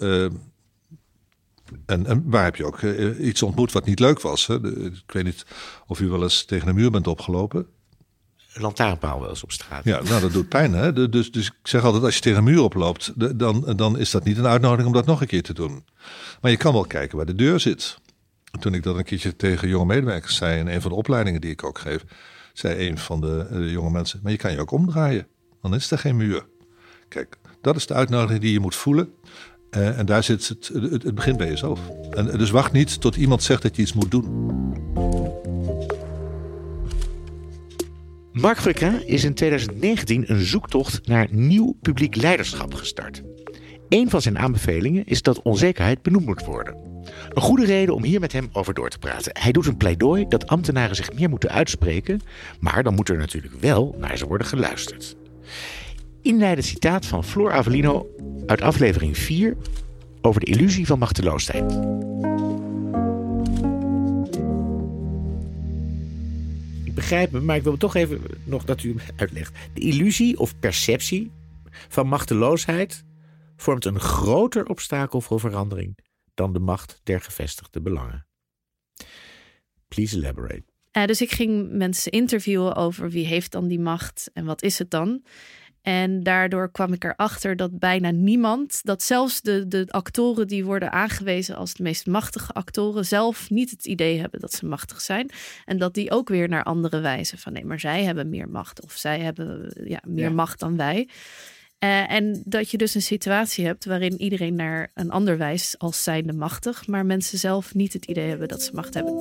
En, 1.87 2.07
en, 2.07 2.23
waar 2.27 2.45
heb 2.45 2.57
je 2.57 2.67
ook 2.67 2.83
iets 3.19 3.43
ontmoet 3.43 3.73
wat 3.73 3.85
niet 3.85 3.99
leuk 3.99 4.21
was? 4.21 4.47
Hè? 4.47 4.85
ik 4.85 5.13
weet 5.13 5.25
niet 5.25 5.47
of 5.87 6.01
u 6.01 6.09
wel 6.09 6.23
eens 6.23 6.45
tegen 6.45 6.69
een 6.69 6.75
muur 6.75 6.91
bent 6.91 7.07
opgelopen. 7.07 7.67
Lantaarnpaal 8.55 9.21
wel 9.21 9.29
eens 9.29 9.43
op 9.43 9.53
straat. 9.53 9.85
Ja, 9.85 10.03
nou 10.03 10.21
dat 10.21 10.33
doet 10.33 10.49
pijn. 10.49 10.73
Hè? 10.73 11.09
Dus, 11.09 11.33
dus 11.33 11.47
ik 11.47 11.55
zeg 11.63 11.85
altijd, 11.85 12.05
als 12.05 12.15
je 12.15 12.21
tegen 12.21 12.39
een 12.39 12.45
muur 12.45 12.63
oploopt, 12.63 13.13
dan, 13.39 13.73
dan 13.77 13.99
is 13.99 14.11
dat 14.11 14.25
niet 14.25 14.39
een 14.39 14.47
uitnodiging 14.47 14.87
om 14.87 14.95
dat 14.95 15.07
nog 15.07 15.21
een 15.21 15.27
keer 15.27 15.43
te 15.43 15.55
doen. 15.55 15.85
Maar 16.41 16.51
je 16.51 16.57
kan 16.57 16.73
wel 16.73 16.87
kijken 16.87 17.17
waar 17.17 17.27
de 17.27 17.35
deur 17.35 17.61
zit. 17.61 17.99
Toen 18.61 18.75
ik 18.75 18.83
dat 18.83 18.97
een 18.97 19.05
keertje 19.05 19.37
tegen 19.37 19.69
jonge 19.69 19.85
medewerkers 19.85 20.37
zei 20.37 20.59
in 20.59 20.69
een 20.69 20.81
van 20.83 20.91
de 20.91 20.97
opleidingen 20.97 21.41
die 21.41 21.51
ik 21.51 21.65
ook 21.65 21.79
geef, 21.79 22.05
zei 22.53 22.89
een 22.89 22.99
van 22.99 23.21
de, 23.21 23.47
de 23.51 23.71
jonge 23.71 23.91
mensen, 23.91 24.21
maar 24.23 24.33
je 24.33 24.39
kan 24.39 24.53
je 24.53 24.61
ook 24.61 24.71
omdraaien. 24.71 25.27
Dan 25.63 25.75
is 25.75 25.91
er 25.91 25.99
geen 25.99 26.17
muur. 26.17 26.47
Kijk, 27.09 27.37
dat 27.61 27.77
is 27.77 27.87
de 27.87 27.95
uitnodiging 27.95 28.41
die 28.41 28.53
je 28.53 28.61
moet 28.61 28.75
voelen. 28.75 29.13
Uh, 29.71 29.99
en 29.99 30.07
daar 30.07 30.23
zit 30.23 30.49
het, 30.49 30.71
het, 30.73 31.03
het 31.03 31.15
begint 31.15 31.37
bij 31.37 31.49
jezelf. 31.49 31.81
En, 32.11 32.39
dus 32.39 32.51
wacht 32.51 32.73
niet 32.73 33.01
tot 33.01 33.17
iemand 33.17 33.43
zegt 33.43 33.63
dat 33.63 33.77
je 33.77 33.83
iets 33.83 33.93
moet 33.93 34.11
doen. 34.11 34.51
Mark 38.33 38.61
Frequin 38.61 39.07
is 39.07 39.25
in 39.25 39.35
2019 39.35 40.31
een 40.31 40.45
zoektocht 40.45 41.07
naar 41.07 41.27
nieuw 41.31 41.77
publiek 41.81 42.17
leiderschap 42.17 42.75
gestart. 42.75 43.23
Een 43.89 44.11
van 44.11 44.23
zijn 44.23 44.39
aanbevelingen 44.39 45.07
is 45.07 45.23
dat 45.23 45.43
onzekerheid 45.43 46.03
benoemd 46.03 46.27
moet 46.27 46.45
worden. 46.45 46.77
Een 47.29 47.43
goede 47.43 47.65
reden 47.65 47.95
om 47.95 48.05
hier 48.05 48.21
met 48.21 48.33
hem 48.33 48.49
over 48.53 48.75
door 48.75 48.89
te 48.89 48.99
praten. 48.99 49.33
Hij 49.39 49.53
doet 49.53 49.67
een 49.67 49.77
pleidooi 49.77 50.25
dat 50.29 50.47
ambtenaren 50.47 50.97
zich 50.97 51.13
meer 51.13 51.29
moeten 51.29 51.51
uitspreken, 51.51 52.21
maar 52.61 52.83
dan 52.83 52.95
moet 52.95 53.09
er 53.09 53.17
natuurlijk 53.17 53.55
wel 53.61 53.95
naar 53.99 54.19
ze 54.19 54.27
worden 54.27 54.47
geluisterd 54.47 55.17
inleidend 56.23 56.67
citaat 56.67 57.07
van 57.07 57.25
Floor 57.25 57.53
Avelino 57.53 58.07
uit 58.47 58.61
aflevering 58.61 59.19
4 59.19 59.57
over 60.21 60.41
de 60.41 60.47
illusie 60.47 60.87
van 60.87 60.99
machteloosheid. 60.99 61.79
Begrijp 66.95 67.31
me, 67.31 67.41
maar 67.41 67.57
ik 67.57 67.63
wil 67.63 67.77
toch 67.77 67.95
even 67.95 68.21
nog 68.45 68.65
dat 68.65 68.83
u 68.83 68.95
uitlegt. 69.17 69.55
De 69.75 69.81
illusie 69.81 70.39
of 70.39 70.59
perceptie 70.59 71.31
van 71.89 72.07
machteloosheid 72.07 73.05
vormt 73.57 73.85
een 73.85 74.01
groter 74.01 74.67
obstakel 74.67 75.21
voor 75.21 75.41
verandering 75.41 75.99
dan 76.35 76.53
de 76.53 76.59
macht 76.59 77.01
der 77.03 77.21
gevestigde 77.21 77.81
belangen. 77.81 78.27
Please 79.89 80.17
elaborate. 80.17 80.65
Uh, 80.93 81.05
dus 81.05 81.21
ik 81.21 81.31
ging 81.31 81.73
mensen 81.73 82.13
interviewen 82.13 82.75
over 82.75 83.11
wie 83.11 83.27
heeft 83.27 83.53
dan 83.53 83.69
die 83.69 83.81
macht 83.81 84.31
en 84.33 84.45
wat 84.45 84.63
is 84.63 84.79
het 84.79 84.91
dan. 84.91 85.23
En 85.83 86.23
daardoor 86.23 86.71
kwam 86.71 86.93
ik 86.93 87.05
erachter 87.05 87.57
dat 87.57 87.79
bijna 87.79 88.11
niemand, 88.11 88.81
dat 88.83 89.03
zelfs 89.03 89.41
de, 89.41 89.69
de 89.69 89.87
actoren 89.89 90.47
die 90.47 90.65
worden 90.65 90.93
aangewezen 90.93 91.57
als 91.57 91.75
de 91.75 91.83
meest 91.83 92.07
machtige 92.07 92.53
actoren, 92.53 93.05
zelf 93.05 93.51
niet 93.51 93.71
het 93.71 93.87
idee 93.87 94.21
hebben 94.21 94.41
dat 94.41 94.53
ze 94.53 94.67
machtig 94.67 95.01
zijn. 95.01 95.31
En 95.65 95.79
dat 95.79 95.95
die 95.95 96.11
ook 96.11 96.29
weer 96.29 96.49
naar 96.49 96.63
andere 96.63 97.01
wijzen 97.01 97.39
van 97.39 97.53
nee, 97.53 97.65
maar 97.65 97.81
zij 97.81 98.05
hebben 98.05 98.29
meer 98.29 98.49
macht 98.49 98.83
of 98.83 98.93
zij 98.93 99.21
hebben 99.21 99.73
ja, 99.85 100.01
meer 100.07 100.33
macht 100.33 100.61
dan 100.61 100.77
wij. 100.77 101.09
Uh, 101.85 102.11
en 102.11 102.43
dat 102.45 102.71
je 102.71 102.77
dus 102.77 102.95
een 102.95 103.03
situatie 103.03 103.67
hebt 103.67 103.85
waarin 103.85 104.21
iedereen 104.21 104.55
naar 104.55 104.91
een 104.95 105.11
ander 105.11 105.39
wijst 105.39 105.79
als 105.79 106.03
zijnde 106.03 106.33
machtig, 106.33 106.87
maar 106.87 107.07
mensen 107.07 107.39
zelf 107.39 107.75
niet 107.75 107.93
het 107.93 108.05
idee 108.05 108.29
hebben 108.29 108.49
dat 108.49 108.63
ze 108.63 108.75
macht 108.75 108.95
hebben. 108.95 109.15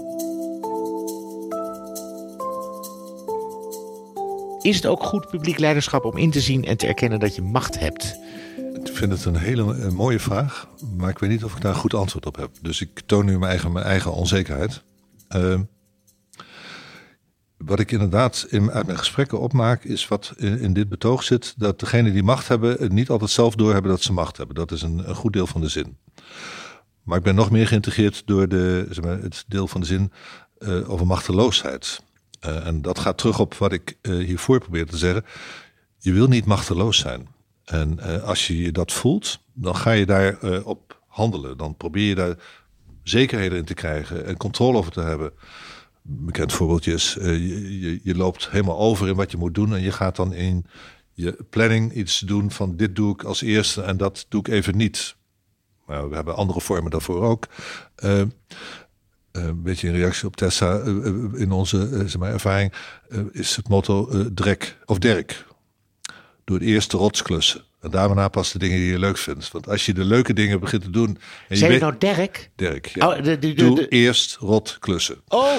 Is 4.62 4.76
het 4.76 4.86
ook 4.86 5.04
goed 5.04 5.28
publiek 5.28 5.60
leiderschap 5.60 6.06
om 6.06 6.18
in 6.18 6.32
te 6.32 6.42
zien 6.42 6.66
en 6.66 6.78
te 6.78 6.88
erkennen 6.88 7.20
dat 7.20 7.36
je 7.36 7.42
macht 7.42 7.80
hebt? 7.80 8.20
Ik 8.74 8.88
vind 8.94 9.12
het 9.12 9.26
een 9.26 9.36
hele 9.36 9.92
mooie 9.92 10.20
vraag, 10.20 10.68
maar 10.98 11.10
ik 11.10 11.20
weet 11.20 11.30
niet 11.30 11.44
of 11.44 11.56
ik 11.56 11.62
daar 11.62 11.74
een 11.74 11.80
goed 11.80 11.94
antwoord 11.94 12.26
op 12.26 12.36
heb. 12.36 12.50
Dus 12.62 12.82
ik 12.82 13.02
toon 13.06 13.26
nu 13.26 13.38
mijn 13.38 13.52
eigen, 13.52 13.72
mijn 13.72 13.86
eigen 13.86 14.14
onzekerheid. 14.14 14.84
Uh, 15.36 15.60
wat 17.58 17.80
ik 17.80 17.92
inderdaad 17.92 18.46
in, 18.50 18.72
uit 18.72 18.86
mijn 18.86 18.98
gesprekken 18.98 19.40
opmaak, 19.40 19.84
is 19.84 20.08
wat 20.08 20.34
in, 20.38 20.74
dit 20.74 20.90
betoog 20.90 21.24
zit: 21.24 21.54
dat 21.58 21.80
degenen 21.80 22.14
die 22.14 22.24
macht 22.24 22.48
hebben, 22.48 22.76
het 22.80 22.92
niet 22.92 23.10
altijd 23.10 23.30
zelf 23.30 23.56
doorhebben 23.56 23.92
dat 23.92 24.02
ze 24.02 24.14
macht 24.14 24.38
hebben. 24.38 24.56
Dat 24.56 24.72
is 24.72 24.82
een, 24.82 25.10
een 25.10 25.16
goed 25.16 25.34
deel 25.34 25.48
van 25.48 25.62
de 25.62 25.70
zin. 25.70 25.98
Maar 27.04 27.18
ik 27.18 27.24
ben 27.24 27.36
nog 27.36 27.52
meer 27.52 27.68
geïntegreerd 27.68 28.24
door 28.26 28.48
de, 28.48 28.88
zeg 28.90 29.04
maar, 29.04 29.22
het 29.22 29.46
deel 29.48 29.68
van 29.68 29.82
de 29.82 29.88
zin 29.88 30.12
uh, 30.60 30.90
over 30.90 31.06
machteloosheid. 31.06 32.02
Uh, 32.46 32.68
en 32.68 32.82
dat 32.82 33.00
gaat 33.00 33.18
terug 33.18 33.40
op 33.40 33.54
wat 33.54 33.72
ik 33.72 33.98
uh, 34.02 34.26
hiervoor 34.26 34.60
probeer 34.60 34.86
te 34.86 34.98
zeggen. 34.98 35.26
Je 35.98 36.12
wil 36.12 36.28
niet 36.28 36.46
machteloos 36.46 36.98
zijn. 36.98 37.28
En 37.66 38.00
uh, 38.00 38.24
als 38.24 38.48
je 38.48 38.72
dat 38.72 38.92
voelt, 38.92 39.40
dan 39.54 39.76
ga 39.76 39.92
je 39.92 40.06
daar 40.06 40.64
op 40.64 41.02
handelen. 41.08 41.58
Dan 41.58 41.76
probeer 41.76 42.08
je 42.08 42.16
daar 42.16 42.36
zekerheden 43.04 43.58
in 43.58 43.66
te 43.66 43.74
krijgen 43.74 44.26
en 44.26 44.38
controle 44.38 44.78
over 44.78 44.92
te 44.92 45.02
hebben. 45.02 45.32
Bekend 46.02 46.54
voorbeeldje 46.54 46.94
is, 46.94 47.14
je, 47.14 48.00
je, 48.04 48.16
loopt 48.16 48.50
helemaal 48.50 48.80
over 48.80 49.08
in 49.08 49.16
wat 49.16 49.32
je 49.32 49.38
moet 49.38 49.56
doen 49.56 49.74
en 49.76 49.82
je 49.82 49.92
gaat 49.92 50.16
dan 50.16 50.34
in 50.34 50.66
je 51.14 51.38
planning 51.50 51.94
iets 51.94 52.20
doen 52.20 52.52
van 52.52 52.76
dit 52.76 52.96
doe 52.96 53.14
ik 53.14 53.24
als 53.24 53.42
eerste 53.42 53.82
en 53.82 53.98
dat 53.98 54.26
doe 54.30 54.40
ik 54.40 54.48
even 54.48 54.78
niet. 54.78 55.16
Maar 55.86 56.10
we 56.10 56.16
hebben 56.16 56.36
andere 56.36 56.62
vormen 56.62 56.92
daarvoor 56.92 57.22
ook. 57.22 57.48
Eh, 57.96 58.22
een 59.32 59.62
beetje 59.64 59.88
in 59.88 59.94
reactie 59.94 60.28
op 60.28 60.36
Tessa, 60.36 60.80
eh, 60.80 60.88
eh, 60.88 61.14
in 61.34 61.52
onze 61.52 61.88
zeg 61.90 62.18
maar, 62.18 62.32
ervaring, 62.32 62.74
is 63.32 63.56
het 63.56 63.70
motto 63.70 64.10
drek 64.34 64.78
of 64.86 64.98
derk. 64.98 65.46
Doe 66.44 66.58
het 66.58 66.66
eerst 66.66 66.92
de 66.92 66.98
rotsklussen. 66.98 67.64
En 67.82 67.92
daarna 67.92 68.28
pas 68.28 68.52
de 68.52 68.60
dingen 68.60 68.78
die 68.78 68.92
je 68.92 69.00
leuk 69.00 69.18
vindt. 69.18 69.52
Want 69.52 69.70
als 69.70 69.86
je 69.86 69.94
de 69.94 70.06
leuke 70.06 70.34
dingen 70.34 70.60
begint 70.60 70.82
te 70.82 70.90
doen. 70.90 71.18
En 71.48 71.58
je, 71.58 71.68
je 71.68 71.80
nou 71.80 71.96
Dirk? 71.98 72.50
Dirk, 72.56 72.86
ja. 72.86 73.08
Oh, 73.08 73.24
de, 73.24 73.40
de, 73.40 73.54
Doe 73.54 73.88
eerst 73.88 74.36
rotklussen. 74.36 75.22
Oh. 75.28 75.56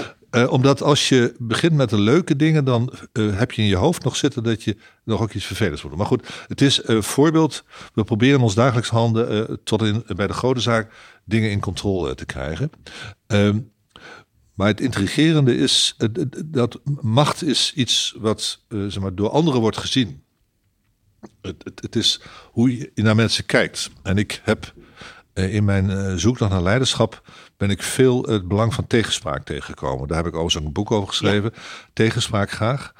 omdat 0.49 0.83
als 0.83 1.09
je 1.09 1.35
begint 1.39 1.73
met 1.73 1.91
de 1.91 2.01
leuke 2.01 2.37
dingen, 2.37 2.65
dan 2.65 2.93
heb 3.13 3.53
je 3.53 3.63
in 3.63 3.69
je 3.69 3.77
hoofd 3.77 4.05
nog 4.05 4.17
zitten 4.17 4.43
dat 4.43 4.63
je 4.63 4.77
nog 5.05 5.21
ook 5.21 5.33
iets 5.33 5.45
vervelends 5.45 5.83
wordt. 5.83 5.97
Maar 5.97 6.07
goed, 6.07 6.29
het 6.49 6.61
is 6.61 6.81
een 6.85 7.03
voorbeeld. 7.03 7.65
We 7.95 8.05
proberen 8.05 8.41
ons 8.41 8.55
dagelijks 8.55 8.89
handen 8.89 9.61
tot 9.65 9.83
in, 9.83 10.05
bij 10.07 10.27
de 10.27 10.33
grote 10.33 10.61
zaak 10.61 10.93
dingen 11.25 11.51
in 11.51 11.61
controle 11.61 12.15
te 12.15 12.27
krijgen. 12.27 12.71
Ehm, 13.33 13.59
maar 14.55 14.67
het 14.67 14.81
intrigerende 14.81 15.57
is 15.57 15.97
dat 16.45 16.81
macht 17.01 17.43
is 17.43 17.73
iets 17.75 18.15
wat 18.19 18.61
uh, 18.69 18.87
zeg 18.87 19.03
maar, 19.03 19.15
door 19.15 19.31
anderen 19.31 19.61
wordt 19.61 19.77
gezien. 19.77 20.23
Het, 21.41 21.65
het, 21.65 21.83
het, 21.83 21.97
is 21.97 22.21
hoe 22.51 22.77
je 22.77 22.91
naar 22.95 23.15
mensen 23.15 23.47
kijkt. 23.47 23.91
En 24.03 24.19
ik 24.19 24.41
heb 24.45 24.75
uh, 25.35 25.55
in 25.55 25.65
mijn 25.65 25.91
uh, 25.91 26.15
zoektocht 26.15 26.51
naar 26.51 26.63
leiderschap 26.63 27.29
ben 27.57 27.71
ik 27.71 27.83
veel 27.83 28.23
het 28.23 28.49
belang 28.49 28.75
van 28.75 28.87
tegenspraak 28.87 29.45
tegengekomen. 29.45 30.09
Daar 30.09 30.17
heb 30.17 30.27
ik 30.27 30.35
overigens 30.35 30.65
een 30.65 30.73
boek 30.73 30.91
over 30.91 31.09
geschreven. 31.09 31.53
Tegenspraak 31.93 32.51
graag. 32.51 32.93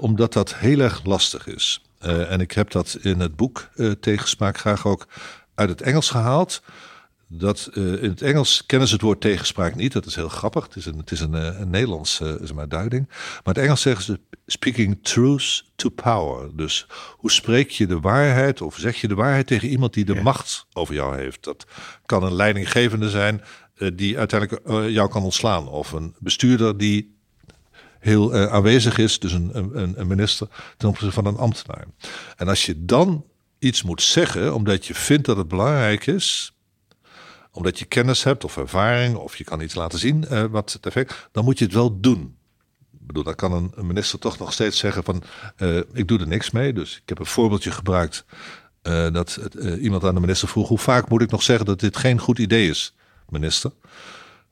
Omdat 0.00 0.32
dat 0.32 0.54
heel 0.54 0.80
erg 0.80 1.04
lastig 1.04 1.46
is. 1.46 1.82
En 1.98 2.40
ik 2.40 2.52
heb 2.52 2.70
dat 2.70 2.98
in 3.00 3.20
het 3.20 3.36
boek 3.36 3.68
Tegenspraak 4.00 4.58
graag 4.58 4.86
ook 4.86 5.06
uit 5.54 5.68
het 5.68 5.80
Engels 5.80 6.10
gehaald. 6.10 6.62
Dat, 7.30 7.70
in 7.74 8.08
het 8.08 8.22
Engels 8.22 8.66
kennen 8.66 8.88
ze 8.88 8.94
het 8.94 9.02
woord 9.02 9.20
tegenspraak 9.20 9.74
niet. 9.74 9.92
Dat 9.92 10.06
is 10.06 10.14
heel 10.14 10.28
grappig. 10.28 10.64
Het 10.64 10.76
is 10.76 10.86
een, 10.86 10.96
het 10.96 11.10
is 11.10 11.20
een, 11.20 11.32
een 11.32 11.70
Nederlands 11.70 12.16
zeg 12.16 12.54
maar, 12.54 12.68
duiding. 12.68 13.06
Maar 13.08 13.18
in 13.44 13.52
het 13.52 13.58
Engels 13.58 13.80
zeggen 13.80 14.04
ze 14.04 14.20
speaking 14.46 14.98
truth 15.02 15.64
to 15.76 15.88
power. 15.88 16.56
Dus 16.56 16.86
hoe 17.16 17.30
spreek 17.30 17.70
je 17.70 17.86
de 17.86 18.00
waarheid 18.00 18.60
of 18.60 18.76
zeg 18.76 19.00
je 19.00 19.08
de 19.08 19.14
waarheid 19.14 19.46
tegen 19.46 19.68
iemand 19.68 19.94
die 19.94 20.04
de 20.04 20.14
ja. 20.14 20.22
macht 20.22 20.66
over 20.72 20.94
jou 20.94 21.16
heeft? 21.16 21.44
Dat 21.44 21.66
kan 22.06 22.22
een 22.22 22.34
leidinggevende 22.34 23.10
zijn 23.10 23.42
die 23.94 24.18
uiteindelijk 24.18 24.90
jou 24.90 25.08
kan 25.08 25.22
ontslaan. 25.22 25.68
Of 25.68 25.92
een 25.92 26.14
bestuurder 26.18 26.78
die 26.78 27.16
heel 27.98 28.34
aanwezig 28.34 28.98
is, 28.98 29.18
dus 29.18 29.32
een, 29.32 29.50
een, 29.54 30.00
een 30.00 30.06
minister, 30.06 30.48
ten 30.76 30.88
opzichte 30.88 31.14
van 31.14 31.26
een 31.26 31.36
ambtenaar. 31.36 31.86
En 32.36 32.48
als 32.48 32.66
je 32.66 32.84
dan 32.84 33.24
iets 33.58 33.82
moet 33.82 34.02
zeggen, 34.02 34.54
omdat 34.54 34.86
je 34.86 34.94
vindt 34.94 35.26
dat 35.26 35.36
het 35.36 35.48
belangrijk 35.48 36.06
is, 36.06 36.52
omdat 37.58 37.78
je 37.78 37.84
kennis 37.84 38.22
hebt 38.22 38.44
of 38.44 38.56
ervaring, 38.56 39.16
of 39.16 39.36
je 39.36 39.44
kan 39.44 39.60
iets 39.60 39.74
laten 39.74 39.98
zien 39.98 40.24
uh, 40.30 40.44
wat 40.44 40.72
het 40.72 40.86
effect, 40.86 41.28
dan 41.32 41.44
moet 41.44 41.58
je 41.58 41.64
het 41.64 41.74
wel 41.74 42.00
doen. 42.00 42.36
Ik 42.92 43.06
bedoel, 43.06 43.22
dan 43.22 43.34
kan 43.34 43.52
een, 43.52 43.86
minister 43.86 44.18
toch 44.18 44.38
nog 44.38 44.52
steeds 44.52 44.78
zeggen 44.78 45.04
van, 45.04 45.22
uh, 45.58 45.76
ik 45.92 46.08
doe 46.08 46.18
er 46.18 46.26
niks 46.26 46.50
mee. 46.50 46.72
Dus 46.72 46.96
ik 46.96 47.08
heb 47.08 47.18
een 47.18 47.26
voorbeeldje 47.26 47.70
gebruikt 47.70 48.24
dat 49.12 49.34
het, 49.34 49.54
iemand 49.54 50.04
aan 50.04 50.14
de 50.14 50.20
minister 50.20 50.48
vroeg, 50.48 50.68
hoe 50.68 50.78
vaak 50.78 51.08
moet 51.08 51.22
ik 51.22 51.30
nog 51.30 51.42
zeggen 51.42 51.66
dat 51.66 51.80
dit 51.80 51.96
geen 51.96 52.18
goed 52.18 52.38
idee 52.38 52.68
is, 52.68 52.94
minister? 53.28 53.72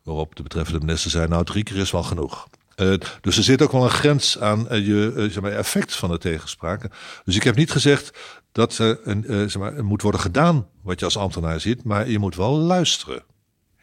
Waarop 0.02 0.36
de 0.36 0.42
betreffende 0.42 0.80
minister 0.80 1.10
zei, 1.10 1.28
nou 1.28 1.44
drie 1.44 1.62
keer 1.62 1.76
is 1.76 1.90
wel 1.90 2.02
genoeg. 2.02 2.48
Uh, 2.76 2.94
dus 3.20 3.36
er 3.36 3.42
zit 3.42 3.62
ook 3.62 3.72
wel 3.72 3.84
een 3.84 3.90
grens 3.90 4.38
aan 4.38 4.66
uh, 4.70 4.86
je 4.86 5.12
uh, 5.16 5.30
zeg 5.30 5.40
maar, 5.40 5.52
effect 5.52 5.94
van 5.94 6.10
de 6.10 6.18
tegenspraken. 6.18 6.90
Dus 7.24 7.36
ik 7.36 7.42
heb 7.42 7.56
niet 7.56 7.70
gezegd 7.70 8.18
dat 8.52 8.78
er 8.78 8.98
een, 9.02 9.24
zeg 9.50 9.58
maar, 9.58 9.84
moet 9.84 10.02
worden 10.02 10.20
gedaan 10.20 10.68
wat 10.82 10.98
je 10.98 11.04
als 11.04 11.16
ambtenaar 11.16 11.60
ziet, 11.60 11.84
maar 11.84 12.08
je 12.08 12.18
moet 12.18 12.36
wel 12.36 12.56
luisteren. 12.56 13.22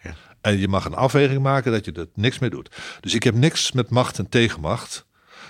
Ja. 0.04 0.16
En 0.42 0.58
je 0.58 0.68
mag 0.68 0.86
een 0.86 0.94
afweging 0.94 1.42
maken 1.42 1.72
dat 1.72 1.86
je 1.86 1.92
er 1.92 2.08
niks 2.14 2.40
mee 2.40 2.50
doet. 2.50 2.70
Dus 3.00 3.14
ik 3.14 3.24
heb 3.24 3.36
niks 3.36 3.72
met 3.72 3.90
macht 3.90 4.20
en 4.20 4.30
tegenmacht. 4.30 5.06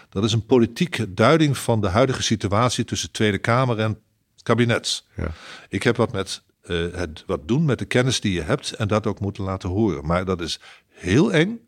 Dat 0.10 0.24
is 0.24 0.34
een 0.34 0.46
politieke 0.46 1.14
duiding 1.14 1.58
van 1.58 1.82
de 1.82 1.88
huidige 1.88 2.24
situatie 2.24 2.86
tussen 2.86 3.12
Tweede 3.12 3.38
Kamer 3.38 3.80
en 3.80 4.00
kabinet. 4.44 5.04
Ja. 5.16 5.32
Ik 5.70 5.84
heb 5.84 5.96
wat 5.96 6.12
met 6.12 6.44
het 6.68 7.24
wat 7.26 7.48
doen 7.48 7.66
met 7.66 7.80
de 7.80 7.86
kennis 7.86 8.20
die 8.20 8.34
je 8.34 8.42
hebt 8.42 8.72
en 8.72 8.88
dat 8.88 9.08
ook 9.08 9.20
moeten 9.20 9.44
laten 9.44 9.70
horen. 9.70 10.06
Maar 10.06 10.26
dat 10.26 10.42
is 10.42 10.60
heel 10.90 11.34
eng 11.34 11.60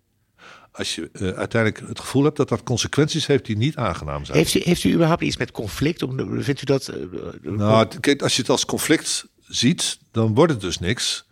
als 0.76 0.96
je 0.96 1.10
uh, 1.14 1.32
uiteindelijk 1.32 1.88
het 1.88 2.00
gevoel 2.00 2.24
hebt 2.24 2.38
dat 2.38 2.50
dat 2.50 2.64
consequenties 2.64 3.26
heeft 3.26 3.46
die 3.46 3.58
niet 3.58 3.76
aangenaam 3.76 4.26
zijn. 4.26 4.38
Heeft 4.38 4.54
u, 4.54 4.62
heeft 4.64 4.84
u 4.84 4.94
überhaupt 4.94 5.22
iets 5.22 5.38
met 5.38 5.52
conflict? 5.52 6.06
Vindt 6.40 6.62
u 6.62 6.66
dat? 6.66 6.94
Uh, 6.94 7.52
nou, 7.52 8.00
kijk, 8.00 8.22
als 8.22 8.36
je 8.36 8.42
het 8.42 8.50
als 8.50 8.66
conflict 8.66 9.28
ziet, 9.48 10.00
dan 10.12 10.34
wordt 10.34 10.52
het 10.52 10.62
dus 10.62 10.80
niks. 10.80 11.28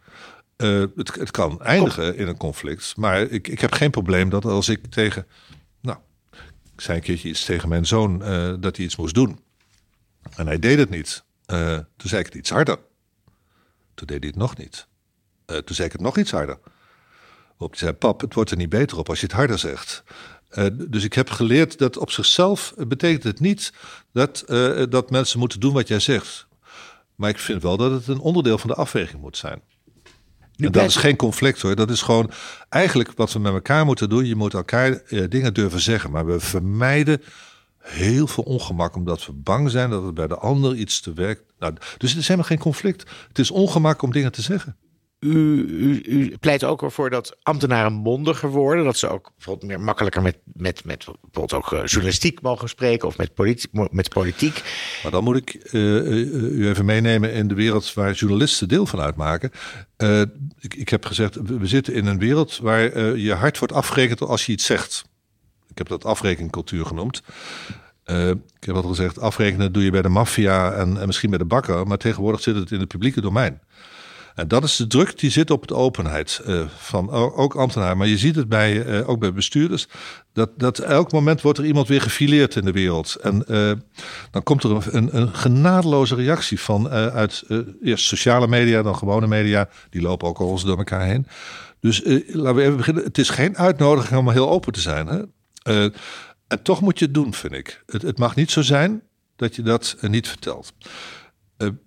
Uh, 0.57 0.83
het, 0.95 1.15
het, 1.15 1.31
kan 1.31 1.61
eindigen 1.61 2.17
in 2.17 2.27
een 2.27 2.37
conflict. 2.37 2.97
Maar 2.97 3.21
ik, 3.21 3.47
ik 3.47 3.59
heb 3.59 3.73
geen 3.73 3.91
probleem 3.91 4.29
dat 4.29 4.45
als 4.45 4.69
ik 4.69 4.85
tegen. 4.85 5.27
Nou, 5.81 5.97
ik 6.73 6.81
zei 6.81 6.97
een 6.97 7.03
keertje 7.03 7.29
iets 7.29 7.45
tegen 7.45 7.69
mijn 7.69 7.85
zoon 7.85 8.19
dat 8.59 8.75
hij 8.75 8.85
iets 8.85 8.95
moest 8.95 9.13
doen. 9.13 9.39
En 10.35 10.47
hij 10.47 10.59
deed 10.59 10.77
het 10.77 10.89
niet. 10.89 11.23
toen 11.97 12.09
zei 12.09 12.19
ik 12.19 12.25
het 12.25 12.35
iets 12.35 12.49
harder. 12.49 12.77
Toen 13.93 14.07
deed 14.07 14.19
hij 14.19 14.27
het 14.27 14.37
nog 14.37 14.57
niet. 14.57 14.87
toen 15.45 15.75
zei 15.75 15.87
ik 15.87 15.91
het 15.91 16.01
nog 16.01 16.17
iets 16.17 16.31
harder. 16.31 16.59
Zei, 17.71 17.91
pap, 17.91 18.21
het 18.21 18.33
wordt 18.33 18.51
er 18.51 18.57
niet 18.57 18.69
beter 18.69 18.97
op 18.97 19.09
als 19.09 19.19
je 19.19 19.25
het 19.25 19.35
harder 19.35 19.59
zegt. 19.59 20.03
Uh, 20.51 20.65
dus 20.87 21.03
ik 21.03 21.13
heb 21.13 21.29
geleerd 21.29 21.77
dat 21.77 21.97
op 21.97 22.11
zichzelf 22.11 22.73
betekent 22.87 23.23
het 23.23 23.39
niet 23.39 23.73
dat, 24.13 24.43
uh, 24.47 24.83
dat 24.89 25.09
mensen 25.09 25.39
moeten 25.39 25.59
doen 25.59 25.73
wat 25.73 25.87
jij 25.87 25.99
zegt. 25.99 26.47
Maar 27.15 27.29
ik 27.29 27.39
vind 27.39 27.61
wel 27.61 27.77
dat 27.77 27.91
het 27.91 28.07
een 28.07 28.19
onderdeel 28.19 28.57
van 28.57 28.69
de 28.69 28.75
afweging 28.75 29.21
moet 29.21 29.37
zijn. 29.37 29.61
En 30.57 30.71
dat 30.71 30.85
is 30.85 30.95
geen 30.95 31.15
conflict 31.15 31.61
hoor. 31.61 31.75
Dat 31.75 31.89
is 31.89 32.01
gewoon 32.01 32.31
eigenlijk 32.69 33.11
wat 33.15 33.33
we 33.33 33.39
met 33.39 33.53
elkaar 33.53 33.85
moeten 33.85 34.09
doen. 34.09 34.25
Je 34.25 34.35
moet 34.35 34.53
elkaar 34.53 35.01
uh, 35.07 35.23
dingen 35.29 35.53
durven 35.53 35.81
zeggen. 35.81 36.11
Maar 36.11 36.25
we 36.25 36.39
vermijden 36.39 37.21
heel 37.77 38.27
veel 38.27 38.43
ongemak 38.43 38.95
omdat 38.95 39.25
we 39.25 39.31
bang 39.31 39.71
zijn 39.71 39.89
dat 39.89 40.03
het 40.03 40.13
bij 40.13 40.27
de 40.27 40.37
ander 40.37 40.75
iets 40.75 41.01
te 41.01 41.13
werk. 41.13 41.43
Nou, 41.59 41.73
dus 41.97 42.09
het 42.09 42.19
is 42.19 42.27
helemaal 42.27 42.49
geen 42.49 42.59
conflict. 42.59 43.09
Het 43.27 43.39
is 43.39 43.51
ongemak 43.51 44.01
om 44.01 44.11
dingen 44.11 44.31
te 44.31 44.41
zeggen. 44.41 44.77
U, 45.23 46.35
pleit 46.39 46.63
ook 46.63 46.81
ervoor 46.81 47.09
dat 47.09 47.37
ambtenaren 47.43 47.93
mondiger 47.93 48.49
worden. 48.49 48.83
Dat 48.83 48.97
ze 48.97 49.07
ook 49.07 49.31
bijvoorbeeld 49.35 49.67
meer 49.67 49.79
makkelijker 49.79 50.21
met, 50.21 50.37
met, 50.53 50.85
met 50.85 51.05
bijvoorbeeld 51.05 51.53
ook 51.53 51.71
uh, 51.71 51.85
journalistiek 51.85 52.41
mogen 52.41 52.69
spreken 52.69 53.07
of 53.07 53.17
met, 53.17 53.33
politi 53.33 53.67
met 53.71 54.09
politiek. 54.09 54.63
Maar 55.03 55.11
dan 55.11 55.23
moet 55.23 55.35
ik 55.35 55.71
uh, 55.71 55.81
u 56.57 56.67
even 56.67 56.85
meenemen 56.85 57.33
in 57.33 57.47
de 57.47 57.53
wereld 57.53 57.93
waar 57.93 58.11
journalisten 58.11 58.67
deel 58.67 58.85
van 58.85 58.99
uitmaken. 58.99 59.51
Ik, 60.59 60.75
ik 60.75 60.89
heb 60.89 61.05
gezegd, 61.05 61.35
we 61.35 61.67
zitten 61.67 61.93
in 61.93 62.05
een 62.05 62.19
wereld 62.19 62.57
waar 62.57 62.99
je 63.17 63.33
hard 63.33 63.59
wordt 63.59 63.73
afgerekend 63.73 64.21
als 64.21 64.45
je 64.45 64.51
iets 64.51 64.65
zegt. 64.65 65.03
Ik 65.67 65.77
heb 65.77 65.87
dat 65.87 66.05
afrekencultuur 66.05 66.85
genoemd. 66.85 67.21
ik 68.05 68.63
heb 68.65 68.75
altijd 68.75 68.95
gezegd, 68.95 69.19
afrekenen 69.19 69.71
doe 69.71 69.83
je 69.83 69.91
bij 69.91 70.01
de 70.01 70.09
maffia 70.09 70.71
en, 70.71 70.97
en 70.97 71.05
misschien 71.05 71.29
bij 71.29 71.39
de 71.39 71.45
bakker. 71.45 71.87
Maar 71.87 71.97
tegenwoordig 71.97 72.41
zit 72.41 72.55
het 72.55 72.71
in 72.71 72.79
het 72.79 72.87
publieke 72.87 73.21
domein. 73.21 73.59
En 74.35 74.47
dat 74.47 74.63
is 74.63 74.75
de 74.75 74.87
druk 74.87 75.19
die 75.19 75.29
zit 75.29 75.51
op 75.51 75.67
de 75.67 75.75
openheid 75.75 76.41
uh, 76.47 76.63
van 76.77 77.09
ook 77.11 77.55
ambtenaren. 77.55 77.97
Maar 77.97 78.07
je 78.07 78.17
ziet 78.17 78.35
het 78.35 78.49
bij, 78.49 78.85
uh, 78.85 79.09
ook 79.09 79.19
bij 79.19 79.33
bestuurders. 79.33 79.87
Dat, 80.33 80.49
dat 80.57 80.79
elk 80.79 81.11
moment 81.11 81.41
wordt 81.41 81.59
er 81.59 81.65
iemand 81.65 81.87
weer 81.87 82.01
gefileerd 82.01 82.55
in 82.55 82.65
de 82.65 82.71
wereld. 82.71 83.15
En 83.15 83.43
uh, 83.47 83.71
dan 84.31 84.43
komt 84.43 84.63
er 84.63 84.95
een, 84.95 85.17
een 85.17 85.33
genadeloze 85.35 86.15
reactie 86.15 86.59
van 86.59 86.89
uit 86.89 87.43
eerst 87.81 88.05
sociale 88.05 88.47
media, 88.47 88.81
dan 88.81 88.95
gewone 88.95 89.27
media. 89.27 89.69
Die 89.89 90.01
lopen 90.01 90.27
ook 90.27 90.39
al 90.39 90.63
door 90.63 90.77
elkaar 90.77 91.05
heen. 91.05 91.27
Dus 91.79 92.01
laten 92.27 92.55
we 92.55 92.61
even 92.61 92.77
beginnen. 92.77 93.03
Het 93.03 93.17
is 93.17 93.29
geen 93.29 93.57
uitnodiging 93.57 94.19
om 94.19 94.29
heel 94.29 94.49
open 94.49 94.73
te 94.73 94.81
zijn. 94.81 95.07
Hè? 95.07 95.21
en 96.47 96.61
toch 96.61 96.81
moet 96.81 96.99
je 96.99 97.05
het 97.05 97.13
doen, 97.13 97.33
vind 97.33 97.53
ik. 97.53 97.83
Het, 97.85 98.01
het 98.01 98.17
mag 98.17 98.35
niet 98.35 98.51
zo 98.51 98.61
zijn 98.61 99.01
dat 99.35 99.55
je 99.55 99.61
dat 99.61 99.97
niet 100.01 100.27
vertelt 100.27 100.73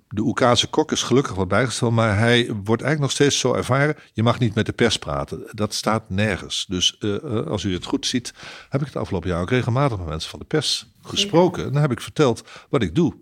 de 0.09 0.23
Oekase 0.23 0.67
kok 0.67 0.93
is 0.93 1.03
gelukkig 1.03 1.35
wat 1.35 1.49
bijgesteld, 1.49 1.93
maar 1.93 2.19
hij 2.19 2.47
wordt 2.47 2.83
eigenlijk 2.83 3.01
nog 3.01 3.11
steeds 3.11 3.39
zo 3.39 3.55
ervaren. 3.55 3.97
Je 4.13 4.23
mag 4.23 4.39
niet 4.39 4.55
met 4.55 4.67
de 4.67 4.73
pers 4.73 4.99
praten. 4.99 5.43
Dat 5.51 5.75
staat 5.75 6.11
nergens. 6.11 6.67
Dus 6.69 6.97
uh, 7.01 7.47
als 7.47 7.65
u 7.65 7.75
het 7.75 7.85
goed 7.85 8.07
ziet, 8.07 8.35
heb 8.69 8.81
ik 8.81 8.87
het 8.87 8.97
afgelopen 8.97 9.29
jaar 9.29 9.41
ook 9.41 9.51
regelmatig 9.51 9.99
met 9.99 10.07
mensen 10.07 10.31
van 10.31 10.39
de 10.39 10.45
pers 10.45 10.87
gesproken. 11.03 11.65
En 11.65 11.73
dan 11.73 11.83
heb 11.83 11.91
ik 11.91 12.01
verteld 12.01 12.49
wat 12.69 12.83
ik 12.83 12.95
doe. 12.95 13.15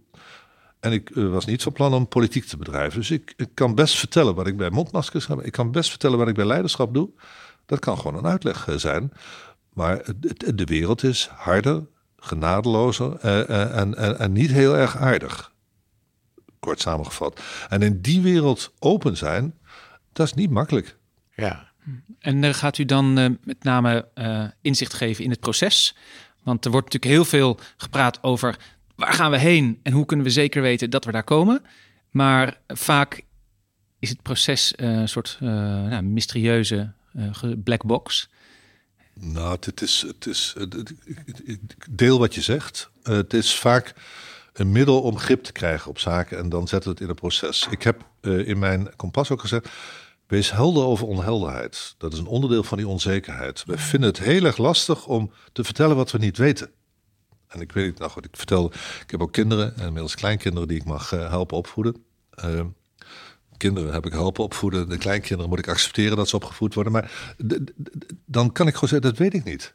En 0.81 0.93
ik 0.93 1.11
was 1.15 1.45
niet 1.45 1.63
van 1.63 1.73
plan 1.73 1.95
om 1.95 2.09
politiek 2.09 2.45
te 2.45 2.57
bedrijven. 2.57 2.99
Dus 2.99 3.11
ik, 3.11 3.35
kan 3.55 3.75
best 3.75 3.97
vertellen 3.97 4.35
wat 4.35 4.47
ik 4.47 4.57
bij 4.57 4.71
mondmaskers 4.71 5.27
heb. 5.27 5.41
Ik 5.41 5.53
kan 5.53 5.71
best 5.71 5.91
vertellen 5.91 6.19
wat 6.19 6.29
ik 6.29 6.35
bij 6.35 6.47
leiderschap 6.47 6.95
doe. 6.95 7.11
Dat 7.67 7.79
kan 7.79 7.97
gewoon 7.97 8.17
een 8.17 8.31
uitleg 8.31 8.69
zijn. 8.77 9.13
Maar 9.73 10.05
de 10.55 10.65
wereld 10.65 11.03
is 11.03 11.29
harder, 11.33 11.87
genadelozer 12.17 13.17
en, 13.17 13.97
en, 13.97 14.19
en 14.19 14.33
niet 14.33 14.51
heel 14.51 14.77
erg 14.77 14.97
aardig 14.97 15.53
kort 16.65 16.81
samengevat. 16.81 17.41
En 17.69 17.83
in 17.83 18.01
die 18.01 18.21
wereld 18.21 18.73
open 18.79 19.17
zijn, 19.17 19.55
dat 20.13 20.27
is 20.27 20.35
niet 20.35 20.51
makkelijk. 20.51 20.97
Ja. 21.37 21.73
En 22.19 22.43
uh, 22.43 22.55
gaat 22.55 22.79
u 22.79 22.85
dan 22.85 23.19
uh, 23.19 23.31
met 23.43 23.63
name 23.63 24.09
uh, 24.15 24.45
inzicht 24.61 24.95
geven 24.95 25.25
in 25.25 25.31
het 25.31 25.41
proces? 25.41 25.97
Want 26.43 26.65
er 26.65 26.71
wordt 26.71 26.93
natuurlijk 26.93 27.13
heel 27.13 27.39
veel 27.39 27.59
gepraat 27.77 28.23
over 28.23 28.57
waar 28.97 29.13
gaan 29.13 29.31
we 29.31 29.39
heen 29.39 29.81
en 29.83 29.93
hoe 29.93 30.07
kunnen 30.07 30.27
we 30.27 30.33
zeker 30.33 30.63
weten 30.63 30.91
dat 30.91 31.05
we 31.05 31.13
daar 31.13 31.25
komen. 31.25 31.63
Maar 32.11 32.61
vaak 32.67 33.23
is 33.99 34.09
het 34.09 34.23
proces 34.23 34.73
een 34.77 35.09
soort 35.09 35.37
nou, 35.41 36.03
mysterieuze 36.03 36.93
black 37.65 37.85
box. 37.85 38.29
Nou, 39.15 39.57
het 39.61 39.83
is, 39.83 40.05
het 40.07 40.27
is, 40.27 40.55
ik 41.45 41.61
deel 41.91 42.19
wat 42.19 42.35
je 42.35 42.41
zegt. 42.41 42.91
het 43.03 43.35
is 43.35 43.55
vaak 43.55 43.95
een 44.55 44.73
middel 44.73 45.03
om 45.03 45.19
grip 45.19 45.43
te 45.43 45.53
krijgen 45.53 45.91
op 45.91 45.99
zaken 45.99 46.39
en 46.39 46.49
dan 46.49 46.69
zetten 46.69 46.89
we 46.89 46.95
het 46.95 47.05
in 47.05 47.09
een 47.09 47.21
proces. 47.21 47.67
Ik 47.71 47.83
heb 47.83 48.07
uh, 48.21 48.49
in 48.49 48.59
mijn 48.59 48.97
kompas 48.97 49.31
ook 49.31 49.41
gezegd, 49.41 49.69
wees 50.27 50.51
helder 50.51 50.85
over 50.85 51.07
onhelderheid. 51.07 51.95
Dat 51.99 52.13
is 52.13 52.19
een 52.19 52.27
onderdeel 52.27 52.63
van 52.63 52.79
die 52.79 52.89
onzekerheid. 52.89 53.65
We 53.67 53.79
vinden 53.79 54.09
het 54.09 54.19
heel 54.19 54.45
erg 54.45 54.57
lastig 54.57 55.07
om 55.07 55.31
te 55.53 55.65
vertellen 55.65 55.97
wat 55.97 56.11
we 56.11 56.19
niet 56.19 56.37
weten. 56.37 56.71
En 57.49 57.61
ik 57.61 57.73
weet 57.73 57.87
niet, 57.87 57.99
nou 57.99 58.11
goed, 58.11 58.25
ik 58.25 58.37
vertel, 58.37 58.73
ik 59.01 59.11
heb 59.11 59.23
ook 59.23 59.33
kinderen, 59.33 59.77
en 59.77 59.87
inmiddels 59.87 60.15
kleinkinderen 60.15 60.69
die 60.69 60.79
ik 60.79 60.85
mag 60.85 61.13
uh, 61.13 61.29
helpen 61.29 61.57
opvoeden. 61.57 62.05
Uh, 62.45 62.61
kinderen 63.57 63.93
heb 63.93 64.07
ik 64.07 64.13
helpen 64.13 64.45
opvoeden, 64.45 64.89
de 64.89 64.99
kleinkinderen 64.99 65.49
moet 65.49 65.59
ik 65.59 65.69
accepteren 65.69 66.17
dat 66.17 66.29
ze 66.29 66.37
opgevoed 66.37 66.75
worden. 66.75 66.93
Maar 66.93 67.35
dan 68.27 68.53
kan 68.53 68.67
ik 68.67 68.75
gewoon 68.75 68.89
zeggen, 68.89 69.11
dat 69.11 69.19
weet 69.19 69.35
ik 69.35 69.45
niet. 69.45 69.75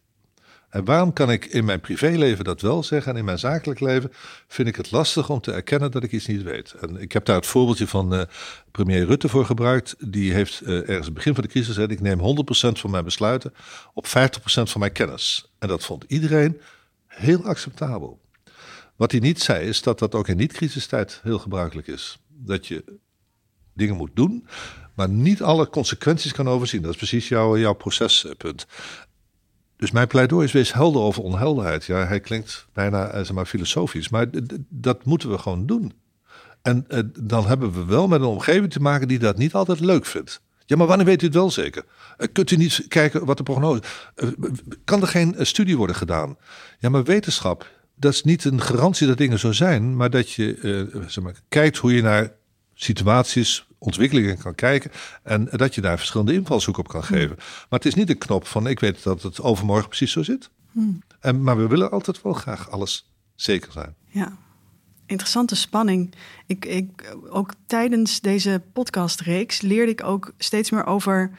En 0.70 0.86
waarom 0.86 1.14
kan 1.14 1.32
ik 1.32 1.46
in 1.46 1.66
mijn 1.66 1.80
privéleven 1.80 2.44
dat 2.44 2.62
wel 2.62 2.84
zeggen 2.84 3.12
en 3.12 3.18
in 3.18 3.26
mijn 3.26 3.40
zakelijk 3.40 3.80
leven 3.80 4.12
vind 4.48 4.68
ik 4.68 4.76
het 4.76 4.92
lastig 4.92 5.30
om 5.30 5.42
te 5.42 5.52
erkennen 5.52 5.92
dat 5.92 6.04
ik 6.04 6.12
iets 6.12 6.26
niet 6.26 6.44
weet. 6.44 6.74
En 6.82 7.02
ik 7.02 7.12
heb 7.12 7.26
daar 7.26 7.36
het 7.36 7.46
voorbeeldje 7.46 7.88
van 7.88 8.14
uh, 8.14 8.22
premier 8.72 9.06
Rutte 9.06 9.30
voor 9.30 9.46
gebruikt. 9.46 9.96
Die 10.12 10.34
heeft 10.34 10.62
uh, 10.62 10.78
ergens 10.78 11.06
het 11.06 11.14
begin 11.14 11.34
van 11.34 11.44
de 11.44 11.50
crisis 11.50 11.68
gezegd, 11.68 11.92
ik 11.92 12.02
neem 12.02 12.20
100% 12.20 12.22
van 12.52 12.92
mijn 12.92 13.04
besluiten 13.04 13.54
op 13.94 14.08
50% 14.08 14.10
van 14.44 14.80
mijn 14.80 14.92
kennis. 14.92 15.52
En 15.60 15.68
dat 15.68 15.86
vond 15.86 16.06
iedereen 16.08 16.62
heel 17.08 17.44
acceptabel. 17.44 18.22
Wat 18.96 19.12
hij 19.12 19.20
niet 19.20 19.42
zei 19.42 19.68
is 19.68 19.82
dat 19.82 20.00
dat 20.00 20.16
ook 20.16 20.28
in 20.28 20.38
niet-crisistijd 20.38 21.20
heel 21.24 21.40
gebruikelijk 21.40 21.88
is. 21.88 22.20
Dat 22.28 22.68
je 22.68 22.84
dingen 23.74 23.96
moet 23.96 24.12
doen, 24.14 24.48
maar 24.96 25.10
niet 25.10 25.42
alle 25.42 25.70
consequenties 25.70 26.32
kan 26.32 26.48
overzien. 26.48 26.82
Dat 26.82 26.92
is 26.92 26.98
precies 26.98 27.28
jouw, 27.28 27.58
jouw 27.58 27.74
procespunt. 27.74 28.68
Dus 29.80 29.92
mijn 29.92 30.08
pleidooi 30.08 30.46
is 30.46 30.52
wees 30.52 30.74
helder 30.74 31.02
over 31.02 31.24
onhelderheid. 31.24 31.86
Ja, 31.86 32.06
hij 32.06 32.20
klinkt 32.20 32.68
bijna 32.74 33.08
eh, 33.08 33.18
zeg 33.18 33.32
maar, 33.32 33.46
filosofisch, 33.46 34.10
maar 34.10 34.26
dat 34.70 35.06
moeten 35.06 35.30
we 35.30 35.38
gewoon 35.38 35.66
doen. 35.66 35.94
En 36.62 36.86
eh, 36.88 37.00
dan 37.20 37.48
hebben 37.48 37.74
we 37.74 37.86
wel 37.86 38.08
met 38.08 38.22
een 38.22 38.26
omgeving 38.26 38.72
te 38.72 38.82
maken 38.82 39.08
die 39.08 39.20
dat 39.20 39.38
niet 39.38 39.54
altijd 39.54 39.80
leuk 39.80 40.06
vindt. 40.06 40.42
Ja, 40.66 40.76
maar 40.76 40.88
wanneer 40.88 41.06
weet 41.06 41.22
u 41.22 41.26
het 41.26 41.36
wel 41.36 41.52
zeker? 41.52 41.86
Uh, 42.18 42.28
kunt 42.32 42.52
u 42.52 42.56
niet 42.56 42.86
kijken 42.88 43.26
wat 43.26 43.38
de 43.38 43.44
prognose... 43.44 43.82
Uh, 44.16 44.30
kan 44.84 45.02
er 45.02 45.08
geen 45.08 45.36
studie 45.40 45.78
worden 45.78 45.96
gedaan? 45.96 46.38
Ja, 46.80 46.90
maar 46.90 47.04
wetenschap, 47.04 47.68
dat 47.96 48.14
is 48.14 48.24
niet 48.24 48.46
een 48.46 48.62
garantie 48.62 49.08
dat 49.08 49.18
dingen 49.18 49.40
zo 49.40 49.52
zijn... 49.52 49.96
maar 49.96 50.10
dat 50.10 50.32
je 50.32 50.58
zeg 51.08 51.24
maar, 51.24 51.36
kijkt 51.50 51.78
hoe 51.78 51.94
je 51.94 52.02
naar 52.02 52.32
situaties, 52.82 53.68
ontwikkelingen 53.78 54.38
kan 54.38 54.56
kijken. 54.56 54.92
En 55.24 55.48
dat 55.52 55.76
je 55.76 55.82
daar 55.82 55.98
verschillende 55.98 56.34
invalshoeken 56.34 56.84
op 56.84 56.90
kan 56.90 57.04
hmm. 57.04 57.18
geven. 57.18 57.36
Maar 57.38 57.80
het 57.80 57.86
is 57.86 57.94
niet 57.94 58.10
een 58.10 58.18
knop 58.18 58.48
van 58.48 58.68
ik 58.68 58.80
weet 58.80 59.04
dat 59.04 59.22
het 59.22 59.42
overmorgen 59.42 59.88
precies 59.88 60.12
zo 60.12 60.24
zit. 60.24 60.50
Hmm. 60.72 61.02
En, 61.20 61.44
maar 61.44 61.58
we 61.58 61.68
willen 61.68 61.92
altijd 61.92 62.22
wel 62.22 62.34
graag 62.34 62.70
alles 62.70 63.12
zeker 63.36 63.72
zijn. 63.72 63.96
Ja, 64.08 64.38
interessante 65.06 65.56
spanning. 65.56 66.14
Ik, 66.46 66.66
ik, 66.66 67.16
ook 67.30 67.54
tijdens 67.66 68.20
deze 68.22 68.62
podcastreeks 68.74 69.62
leerde 69.62 69.92
ik 69.92 70.04
ook 70.04 70.34
steeds 70.38 70.70
meer 70.70 70.86
over 70.86 71.32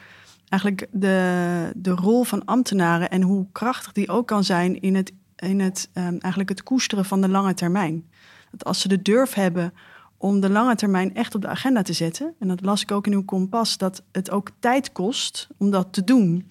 eigenlijk 0.49 0.87
de, 0.91 1.71
de 1.75 1.91
rol 1.91 2.23
van 2.23 2.45
ambtenaren 2.45 3.09
en 3.09 3.21
hoe 3.21 3.47
krachtig 3.51 3.91
die 3.91 4.09
ook 4.09 4.27
kan 4.27 4.43
zijn 4.43 4.81
in 4.81 4.95
het, 4.95 5.11
in 5.35 5.59
het, 5.59 5.89
um, 5.93 6.03
eigenlijk 6.03 6.49
het 6.49 6.63
koesteren 6.63 7.05
van 7.05 7.21
de 7.21 7.29
lange 7.29 7.53
termijn. 7.53 8.09
Dat 8.51 8.63
als 8.63 8.81
ze 8.81 8.87
de 8.87 9.01
durf 9.01 9.33
hebben 9.33 9.73
om 10.21 10.39
de 10.39 10.49
lange 10.49 10.75
termijn 10.75 11.15
echt 11.15 11.35
op 11.35 11.41
de 11.41 11.47
agenda 11.47 11.81
te 11.81 11.93
zetten. 11.93 12.33
En 12.39 12.47
dat 12.47 12.61
las 12.61 12.81
ik 12.81 12.91
ook 12.91 13.05
in 13.05 13.13
uw 13.13 13.25
kompas, 13.25 13.77
dat 13.77 14.03
het 14.11 14.31
ook 14.31 14.49
tijd 14.59 14.91
kost 14.91 15.47
om 15.57 15.71
dat 15.71 15.87
te 15.91 16.03
doen. 16.03 16.49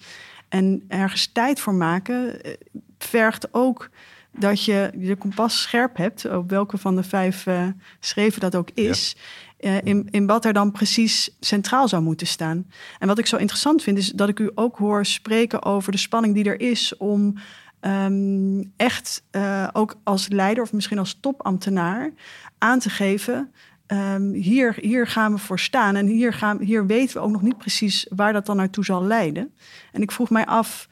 En 0.49 0.83
ergens 0.87 1.27
tijd 1.27 1.59
voor 1.59 1.73
maken 1.73 2.43
eh, 2.43 2.53
vergt 2.97 3.53
ook 3.53 3.89
dat 4.37 4.65
je 4.65 4.91
je 4.97 5.15
kompas 5.15 5.61
scherp 5.61 5.97
hebt, 5.97 6.25
op 6.25 6.49
welke 6.49 6.77
van 6.77 6.95
de 6.95 7.03
vijf 7.03 7.45
uh, 7.45 7.67
schreven 7.99 8.41
dat 8.41 8.55
ook 8.55 8.69
is. 8.73 9.15
Uh, 9.59 9.81
in, 9.81 10.07
in 10.09 10.25
wat 10.25 10.45
er 10.45 10.53
dan 10.53 10.71
precies 10.71 11.29
centraal 11.39 11.87
zou 11.87 12.01
moeten 12.01 12.27
staan. 12.27 12.71
En 12.99 13.07
wat 13.07 13.19
ik 13.19 13.25
zo 13.25 13.37
interessant 13.37 13.83
vind, 13.83 13.97
is 13.97 14.11
dat 14.11 14.29
ik 14.29 14.39
u 14.39 14.51
ook 14.55 14.77
hoor 14.77 15.05
spreken 15.05 15.63
over 15.63 15.91
de 15.91 15.97
spanning 15.97 16.33
die 16.33 16.43
er 16.43 16.59
is 16.59 16.97
om 16.97 17.37
um, 17.81 18.73
echt 18.75 19.23
uh, 19.31 19.67
ook 19.73 19.95
als 20.03 20.27
leider 20.27 20.63
of 20.63 20.73
misschien 20.73 20.99
als 20.99 21.17
topambtenaar 21.19 22.11
aan 22.57 22.79
te 22.79 22.89
geven. 22.89 23.51
Um, 23.87 24.33
hier, 24.33 24.75
hier 24.81 25.07
gaan 25.07 25.33
we 25.33 25.37
voor 25.37 25.59
staan. 25.59 25.95
En 25.95 26.07
hier, 26.07 26.33
gaan, 26.33 26.61
hier 26.61 26.85
weten 26.85 27.15
we 27.15 27.23
ook 27.23 27.31
nog 27.31 27.41
niet 27.41 27.57
precies 27.57 28.07
waar 28.09 28.33
dat 28.33 28.45
dan 28.45 28.55
naartoe 28.55 28.85
zal 28.85 29.03
leiden. 29.03 29.53
En 29.91 30.01
ik 30.01 30.11
vroeg 30.11 30.29
mij 30.29 30.45
af, 30.45 30.87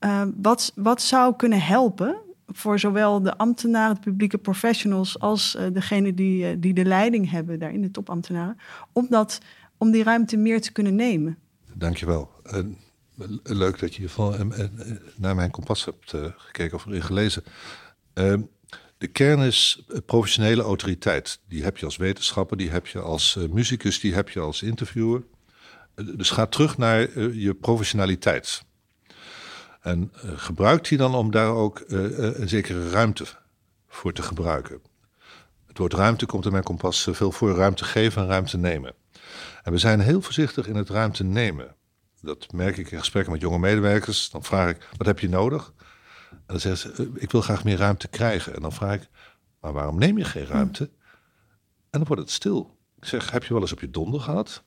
uh, 0.00 0.22
wat, 0.36 0.72
wat 0.74 1.02
zou 1.02 1.36
kunnen 1.36 1.60
helpen 1.60 2.16
voor 2.46 2.78
zowel 2.78 3.22
de 3.22 3.36
ambtenaren, 3.36 3.94
de 3.94 4.00
publieke 4.00 4.38
professionals, 4.38 5.20
als 5.20 5.56
uh, 5.58 5.66
degene 5.72 6.14
die, 6.14 6.50
uh, 6.50 6.56
die 6.58 6.74
de 6.74 6.84
leiding 6.84 7.30
hebben 7.30 7.58
daarin, 7.58 7.82
de 7.82 7.90
topambtenaren, 7.90 8.58
om, 8.92 9.06
dat, 9.10 9.38
om 9.76 9.90
die 9.90 10.02
ruimte 10.02 10.36
meer 10.36 10.60
te 10.60 10.72
kunnen 10.72 10.94
nemen? 10.94 11.38
Dankjewel. 11.74 12.30
Uh, 13.18 13.26
leuk 13.42 13.78
dat 13.78 13.94
je 13.94 14.08
van, 14.08 14.54
naar 15.16 15.34
mijn 15.34 15.50
kompas 15.50 15.84
hebt 15.84 16.14
gekeken 16.36 16.76
of 16.76 16.86
erin 16.86 17.02
gelezen. 17.02 17.42
Ehm, 18.12 18.42
de 18.98 19.06
kern 19.06 19.40
is 19.40 19.84
professionele 20.06 20.62
autoriteit. 20.62 21.40
Die 21.48 21.62
heb 21.62 21.78
je 21.78 21.84
als 21.84 21.96
wetenschapper, 21.96 22.56
die 22.56 22.70
heb 22.70 22.86
je 22.86 23.00
als 23.00 23.38
muzikus, 23.50 24.00
die 24.00 24.14
heb 24.14 24.28
je 24.28 24.40
als 24.40 24.62
interviewer. 24.62 25.22
Dus 25.94 26.30
ga 26.30 26.46
terug 26.46 26.78
naar 26.78 27.20
je 27.20 27.54
professionaliteit. 27.54 28.62
En 29.80 30.12
gebruik 30.22 30.88
die 30.88 30.98
dan 30.98 31.14
om 31.14 31.30
daar 31.30 31.50
ook 31.50 31.84
een 31.86 32.48
zekere 32.48 32.90
ruimte 32.90 33.24
voor 33.88 34.12
te 34.12 34.22
gebruiken. 34.22 34.80
Het 35.66 35.78
woord 35.78 35.92
ruimte 35.92 36.26
komt 36.26 36.44
in 36.44 36.52
mijn 36.52 36.64
kompas 36.64 37.08
veel 37.10 37.32
voor 37.32 37.54
ruimte 37.54 37.84
geven 37.84 38.22
en 38.22 38.28
ruimte 38.28 38.56
nemen. 38.56 38.94
En 39.62 39.72
we 39.72 39.78
zijn 39.78 40.00
heel 40.00 40.22
voorzichtig 40.22 40.66
in 40.66 40.76
het 40.76 40.88
ruimte 40.88 41.24
nemen. 41.24 41.76
Dat 42.20 42.52
merk 42.52 42.76
ik 42.76 42.90
in 42.90 42.98
gesprekken 42.98 43.32
met 43.32 43.40
jonge 43.40 43.58
medewerkers. 43.58 44.30
Dan 44.30 44.44
vraag 44.44 44.70
ik, 44.70 44.88
wat 44.96 45.06
heb 45.06 45.18
je 45.18 45.28
nodig? 45.28 45.72
En 46.30 46.38
dan 46.46 46.60
zeggen 46.60 46.96
ze, 46.96 47.02
eh, 47.02 47.22
ik 47.22 47.30
wil 47.30 47.40
graag 47.40 47.64
meer 47.64 47.76
ruimte 47.76 48.08
krijgen. 48.08 48.54
En 48.54 48.62
dan 48.62 48.72
vraag 48.72 48.94
ik, 48.94 49.08
maar 49.60 49.72
waarom 49.72 49.98
neem 49.98 50.18
je 50.18 50.24
geen 50.24 50.46
ruimte? 50.46 50.90
En 51.90 51.98
dan 51.98 52.04
wordt 52.04 52.22
het 52.22 52.30
stil. 52.30 52.78
Ik 52.96 53.04
zeg, 53.04 53.30
heb 53.30 53.44
je 53.44 53.52
wel 53.52 53.62
eens 53.62 53.72
op 53.72 53.80
je 53.80 53.90
donder 53.90 54.20
gehad? 54.20 54.64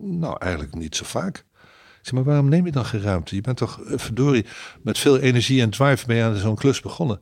Nou, 0.00 0.36
eigenlijk 0.38 0.74
niet 0.74 0.96
zo 0.96 1.04
vaak. 1.04 1.36
Ik 1.36 2.10
zeg, 2.10 2.12
maar 2.12 2.24
waarom 2.24 2.48
neem 2.48 2.66
je 2.66 2.72
dan 2.72 2.84
geen 2.84 3.00
ruimte? 3.00 3.34
Je 3.34 3.40
bent 3.40 3.56
toch, 3.56 3.80
uh, 3.80 3.98
verdorie, 3.98 4.46
met 4.82 4.98
veel 4.98 5.18
energie 5.18 5.60
en 5.60 5.70
drive 5.70 6.04
mee 6.06 6.22
aan 6.22 6.36
zo'n 6.36 6.54
klus 6.54 6.80
begonnen. 6.80 7.20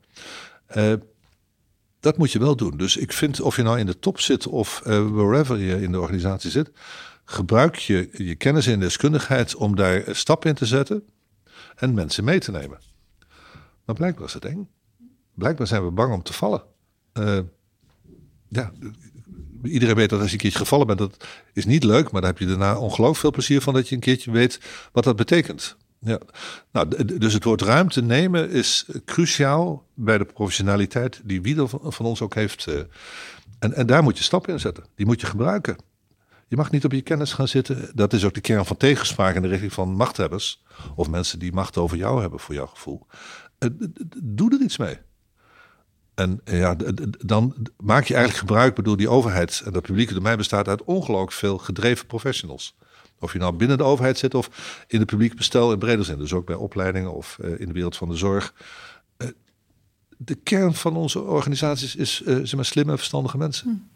Uh, 0.76 0.92
dat 2.00 2.18
moet 2.18 2.32
je 2.32 2.38
wel 2.38 2.56
doen. 2.56 2.76
Dus 2.76 2.96
ik 2.96 3.12
vind, 3.12 3.40
of 3.40 3.56
je 3.56 3.62
nou 3.62 3.78
in 3.78 3.86
de 3.86 3.98
top 3.98 4.20
zit 4.20 4.46
of 4.46 4.80
wherever 4.84 5.58
je 5.58 5.82
in 5.82 5.92
de 5.92 6.00
organisatie 6.00 6.50
zit, 6.50 6.70
gebruik 7.32 7.76
je 7.76 8.08
je 8.12 8.34
kennis 8.34 8.66
en 8.66 8.80
deskundigheid 8.80 9.54
om 9.54 9.76
daar 9.76 10.02
stap 10.10 10.44
in 10.44 10.54
te 10.54 10.66
zetten 10.66 11.04
en 11.76 11.94
mensen 11.94 12.24
mee 12.24 12.38
te 12.38 12.50
nemen. 12.50 12.78
Maar 13.84 13.94
blijkbaar 13.94 14.26
is 14.26 14.34
het 14.34 14.44
eng. 14.44 14.68
Blijkbaar 15.34 15.66
zijn 15.66 15.84
we 15.84 15.90
bang 15.90 16.12
om 16.12 16.22
te 16.22 16.32
vallen. 16.32 16.62
Uh, 17.18 17.38
ja, 18.48 18.72
iedereen 19.62 19.94
weet 19.94 20.10
dat 20.10 20.20
als 20.20 20.28
je 20.28 20.34
een 20.34 20.40
keertje 20.40 20.58
gevallen 20.58 20.86
bent, 20.86 20.98
dat 20.98 21.26
is 21.52 21.64
niet 21.64 21.84
leuk, 21.84 22.10
maar 22.10 22.20
daar 22.20 22.30
heb 22.30 22.38
je 22.38 22.46
daarna 22.46 22.78
ongelooflijk 22.78 23.18
veel 23.18 23.30
plezier 23.30 23.60
van 23.60 23.74
dat 23.74 23.88
je 23.88 23.94
een 23.94 24.00
keertje 24.00 24.30
weet 24.30 24.60
wat 24.92 25.04
dat 25.04 25.16
betekent. 25.16 25.76
Ja. 25.98 26.18
Nou, 26.72 27.04
dus 27.18 27.32
het 27.32 27.44
woord 27.44 27.62
ruimte 27.62 28.02
nemen 28.02 28.50
is 28.50 28.86
cruciaal 29.04 29.86
bij 29.94 30.18
de 30.18 30.24
professionaliteit 30.24 31.20
die 31.24 31.42
wie 31.42 31.56
van 31.66 32.06
ons 32.06 32.20
ook 32.20 32.34
heeft. 32.34 32.66
Eh, 32.66 32.78
en, 33.58 33.72
en 33.72 33.86
daar 33.86 34.02
moet 34.02 34.18
je 34.18 34.24
stappen 34.24 34.52
in 34.52 34.60
zetten. 34.60 34.84
Die 34.94 35.06
moet 35.06 35.20
je 35.20 35.26
gebruiken. 35.26 35.76
Je 36.52 36.58
mag 36.58 36.70
niet 36.70 36.84
op 36.84 36.92
je 36.92 37.02
kennis 37.02 37.32
gaan 37.32 37.48
zitten. 37.48 37.90
Dat 37.94 38.12
is 38.12 38.24
ook 38.24 38.34
de 38.34 38.40
kern 38.40 38.64
van 38.64 38.76
tegenspraak 38.76 39.34
in 39.34 39.42
de 39.42 39.48
richting 39.48 39.72
van 39.72 39.94
machthebbers. 39.94 40.62
Of 40.94 41.08
mensen 41.08 41.38
die 41.38 41.52
macht 41.52 41.76
over 41.76 41.96
jou 41.96 42.20
hebben, 42.20 42.40
voor 42.40 42.54
jouw 42.54 42.66
gevoel. 42.66 43.06
Eh, 43.58 43.68
doe 44.22 44.52
er 44.52 44.60
iets 44.60 44.76
mee. 44.76 44.98
En 46.14 46.40
eh, 46.44 46.58
ja, 46.58 46.76
dan 47.18 47.54
maak 47.76 48.04
je 48.04 48.14
eigenlijk 48.14 48.48
gebruik, 48.48 48.74
bedoel, 48.74 48.96
die 48.96 49.08
overheid 49.08 49.62
en 49.64 49.72
dat 49.72 49.82
publieke 49.82 50.14
domein 50.14 50.36
bestaat 50.36 50.68
uit 50.68 50.84
ongelooflijk 50.84 51.32
veel 51.32 51.58
gedreven 51.58 52.06
professionals. 52.06 52.76
Of 53.18 53.32
je 53.32 53.38
nou 53.38 53.56
binnen 53.56 53.78
de 53.78 53.84
overheid 53.84 54.18
zit 54.18 54.34
of 54.34 54.84
in 54.86 54.98
het 54.98 55.08
publiek 55.08 55.36
bestel 55.36 55.72
in 55.72 55.78
breder 55.78 56.04
zin. 56.04 56.18
Dus 56.18 56.32
ook 56.32 56.46
bij 56.46 56.56
opleidingen 56.56 57.12
of 57.12 57.38
uh, 57.40 57.60
in 57.60 57.66
de 57.66 57.72
wereld 57.72 57.96
van 57.96 58.08
de 58.08 58.16
zorg. 58.16 58.54
De 60.16 60.34
kern 60.34 60.74
van 60.74 60.96
onze 60.96 61.20
organisaties 61.20 61.96
is 61.96 62.20
zeg 62.20 62.54
maar, 62.54 62.64
slimme, 62.64 62.96
verstandige 62.96 63.38
mensen. 63.38 63.90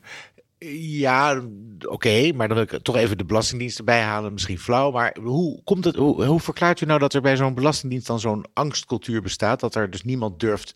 Ja, 0.59 1.43
oké, 1.87 2.33
maar 2.33 2.49
dan 2.49 2.57
wil 2.57 2.77
ik 2.77 2.83
toch 2.83 2.97
even 2.97 3.19
de 3.19 3.25
Belastingdienst 3.25 3.79
erbij 3.79 4.01
halen. 4.01 4.33
Misschien 4.33 4.59
flauw, 4.59 4.91
maar 4.91 5.17
hoe, 5.23 5.63
komt 5.65 5.85
het, 5.85 5.97
hoe, 5.97 6.25
hoe 6.25 6.41
verklaart 6.41 6.81
u 6.81 6.87
nou 6.87 6.99
dat 6.99 7.15
er 7.15 7.21
bij 7.21 7.37
zo'n 7.37 7.55
Belastingdienst 7.55 8.07
dan 8.07 8.21
zo'n 8.21 8.45
angstcultuur 8.53 9.23
bestaat? 9.23 9.61
Dat 9.61 9.75
er 9.75 9.91
dus 9.91 10.05
niemand 10.05 10.41
durft 10.41 10.75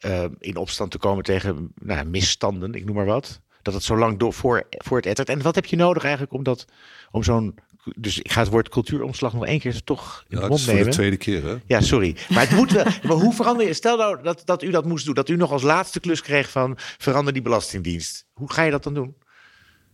uh, 0.00 0.24
in 0.38 0.56
opstand 0.56 0.90
te 0.90 0.98
komen 0.98 1.24
tegen 1.24 1.72
nou, 1.74 2.06
misstanden, 2.06 2.74
ik 2.74 2.84
noem 2.84 2.94
maar 2.94 3.04
wat. 3.04 3.40
Dat 3.62 3.74
het 3.74 3.82
zo 3.82 3.96
lang 3.96 4.18
door, 4.18 4.32
voor, 4.32 4.66
voor 4.70 4.96
het 4.96 5.06
ettert. 5.06 5.28
En 5.28 5.42
wat 5.42 5.54
heb 5.54 5.64
je 5.64 5.76
nodig 5.76 6.02
eigenlijk 6.02 6.32
om, 6.32 6.42
dat, 6.42 6.64
om 7.10 7.22
zo'n 7.22 7.58
dus 7.96 8.18
ik 8.18 8.32
ga 8.32 8.40
het 8.40 8.50
woord 8.50 8.68
cultuuromslag 8.68 9.32
nog 9.32 9.46
één 9.46 9.58
keer 9.58 9.84
toch 9.84 10.24
in 10.28 10.36
ja, 10.36 10.42
de 10.42 10.48
mond 10.48 10.66
nemen. 10.66 10.82
voor 10.82 10.90
de 10.90 10.96
tweede 10.96 11.16
keer, 11.16 11.44
hè? 11.44 11.56
Ja, 11.66 11.80
sorry. 11.80 12.16
Maar 12.28 12.48
het 12.48 12.56
moet 12.56 12.72
wel. 12.72 12.84
maar 13.06 13.16
hoe 13.16 13.34
verander 13.34 13.66
je? 13.66 13.74
Stel 13.74 13.96
nou 13.96 14.22
dat, 14.22 14.42
dat 14.44 14.62
u 14.62 14.70
dat 14.70 14.84
moest 14.84 15.04
doen. 15.04 15.14
Dat 15.14 15.28
u 15.28 15.36
nog 15.36 15.52
als 15.52 15.62
laatste 15.62 16.00
klus 16.00 16.22
kreeg 16.22 16.50
van 16.50 16.78
verander 16.98 17.32
die 17.32 17.42
belastingdienst. 17.42 18.26
Hoe 18.32 18.52
ga 18.52 18.62
je 18.62 18.70
dat 18.70 18.82
dan 18.82 18.94
doen? 18.94 19.14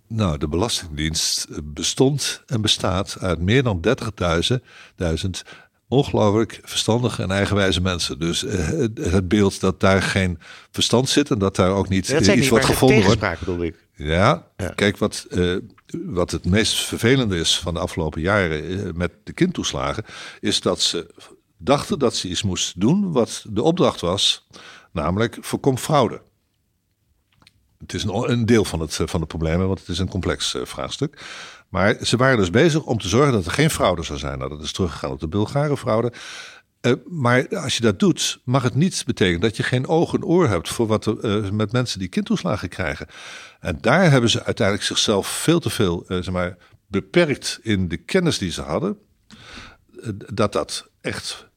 Nou, 0.08 0.38
de 0.38 0.48
Belastingdienst 0.48 1.46
bestond 1.64 2.42
en 2.46 2.60
bestaat 2.60 3.16
uit 3.20 3.40
meer 3.40 3.62
dan 3.62 3.80
30.000 5.22 5.30
ongelooflijk 5.88 6.60
verstandige 6.62 7.22
en 7.22 7.30
eigenwijze 7.30 7.80
mensen. 7.80 8.18
Dus 8.18 8.44
uh, 8.44 8.68
het 8.94 9.28
beeld 9.28 9.60
dat 9.60 9.80
daar 9.80 10.02
geen 10.02 10.38
verstand 10.70 11.08
zit 11.08 11.30
en 11.30 11.38
dat 11.38 11.56
daar 11.56 11.70
ook 11.70 11.88
niet 11.88 12.08
iets 12.08 12.28
niet, 12.28 12.48
wordt 12.48 12.64
gevonden 12.64 13.02
wordt. 13.02 13.62
ik. 13.62 13.86
Ja, 13.96 14.46
ja. 14.56 14.68
kijk 14.68 14.98
wat. 14.98 15.26
Uh, 15.30 15.56
wat 16.04 16.30
het 16.30 16.44
meest 16.44 16.84
vervelende 16.84 17.38
is 17.38 17.58
van 17.58 17.74
de 17.74 17.80
afgelopen 17.80 18.20
jaren 18.20 18.86
eh, 18.86 18.92
met 18.94 19.12
de 19.24 19.32
kindtoeslagen, 19.32 20.04
is 20.40 20.60
dat 20.60 20.80
ze 20.80 21.14
dachten 21.56 21.98
dat 21.98 22.16
ze 22.16 22.28
iets 22.28 22.42
moesten 22.42 22.80
doen 22.80 23.12
wat 23.12 23.44
de 23.48 23.62
opdracht 23.62 24.00
was, 24.00 24.48
namelijk 24.92 25.38
voorkom 25.40 25.78
fraude. 25.78 26.22
Het 27.78 27.94
is 27.94 28.04
een, 28.04 28.46
deel 28.46 28.64
van 28.64 28.80
het, 28.80 28.98
van 29.04 29.20
de 29.20 29.26
problemen, 29.26 29.66
want 29.66 29.78
het 29.78 29.88
is 29.88 29.98
een 29.98 30.08
complex 30.08 30.54
uh, 30.54 30.64
vraagstuk. 30.64 31.22
Maar 31.68 31.96
ze 32.02 32.16
waren 32.16 32.38
dus 32.38 32.50
bezig 32.50 32.82
om 32.82 32.98
te 32.98 33.08
zorgen 33.08 33.32
dat 33.32 33.46
er 33.46 33.52
geen 33.52 33.70
fraude 33.70 34.02
zou 34.02 34.18
zijn. 34.18 34.38
Nou, 34.38 34.50
dat 34.50 34.62
is 34.62 34.72
teruggegaan 34.72 35.10
op 35.10 35.20
de 35.20 35.28
Bulgare 35.28 35.76
fraude. 35.76 36.12
Uh, 36.84 36.92
maar 37.06 37.48
als 37.48 37.76
je 37.76 37.82
dat 37.82 37.98
doet, 37.98 38.40
mag 38.44 38.62
het 38.62 38.74
niet 38.74 39.02
betekenen 39.06 39.40
dat 39.40 39.56
je 39.56 39.62
geen 39.62 39.86
oog 39.86 40.14
en 40.14 40.24
oor 40.24 40.48
hebt 40.48 40.68
voor 40.68 40.86
wat 40.86 41.06
er 41.06 41.44
uh, 41.44 41.50
met 41.50 41.72
mensen 41.72 41.98
die 41.98 42.08
kindtoeslagen 42.08 42.68
krijgen. 42.68 43.06
En 43.60 43.78
daar 43.80 44.10
hebben 44.10 44.30
ze 44.30 44.44
uiteindelijk 44.44 44.86
zichzelf 44.86 45.26
veel 45.26 45.60
te 45.60 45.70
veel 45.70 46.04
zeg 46.08 46.30
maar, 46.30 46.56
beperkt 46.86 47.58
in 47.62 47.88
de 47.88 47.96
kennis 47.96 48.38
die 48.38 48.50
ze 48.50 48.62
hadden. 48.62 48.98
dat 50.32 50.52
dat 50.52 50.88
echt 51.00 51.48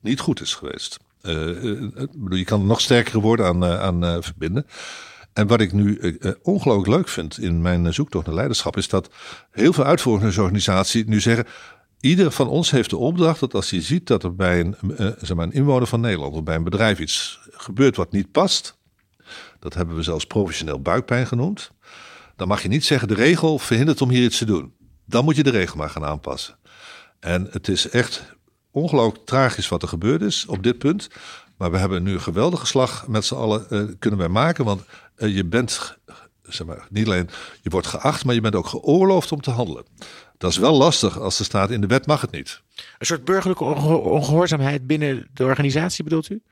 niet 0.00 0.20
goed 0.20 0.40
is 0.40 0.54
geweest. 0.54 0.98
je 2.30 2.42
kan 2.44 2.60
er 2.60 2.66
nog 2.66 2.80
sterkere 2.80 3.20
woorden 3.20 3.46
aan, 3.46 3.64
aan 3.64 4.22
verbinden. 4.22 4.66
En 5.32 5.46
wat 5.46 5.60
ik 5.60 5.72
nu 5.72 6.18
ongelooflijk 6.42 6.88
leuk 6.88 7.08
vind 7.08 7.38
in 7.38 7.62
mijn 7.62 7.94
zoektocht 7.94 8.26
naar 8.26 8.34
leiderschap, 8.34 8.76
is 8.76 8.88
dat 8.88 9.10
heel 9.50 9.72
veel 9.72 9.84
uitvoeringsorganisaties 9.84 11.04
nu 11.04 11.20
zeggen. 11.20 11.46
Ieder 12.00 12.30
van 12.30 12.48
ons 12.48 12.70
heeft 12.70 12.90
de 12.90 12.96
opdracht 12.96 13.40
dat 13.40 13.54
als 13.54 13.70
je 13.70 13.80
ziet 13.80 14.06
dat 14.06 14.22
er 14.22 14.34
bij 14.34 14.60
een, 14.60 14.76
uh, 14.82 15.10
zeg 15.20 15.34
maar 15.34 15.46
een 15.46 15.52
inwoner 15.52 15.86
van 15.86 16.00
Nederland 16.00 16.34
of 16.34 16.42
bij 16.42 16.54
een 16.54 16.64
bedrijf 16.64 16.98
iets 16.98 17.40
gebeurt 17.50 17.96
wat 17.96 18.12
niet 18.12 18.32
past, 18.32 18.78
dat 19.58 19.74
hebben 19.74 19.96
we 19.96 20.02
zelfs 20.02 20.26
professioneel 20.26 20.80
buikpijn 20.80 21.26
genoemd, 21.26 21.70
dan 22.36 22.48
mag 22.48 22.62
je 22.62 22.68
niet 22.68 22.84
zeggen 22.84 23.08
de 23.08 23.14
regel 23.14 23.58
verhindert 23.58 24.00
om 24.00 24.10
hier 24.10 24.24
iets 24.24 24.38
te 24.38 24.44
doen. 24.44 24.72
Dan 25.04 25.24
moet 25.24 25.36
je 25.36 25.42
de 25.42 25.50
regel 25.50 25.76
maar 25.76 25.90
gaan 25.90 26.04
aanpassen. 26.04 26.58
En 27.20 27.48
het 27.50 27.68
is 27.68 27.88
echt 27.88 28.36
ongelooflijk 28.70 29.26
tragisch 29.26 29.68
wat 29.68 29.82
er 29.82 29.88
gebeurd 29.88 30.22
is 30.22 30.46
op 30.46 30.62
dit 30.62 30.78
punt. 30.78 31.08
Maar 31.56 31.70
we 31.70 31.78
hebben 31.78 32.02
nu 32.02 32.12
een 32.12 32.20
geweldige 32.20 32.66
slag 32.66 33.08
met 33.08 33.24
z'n 33.24 33.34
allen 33.34 33.66
uh, 33.70 33.82
kunnen 33.98 34.18
wij 34.18 34.28
maken. 34.28 34.64
Want 34.64 34.82
uh, 35.16 35.36
je 35.36 35.44
bent, 35.44 35.98
zeg 36.42 36.66
maar, 36.66 36.86
niet 36.90 37.06
alleen 37.06 37.28
je 37.62 37.70
wordt 37.70 37.86
geacht, 37.86 38.24
maar 38.24 38.34
je 38.34 38.40
bent 38.40 38.54
ook 38.54 38.66
geoorloofd 38.66 39.32
om 39.32 39.40
te 39.40 39.50
handelen. 39.50 39.84
Dat 40.38 40.50
is 40.50 40.56
wel 40.56 40.76
lastig 40.76 41.18
als 41.18 41.38
er 41.38 41.44
staat 41.44 41.70
in 41.70 41.80
de 41.80 41.86
wet 41.86 42.06
mag 42.06 42.20
het 42.20 42.30
niet. 42.30 42.60
Een 42.98 43.06
soort 43.06 43.24
burgerlijke 43.24 43.64
ongehoorzaamheid 43.64 44.86
binnen 44.86 45.28
de 45.34 45.44
organisatie 45.44 46.04
bedoelt 46.04 46.30
u? 46.30 46.42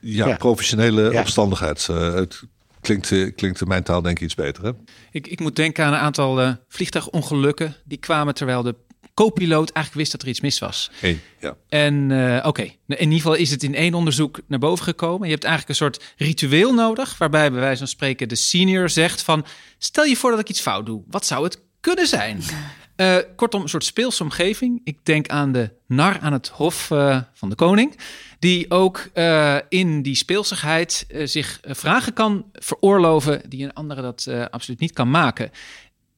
Ja, 0.00 0.26
ja. 0.26 0.36
professionele 0.36 1.12
ja. 1.12 1.20
opstandigheid. 1.20 1.88
Uh, 1.90 2.14
het 2.14 2.42
klinkt, 2.80 3.34
klinkt 3.34 3.60
in 3.60 3.68
mijn 3.68 3.82
taal 3.82 4.02
denk 4.02 4.16
ik 4.16 4.24
iets 4.24 4.34
beter. 4.34 4.64
Hè? 4.64 4.70
Ik, 5.10 5.26
ik 5.26 5.40
moet 5.40 5.56
denken 5.56 5.84
aan 5.84 5.92
een 5.92 5.98
aantal 5.98 6.40
uh, 6.40 6.52
vliegtuigongelukken. 6.68 7.76
Die 7.84 7.98
kwamen 7.98 8.34
terwijl 8.34 8.62
de 8.62 8.74
co-piloot 9.14 9.70
eigenlijk 9.70 9.94
wist 9.94 10.12
dat 10.12 10.22
er 10.22 10.28
iets 10.28 10.40
mis 10.40 10.58
was. 10.58 10.90
Hey, 11.00 11.20
ja. 11.40 11.56
En 11.68 12.10
uh, 12.10 12.44
oké, 12.46 12.62
in 12.62 12.76
ieder 12.86 13.16
geval 13.16 13.34
is 13.34 13.50
het 13.50 13.62
in 13.62 13.74
één 13.74 13.94
onderzoek 13.94 14.40
naar 14.46 14.58
boven 14.58 14.84
gekomen. 14.84 15.26
Je 15.26 15.32
hebt 15.32 15.44
eigenlijk 15.44 15.80
een 15.80 15.86
soort 15.86 16.14
ritueel 16.16 16.74
nodig, 16.74 17.18
waarbij 17.18 17.50
bij 17.50 17.60
wijze 17.60 17.78
van 17.78 17.88
spreken 17.88 18.28
de 18.28 18.34
senior 18.34 18.88
zegt 18.88 19.22
van... 19.22 19.44
stel 19.78 20.04
je 20.04 20.16
voor 20.16 20.30
dat 20.30 20.40
ik 20.40 20.48
iets 20.48 20.60
fout 20.60 20.86
doe, 20.86 21.02
wat 21.06 21.26
zou 21.26 21.44
het 21.44 21.60
kunnen 21.80 22.06
zijn? 22.06 22.42
Uh, 22.96 23.16
kortom, 23.36 23.62
een 23.62 23.68
soort 23.68 23.84
speelse 23.84 24.22
omgeving. 24.22 24.80
Ik 24.84 24.98
denk 25.02 25.28
aan 25.28 25.52
de 25.52 25.70
nar 25.86 26.18
aan 26.20 26.32
het 26.32 26.48
hof 26.48 26.90
uh, 26.90 27.20
van 27.32 27.48
de 27.48 27.54
koning, 27.54 27.98
die 28.38 28.70
ook 28.70 29.08
uh, 29.14 29.58
in 29.68 30.02
die 30.02 30.14
speelsigheid 30.14 31.06
zich 31.24 31.60
vragen 31.62 32.12
kan 32.12 32.50
veroorloven 32.52 33.42
die 33.48 33.64
een 33.64 33.72
andere 33.72 34.02
dat 34.02 34.28
absoluut 34.50 34.80
niet 34.80 34.92
kan 34.92 35.10
maken. 35.10 35.50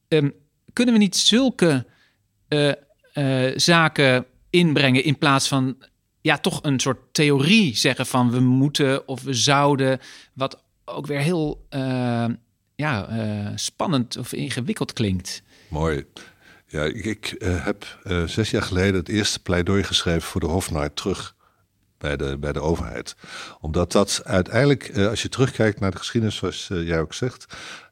Um, 0.07 0.33
kunnen 0.73 0.93
we 0.93 0.99
niet 0.99 1.17
zulke 1.17 1.85
zaken 3.55 4.25
inbrengen 4.49 5.03
in 5.03 5.17
plaats 5.17 5.47
van 5.47 5.77
ja, 6.21 6.37
toch 6.37 6.59
een 6.63 6.79
soort 6.79 7.13
theorie 7.13 7.75
zeggen 7.75 8.05
van 8.05 8.31
we 8.31 8.39
moeten 8.39 9.07
of 9.07 9.21
we 9.21 9.33
zouden, 9.33 9.99
wat 10.33 10.63
ook 10.85 11.05
weer 11.05 11.19
heel 11.19 11.67
ja, 12.75 13.07
spannend 13.55 14.17
of 14.17 14.33
ingewikkeld 14.33 14.93
klinkt. 14.93 15.43
Mooi. 15.67 16.05
Ja, 16.67 16.83
ik, 16.83 17.05
ik 17.05 17.35
heb 17.43 17.99
zes 18.25 18.51
jaar 18.51 18.61
geleden 18.61 18.95
het 18.95 19.09
eerste 19.09 19.39
pleidooi 19.39 19.83
geschreven 19.83 20.21
voor 20.21 20.41
de 20.41 20.47
Hofnaar 20.47 20.93
terug 20.93 21.35
bij 21.97 22.17
de, 22.17 22.37
bij 22.37 22.51
de 22.51 22.61
overheid. 22.61 23.15
Omdat 23.59 23.91
dat 23.91 24.21
uiteindelijk, 24.23 24.97
als 24.97 25.21
je 25.21 25.29
terugkijkt 25.29 25.79
naar 25.79 25.91
de 25.91 25.97
geschiedenis, 25.97 26.35
zoals 26.35 26.67
jij 26.67 26.99
ook 26.99 27.13
zegt, 27.13 27.45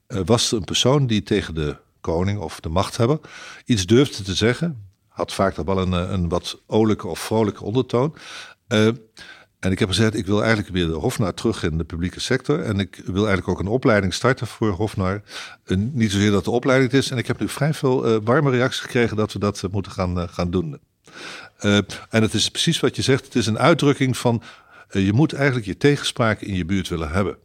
was 0.08 0.52
er 0.52 0.58
een 0.58 0.64
persoon 0.64 1.08
die 1.08 1.24
tegen 1.24 1.56
de 1.56 1.78
koning 2.02 2.40
of 2.40 2.60
de 2.60 2.70
machthebber 2.70 3.20
iets 3.66 3.86
durfde 3.86 4.24
te 4.24 4.36
zeggen 4.36 4.86
had 5.16 5.34
vaak 5.34 5.56
nog 5.56 5.66
wel 5.66 5.78
een, 5.78 5.94
eh, 5.94 6.12
een 6.12 6.30
wat 6.30 6.62
olijke 6.68 7.08
of 7.08 7.20
vrolijke 7.20 7.64
ondertoon. 7.64 8.16
En 9.66 9.72
ik 9.72 9.80
heb 9.80 9.90
gezegd, 9.90 10.16
ik 10.16 10.26
wil 10.26 10.44
eigenlijk 10.44 10.74
weer 10.74 10.88
de 10.88 10.94
Hofnaar 10.94 11.34
terug 11.34 11.64
in 11.64 11.78
de 11.78 11.84
publieke 11.84 12.20
sector. 12.20 12.60
En 12.60 12.80
ik 12.80 13.02
wil 13.06 13.28
eigenlijk 13.28 13.48
ook 13.48 13.60
een 13.60 13.72
opleiding 13.72 14.14
starten 14.14 14.48
voor 14.48 14.70
Hofnaar. 14.70 15.22
En 15.64 15.92
niet 15.94 16.12
zozeer 16.12 16.32
dat 16.32 16.44
de 16.44 16.52
opleiding 16.52 16.92
het 16.92 17.02
is. 17.02 17.12
En 17.12 17.18
ik 17.18 17.28
heb 17.28 17.40
nu 17.40 17.50
vrij 17.50 17.74
veel 17.74 18.10
uh, 18.10 18.18
warme 18.24 18.50
reacties 18.50 18.82
gekregen 18.82 19.18
dat 19.18 19.34
we 19.34 19.40
dat 19.40 19.62
uh, 19.66 19.72
moeten 19.72 19.92
gaan, 19.92 20.18
uh, 20.18 20.24
gaan 20.28 20.52
doen. 20.52 20.80
en 22.10 22.22
het 22.22 22.34
is 22.34 22.50
precies 22.50 22.80
wat 22.80 22.96
je 22.96 23.02
zegt. 23.02 23.26
Het 23.26 23.36
is 23.36 23.48
een 23.48 23.60
uitdrukking 23.60 24.18
van, 24.18 24.42
je 24.90 25.14
moet 25.14 25.34
eigenlijk 25.34 25.66
je 25.66 25.78
tegenspraak 25.78 26.42
in 26.42 26.56
je 26.56 26.66
buurt 26.66 26.88
willen 26.88 27.12
hebben. 27.12 27.38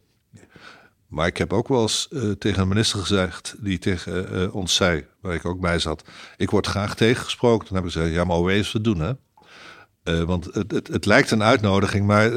Maar 1.07 1.27
ik 1.27 1.37
heb 1.37 1.53
ook 1.53 1.67
wel 1.67 1.81
eens 1.81 2.07
tegen 2.39 2.61
een 2.61 2.67
minister 2.67 2.99
gezegd 2.99 3.55
die 3.59 3.79
tegen 3.79 4.53
ons 4.53 4.75
zei, 4.75 5.05
waar 5.21 5.33
ik 5.33 5.45
ook 5.45 5.59
bij 5.59 5.79
zat, 5.79 6.03
ik 6.37 6.49
word 6.49 6.67
graag 6.67 6.95
tegengesproken. 6.95 7.67
Dan 7.67 7.75
heb 7.77 7.85
ik 7.85 7.91
gezegd, 7.91 8.13
ja 8.13 8.23
maar 8.23 8.37
hoe 8.37 8.51
eens 8.51 8.71
we 8.71 8.81
doen 8.81 8.99
hè. 8.99 9.11
Uh, 10.11 10.21
want 10.21 10.45
het, 10.45 10.71
het, 10.71 10.87
het, 10.87 11.05
lijkt 11.05 11.31
een 11.31 11.43
uitnodiging, 11.43 12.05
maar 12.05 12.31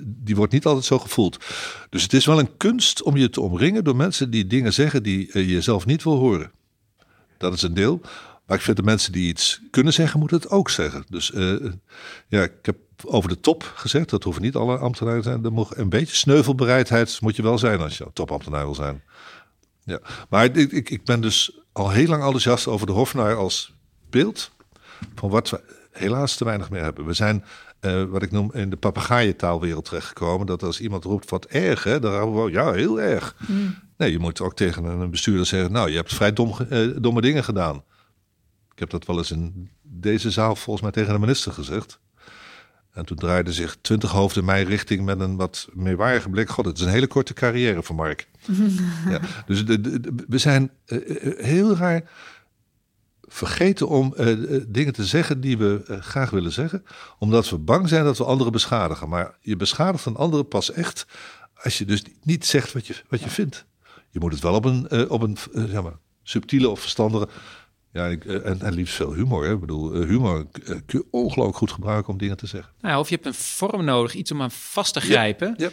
die 0.00 0.36
wordt 0.36 0.52
niet 0.52 0.66
altijd 0.66 0.84
zo 0.84 0.98
gevoeld. 0.98 1.44
Dus 1.90 2.02
het 2.02 2.12
is 2.12 2.26
wel 2.26 2.38
een 2.38 2.56
kunst 2.56 3.02
om 3.02 3.16
je 3.16 3.30
te 3.30 3.40
omringen 3.40 3.84
door 3.84 3.96
mensen 3.96 4.30
die 4.30 4.46
dingen 4.46 4.72
zeggen 4.72 5.02
die 5.02 5.48
je 5.48 5.60
zelf 5.60 5.86
niet 5.86 6.02
wil 6.02 6.16
horen. 6.16 6.50
Dat 7.38 7.54
is 7.54 7.62
een 7.62 7.74
deel. 7.74 8.00
Maar 8.46 8.56
ik 8.56 8.62
vind 8.62 8.76
de 8.76 8.82
mensen 8.82 9.12
die 9.12 9.28
iets 9.28 9.60
kunnen 9.70 9.92
zeggen, 9.92 10.18
moeten 10.18 10.36
het 10.36 10.50
ook 10.50 10.70
zeggen. 10.70 11.04
Dus 11.08 11.32
ja, 12.28 12.42
ik 12.42 12.52
heb 12.62 12.76
over 13.04 13.28
de 13.28 13.40
top 13.40 13.72
gezegd. 13.74 14.10
Dat 14.10 14.24
hoeven 14.24 14.42
niet 14.42 14.54
alle 14.54 14.78
ambtenaren 14.78 15.22
te 15.22 15.28
zijn. 15.28 15.44
Er 15.44 15.52
moet 15.52 15.76
een 15.76 15.88
beetje 15.88 16.14
sneuvelbereidheid 16.14 17.20
moet 17.20 17.36
je 17.36 17.42
wel 17.42 17.58
zijn 17.58 17.80
als 17.80 17.98
je 17.98 18.06
topambtenaar 18.12 18.64
wil 18.64 18.74
zijn. 18.74 19.02
Ja. 19.84 20.00
Maar 20.28 20.44
ik, 20.44 20.72
ik, 20.72 20.90
ik 20.90 21.04
ben 21.04 21.20
dus 21.20 21.58
al 21.72 21.90
heel 21.90 22.08
lang 22.08 22.22
enthousiast 22.22 22.66
over 22.66 22.86
de 22.86 22.92
Hofnaar 22.92 23.36
als 23.36 23.74
beeld 24.10 24.50
van 25.14 25.30
wat 25.30 25.50
we 25.50 25.77
helaas 25.98 26.36
te 26.36 26.44
weinig 26.44 26.70
meer 26.70 26.82
hebben. 26.82 27.04
We 27.06 27.12
zijn, 27.12 27.44
uh, 27.80 28.04
wat 28.04 28.22
ik 28.22 28.30
noem, 28.30 28.50
in 28.52 28.70
de 28.70 28.76
papegaaientaalwereld 28.76 29.84
terechtgekomen. 29.84 30.46
Dat 30.46 30.62
als 30.62 30.80
iemand 30.80 31.04
roept 31.04 31.30
wat 31.30 31.44
erg, 31.44 31.84
hè, 31.84 32.00
dan 32.00 32.12
hebben 32.12 32.44
we 32.44 32.50
ja, 32.50 32.72
heel 32.72 33.00
erg. 33.00 33.36
Mm. 33.46 33.74
Nee, 33.96 34.12
je 34.12 34.18
moet 34.18 34.40
ook 34.40 34.56
tegen 34.56 34.84
een 34.84 35.10
bestuurder 35.10 35.46
zeggen, 35.46 35.72
nou, 35.72 35.90
je 35.90 35.96
hebt 35.96 36.14
vrij 36.14 36.32
dom, 36.32 36.54
uh, 36.70 36.96
domme 37.00 37.20
dingen 37.20 37.44
gedaan. 37.44 37.76
Ik 38.72 38.78
heb 38.78 38.90
dat 38.90 39.06
wel 39.06 39.18
eens 39.18 39.30
in 39.30 39.70
deze 39.82 40.30
zaal 40.30 40.56
volgens 40.56 40.82
mij 40.82 40.92
tegen 40.92 41.12
de 41.12 41.18
minister 41.18 41.52
gezegd. 41.52 42.00
En 42.92 43.04
toen 43.04 43.16
draaide 43.16 43.52
zich 43.52 43.76
twintig 43.80 44.10
hoofden 44.10 44.44
mij 44.44 44.62
richting 44.62 45.04
met 45.04 45.20
een 45.20 45.36
wat 45.36 45.68
meewarige 45.72 46.28
blik. 46.28 46.48
God, 46.48 46.64
het 46.64 46.78
is 46.78 46.84
een 46.84 46.90
hele 46.90 47.06
korte 47.06 47.34
carrière 47.34 47.82
voor 47.82 47.96
Mark. 47.96 48.28
ja, 49.08 49.20
dus 49.46 49.64
de, 49.64 50.00
we 50.28 50.38
zijn 50.38 50.70
uh, 50.86 50.98
heel 51.44 51.76
raar 51.76 52.02
vergeten 53.28 53.88
om 53.88 54.14
uh, 54.16 54.60
dingen 54.68 54.92
te 54.92 55.04
zeggen 55.04 55.40
die 55.40 55.58
we 55.58 55.84
uh, 55.88 56.00
graag 56.00 56.30
willen 56.30 56.52
zeggen. 56.52 56.84
Omdat 57.18 57.50
we 57.50 57.58
bang 57.58 57.88
zijn 57.88 58.04
dat 58.04 58.18
we 58.18 58.24
anderen 58.24 58.52
beschadigen. 58.52 59.08
Maar 59.08 59.36
je 59.40 59.56
beschadigt 59.56 60.04
een 60.04 60.16
andere 60.16 60.44
pas 60.44 60.72
echt 60.72 61.06
als 61.62 61.78
je 61.78 61.84
dus 61.84 62.02
niet 62.22 62.46
zegt 62.46 62.72
wat 62.72 62.86
je, 62.86 62.94
wat 63.08 63.20
je 63.20 63.30
vindt. 63.30 63.66
Je 64.10 64.20
moet 64.20 64.32
het 64.32 64.42
wel 64.42 64.54
op 64.54 64.64
een, 64.64 65.10
op 65.10 65.22
een 65.22 65.36
zeg 65.52 65.82
maar, 65.82 65.98
subtiele 66.22 66.68
of 66.68 66.80
verstandige 66.80 67.28
ja, 67.92 68.06
ik, 68.06 68.24
eh, 68.24 68.46
en, 68.46 68.60
en 68.60 68.74
liefst 68.74 68.94
veel 68.94 69.12
humor. 69.12 69.44
Hè. 69.44 69.52
Ik 69.52 69.60
bedoel, 69.60 69.94
eh, 69.94 70.08
humor 70.08 70.46
eh, 70.52 70.64
kun 70.64 70.98
je 70.98 71.04
ongelooflijk 71.10 71.56
goed 71.58 71.72
gebruiken 71.72 72.12
om 72.12 72.18
dingen 72.18 72.36
te 72.36 72.46
zeggen. 72.46 72.72
Nou, 72.80 72.98
of 72.98 73.08
je 73.08 73.14
hebt 73.14 73.26
een 73.26 73.34
vorm 73.34 73.84
nodig, 73.84 74.14
iets 74.14 74.32
om 74.32 74.42
aan 74.42 74.50
vast 74.50 74.92
te 74.92 75.00
grijpen. 75.00 75.54
Ja, 75.56 75.70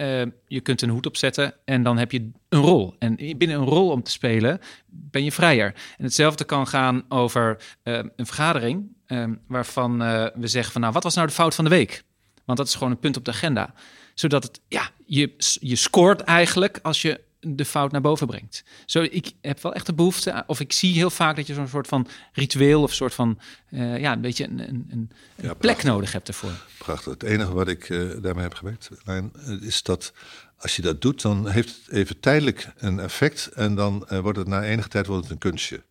ehm, 0.00 0.30
je 0.46 0.60
kunt 0.60 0.82
een 0.82 0.88
hoed 0.88 1.06
opzetten 1.06 1.54
en 1.64 1.82
dan 1.82 1.98
heb 1.98 2.12
je 2.12 2.30
een 2.48 2.60
rol. 2.60 2.94
En 2.98 3.16
binnen 3.16 3.56
een 3.56 3.64
rol 3.64 3.90
om 3.90 4.02
te 4.02 4.10
spelen 4.10 4.60
ben 4.86 5.24
je 5.24 5.32
vrijer. 5.32 5.74
En 5.98 6.04
hetzelfde 6.04 6.44
kan 6.44 6.66
gaan 6.66 7.04
over 7.08 7.62
een 7.82 8.12
vergadering 8.16 8.96
ehm, 9.06 9.34
waarvan 9.46 9.98
we 10.34 10.46
zeggen 10.46 10.72
van 10.72 10.80
nou, 10.80 10.92
wat 10.92 11.02
was 11.02 11.14
nou 11.14 11.26
de 11.26 11.32
fout 11.32 11.54
van 11.54 11.64
de 11.64 11.70
week? 11.70 12.02
Want 12.44 12.58
dat 12.58 12.66
is 12.66 12.74
gewoon 12.74 12.90
een 12.90 12.98
punt 12.98 13.16
op 13.16 13.24
de 13.24 13.30
agenda. 13.30 13.74
Zodat 14.14 14.42
het, 14.42 14.60
ja, 14.68 14.90
je, 15.06 15.34
je 15.60 15.76
scoort 15.76 16.20
eigenlijk 16.20 16.78
als 16.82 17.02
je 17.02 17.20
de 17.40 17.64
fout 17.64 17.92
naar 17.92 18.00
boven 18.00 18.26
brengt. 18.26 18.64
Zo, 18.86 19.02
ik 19.02 19.32
heb 19.40 19.62
wel 19.62 19.74
echt 19.74 19.86
de 19.86 19.94
behoefte, 19.94 20.44
of 20.46 20.60
ik 20.60 20.72
zie 20.72 20.94
heel 20.94 21.10
vaak 21.10 21.36
dat 21.36 21.46
je 21.46 21.54
zo'n 21.54 21.68
soort 21.68 21.86
van 21.86 22.06
ritueel 22.32 22.82
of 22.82 22.94
soort 22.94 23.14
van, 23.14 23.38
uh, 23.70 23.98
ja, 23.98 24.12
een 24.12 24.20
beetje 24.20 24.44
een, 24.44 24.68
een, 24.68 24.86
een 24.90 25.10
ja, 25.34 25.54
plek 25.54 25.82
nodig 25.82 26.12
hebt 26.12 26.28
ervoor. 26.28 26.66
Prachtig. 26.78 27.12
Het 27.12 27.22
enige 27.22 27.52
wat 27.52 27.68
ik 27.68 27.88
uh, 27.88 28.22
daarmee 28.22 28.42
heb 28.42 28.54
gewerkt, 28.54 28.90
Lijn, 29.04 29.32
eh, 29.46 29.62
is 29.62 29.82
dat 29.82 30.12
als 30.56 30.76
je 30.76 30.82
dat 30.82 31.02
doet, 31.02 31.22
dan 31.22 31.48
heeft 31.48 31.68
het 31.68 31.94
even 31.94 32.20
tijdelijk 32.20 32.72
een 32.76 32.98
effect 32.98 33.46
en 33.46 33.74
dan 33.74 34.06
uh, 34.12 34.18
wordt 34.18 34.38
het 34.38 34.48
na 34.48 34.62
enige 34.62 34.88
tijd 34.88 35.06
wordt 35.06 35.22
het 35.22 35.32
een 35.32 35.38
kunstje. 35.38 35.82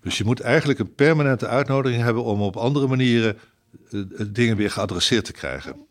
Dus 0.00 0.18
je 0.18 0.24
moet 0.24 0.40
eigenlijk 0.40 0.78
een 0.78 0.94
permanente 0.94 1.46
uitnodiging 1.46 2.02
hebben 2.02 2.24
om 2.24 2.42
op 2.42 2.56
andere 2.56 2.86
manieren 2.86 3.38
dingen 4.26 4.56
weer 4.56 4.70
geadresseerd 4.70 5.24
te 5.24 5.32
krijgen. 5.32 5.86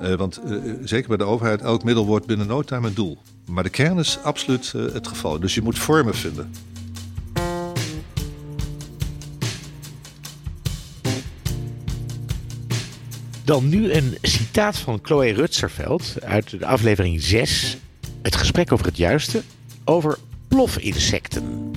Uh, 0.00 0.14
want 0.14 0.40
uh, 0.46 0.72
zeker 0.84 1.08
bij 1.08 1.16
de 1.16 1.24
overheid, 1.24 1.60
elk 1.60 1.84
middel 1.84 2.06
wordt 2.06 2.26
binnen 2.26 2.46
no 2.46 2.62
time 2.62 2.88
een 2.88 2.94
doel. 2.94 3.18
Maar 3.46 3.62
de 3.62 3.70
kern 3.70 3.98
is 3.98 4.18
absoluut 4.22 4.72
uh, 4.76 4.92
het 4.92 5.06
geval. 5.06 5.40
Dus 5.40 5.54
je 5.54 5.62
moet 5.62 5.78
vormen 5.78 6.14
vinden. 6.14 6.50
Dan 13.44 13.68
nu 13.68 13.92
een 13.92 14.16
citaat 14.22 14.78
van 14.78 14.98
Chloe 15.02 15.32
Rutserveld 15.32 16.14
uit 16.20 16.50
de 16.50 16.66
aflevering 16.66 17.22
6. 17.22 17.76
Het 18.22 18.36
gesprek 18.36 18.72
over 18.72 18.86
het 18.86 18.96
juiste, 18.96 19.42
over 19.84 20.18
plofinsecten. 20.48 21.70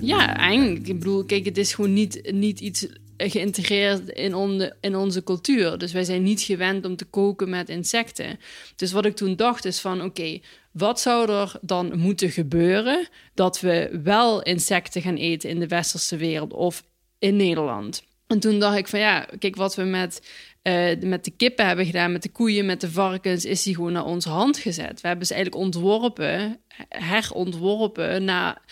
Ja, 0.00 0.36
eigenlijk. 0.36 0.88
Ik 0.88 0.98
bedoel, 0.98 1.24
kijk, 1.24 1.44
het 1.44 1.58
is 1.58 1.74
gewoon 1.74 1.92
niet, 1.92 2.32
niet 2.32 2.60
iets 2.60 2.86
geïntegreerd 3.16 4.08
in, 4.08 4.72
in 4.80 4.96
onze 4.96 5.22
cultuur. 5.22 5.78
Dus 5.78 5.92
wij 5.92 6.04
zijn 6.04 6.22
niet 6.22 6.40
gewend 6.40 6.84
om 6.84 6.96
te 6.96 7.04
koken 7.04 7.50
met 7.50 7.68
insecten. 7.68 8.38
Dus 8.76 8.92
wat 8.92 9.04
ik 9.04 9.16
toen 9.16 9.36
dacht 9.36 9.64
is 9.64 9.80
van, 9.80 10.02
oké, 10.02 10.40
wat 10.72 11.00
zou 11.00 11.30
er 11.30 11.52
dan 11.60 11.98
moeten 11.98 12.30
gebeuren 12.30 13.08
dat 13.34 13.60
we 13.60 14.00
wel 14.02 14.42
insecten 14.42 15.02
gaan 15.02 15.16
eten 15.16 15.50
in 15.50 15.58
de 15.58 15.68
westerse 15.68 16.16
wereld 16.16 16.52
of 16.52 16.84
in 17.18 17.36
Nederland? 17.36 18.04
En 18.26 18.40
toen 18.40 18.58
dacht 18.58 18.76
ik 18.76 18.88
van 18.88 18.98
ja, 18.98 19.28
kijk 19.38 19.56
wat 19.56 19.74
we 19.74 19.82
met 19.82 20.30
uh, 20.66 21.00
met 21.00 21.24
de 21.24 21.30
kippen 21.30 21.66
hebben 21.66 21.86
gedaan, 21.86 22.12
met 22.12 22.22
de 22.22 22.30
koeien, 22.30 22.66
met 22.66 22.80
de 22.80 22.90
varkens, 22.90 23.44
is 23.44 23.62
die 23.62 23.74
gewoon 23.74 23.92
naar 23.92 24.04
onze 24.04 24.28
hand 24.28 24.58
gezet. 24.58 25.00
We 25.00 25.08
hebben 25.08 25.26
ze 25.26 25.34
eigenlijk 25.34 25.64
ontworpen, 25.64 26.60
herontworpen 26.88 28.24
naar, 28.24 28.62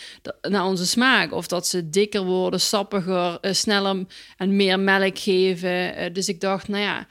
naar 0.40 0.64
onze 0.64 0.86
smaak. 0.86 1.32
Of 1.32 1.47
dat 1.47 1.66
ze 1.66 1.90
dikker 1.90 2.24
worden, 2.24 2.61
sappiger, 2.61 3.38
uh, 3.40 3.53
sneller 3.53 4.07
en 4.36 4.57
meer 4.57 4.80
melk 4.80 5.18
geven. 5.18 6.01
Uh, 6.01 6.12
dus 6.12 6.28
ik 6.28 6.40
dacht, 6.40 6.68
nou 6.68 6.82
ja, 6.82 7.07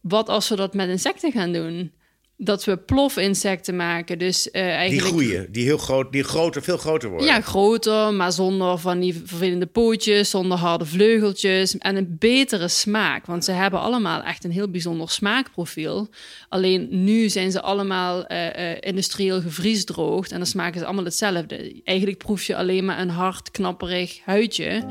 wat 0.00 0.28
als 0.28 0.48
we 0.48 0.56
dat 0.56 0.74
met 0.74 0.88
insecten 0.88 1.32
gaan 1.32 1.52
doen? 1.52 1.92
Dat 2.38 2.64
we 2.64 2.76
plofinsecten 2.76 3.76
maken. 3.76 4.18
Dus, 4.18 4.48
uh, 4.52 4.62
eigenlijk... 4.62 5.14
Die 5.14 5.24
groeien, 5.24 5.52
die 5.52 5.64
heel 5.64 5.78
groot, 5.78 6.12
die 6.12 6.22
groter, 6.22 6.62
veel 6.62 6.76
groter 6.76 7.08
worden. 7.08 7.26
Ja, 7.26 7.40
groter, 7.40 8.14
maar 8.14 8.32
zonder 8.32 8.78
van 8.78 9.00
die 9.00 9.22
vervelende 9.24 9.66
pootjes, 9.66 10.30
zonder 10.30 10.58
harde 10.58 10.84
vleugeltjes 10.86 11.78
en 11.78 11.96
een 11.96 12.16
betere 12.18 12.68
smaak. 12.68 13.26
Want 13.26 13.44
ze 13.44 13.52
hebben 13.52 13.80
allemaal 13.80 14.22
echt 14.22 14.44
een 14.44 14.50
heel 14.50 14.70
bijzonder 14.70 15.10
smaakprofiel. 15.10 16.08
Alleen 16.48 16.88
nu 16.90 17.28
zijn 17.28 17.50
ze 17.50 17.62
allemaal 17.62 18.32
uh, 18.32 18.44
uh, 18.44 18.76
industrieel 18.80 19.40
gevriesdroogd 19.40 20.30
en 20.30 20.36
dan 20.36 20.46
smaken 20.46 20.80
ze 20.80 20.86
allemaal 20.86 21.04
hetzelfde. 21.04 21.80
Eigenlijk 21.84 22.18
proef 22.18 22.42
je 22.42 22.56
alleen 22.56 22.84
maar 22.84 23.00
een 23.00 23.10
hard, 23.10 23.50
knapperig 23.50 24.20
huidje. 24.24 24.84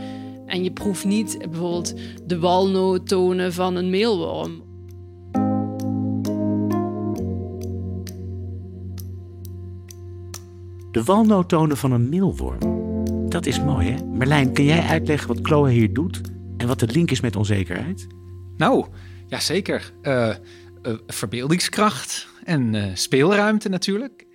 En 0.45 0.63
je 0.63 0.71
proeft 0.71 1.05
niet 1.05 1.37
bijvoorbeeld 1.49 1.93
de 2.23 2.39
walnoottonen 2.39 3.53
van 3.53 3.75
een 3.75 3.89
meelworm. 3.89 4.64
De 10.95 11.03
walnoottonen 11.03 11.77
van 11.77 11.91
een 11.91 12.09
meelworm. 12.09 12.59
Dat 13.29 13.45
is 13.45 13.59
mooi, 13.59 13.91
hè? 13.91 14.03
Merlijn, 14.03 14.53
kun 14.53 14.63
jij 14.63 14.81
uitleggen 14.81 15.27
wat 15.27 15.39
Chloe 15.41 15.69
hier 15.69 15.93
doet 15.93 16.21
en 16.57 16.67
wat 16.67 16.79
de 16.79 16.87
link 16.87 17.11
is 17.11 17.19
met 17.19 17.35
onzekerheid? 17.35 18.07
Nou, 18.57 18.85
ja 19.27 19.39
zeker. 19.39 19.91
Uh, 20.01 20.35
uh, 20.83 20.93
verbeeldingskracht 21.07 22.27
en 22.43 22.73
uh, 22.73 22.85
speelruimte 22.93 23.69
natuurlijk. 23.69 24.25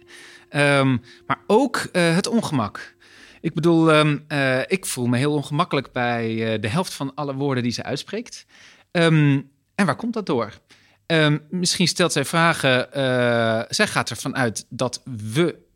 Um, 0.50 1.02
maar 1.26 1.40
ook 1.46 1.88
het 1.92 2.26
ongemak. 2.26 2.94
Ik 3.40 3.54
bedoel, 3.54 3.94
um, 3.94 4.24
ik 4.66 4.86
voel 4.86 5.06
me 5.06 5.16
heel 5.16 5.32
ongemakkelijk 5.32 5.92
bij 5.92 6.58
de 6.58 6.68
helft 6.68 6.94
van 6.94 7.14
alle 7.14 7.34
woorden 7.34 7.62
die 7.62 7.72
ze 7.72 7.82
uitspreekt. 7.82 8.46
Um, 8.92 9.50
en 9.74 9.86
waar 9.86 9.96
komt 9.96 10.14
dat 10.14 10.26
door? 10.26 10.52
misschien 11.50 11.88
stelt 11.88 12.12
zij 12.12 12.24
vragen. 12.24 12.86
zij 13.68 13.86
gaat 13.86 14.11
ervan 14.11 14.36
uit 14.36 14.66
dat 14.68 15.02
we 15.04 15.68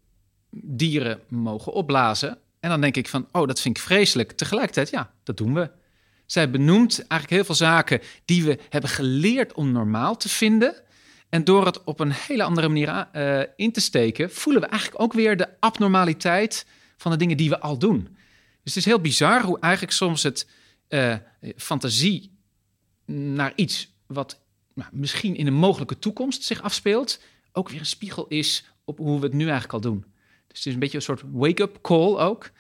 dieren 0.63 1.21
mogen 1.29 1.73
opblazen. 1.73 2.39
En 2.61 2.71
dan 2.71 2.81
denk 2.81 2.97
ik 2.97 3.09
van, 3.09 3.29
oh, 3.33 3.47
dat 3.47 3.61
vind 3.61 3.77
ik 3.77 3.83
vreselijk. 3.83 4.33
Tegelijkertijd, 4.33 4.91
ja, 4.91 5.13
dat 5.23 5.37
doen 5.37 5.55
we. 5.55 5.71
Zij 6.27 6.51
benoemt 6.51 6.99
eigenlijk 6.99 7.31
heel 7.31 7.45
veel 7.45 7.55
zaken 7.55 8.01
die 8.25 8.45
we 8.45 8.59
hebben 8.69 8.91
geleerd 8.91 9.53
om 9.53 9.73
normaal 9.73 10.17
te 10.17 10.29
vinden. 10.29 10.75
En 11.29 11.45
door 11.45 11.67
het 11.67 11.85
op 11.85 12.01
een 12.01 12.13
hele 12.13 12.43
andere 12.43 12.69
manier 12.69 13.09
uh, 13.17 13.41
in 13.57 13.73
te 13.73 13.81
steken, 13.81 14.31
voelen 14.31 14.63
we 14.63 14.69
eigenlijk 14.69 15.03
ook 15.03 15.13
weer 15.13 15.37
de 15.37 15.49
abnormaliteit 15.61 16.67
van 16.97 17.11
de 17.11 17.17
dingen 17.19 17.37
die 17.37 17.49
we 17.49 17.61
al 17.61 17.79
doen. 17.79 18.03
Dus 18.63 18.75
het 18.75 18.77
is 18.77 18.85
heel 18.85 19.01
bizar 19.01 19.43
hoe 19.43 19.61
eigenlijk 19.61 19.93
soms 19.93 20.23
het 20.23 20.49
uh, 20.89 21.15
fantasie 21.57 22.39
naar 23.07 23.53
iets 23.55 23.95
wat 24.07 24.41
nou, 24.75 24.91
misschien 24.93 25.37
in 25.37 25.47
een 25.47 25.55
mogelijke 25.55 25.99
toekomst 25.99 26.43
zich 26.43 26.63
afspeelt, 26.63 27.21
ook 27.53 27.69
weer 27.69 27.81
een 27.81 27.87
spiegel 27.87 28.27
is 28.27 28.65
op 28.85 28.99
hoe 28.99 29.19
we 29.19 29.27
het 29.27 29.35
nu 29.35 29.43
eigenlijk 29.43 29.73
al 29.73 29.81
doen. 29.81 30.05
Dus 30.55 30.65
het 30.65 30.67
is 30.67 30.75
een 30.75 30.81
beetje 30.81 30.97
een 30.97 31.03
soort 31.03 31.23
wake-up 31.33 31.79
call 31.83 32.17
ook. 32.17 32.51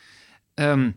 Um, 0.54 0.96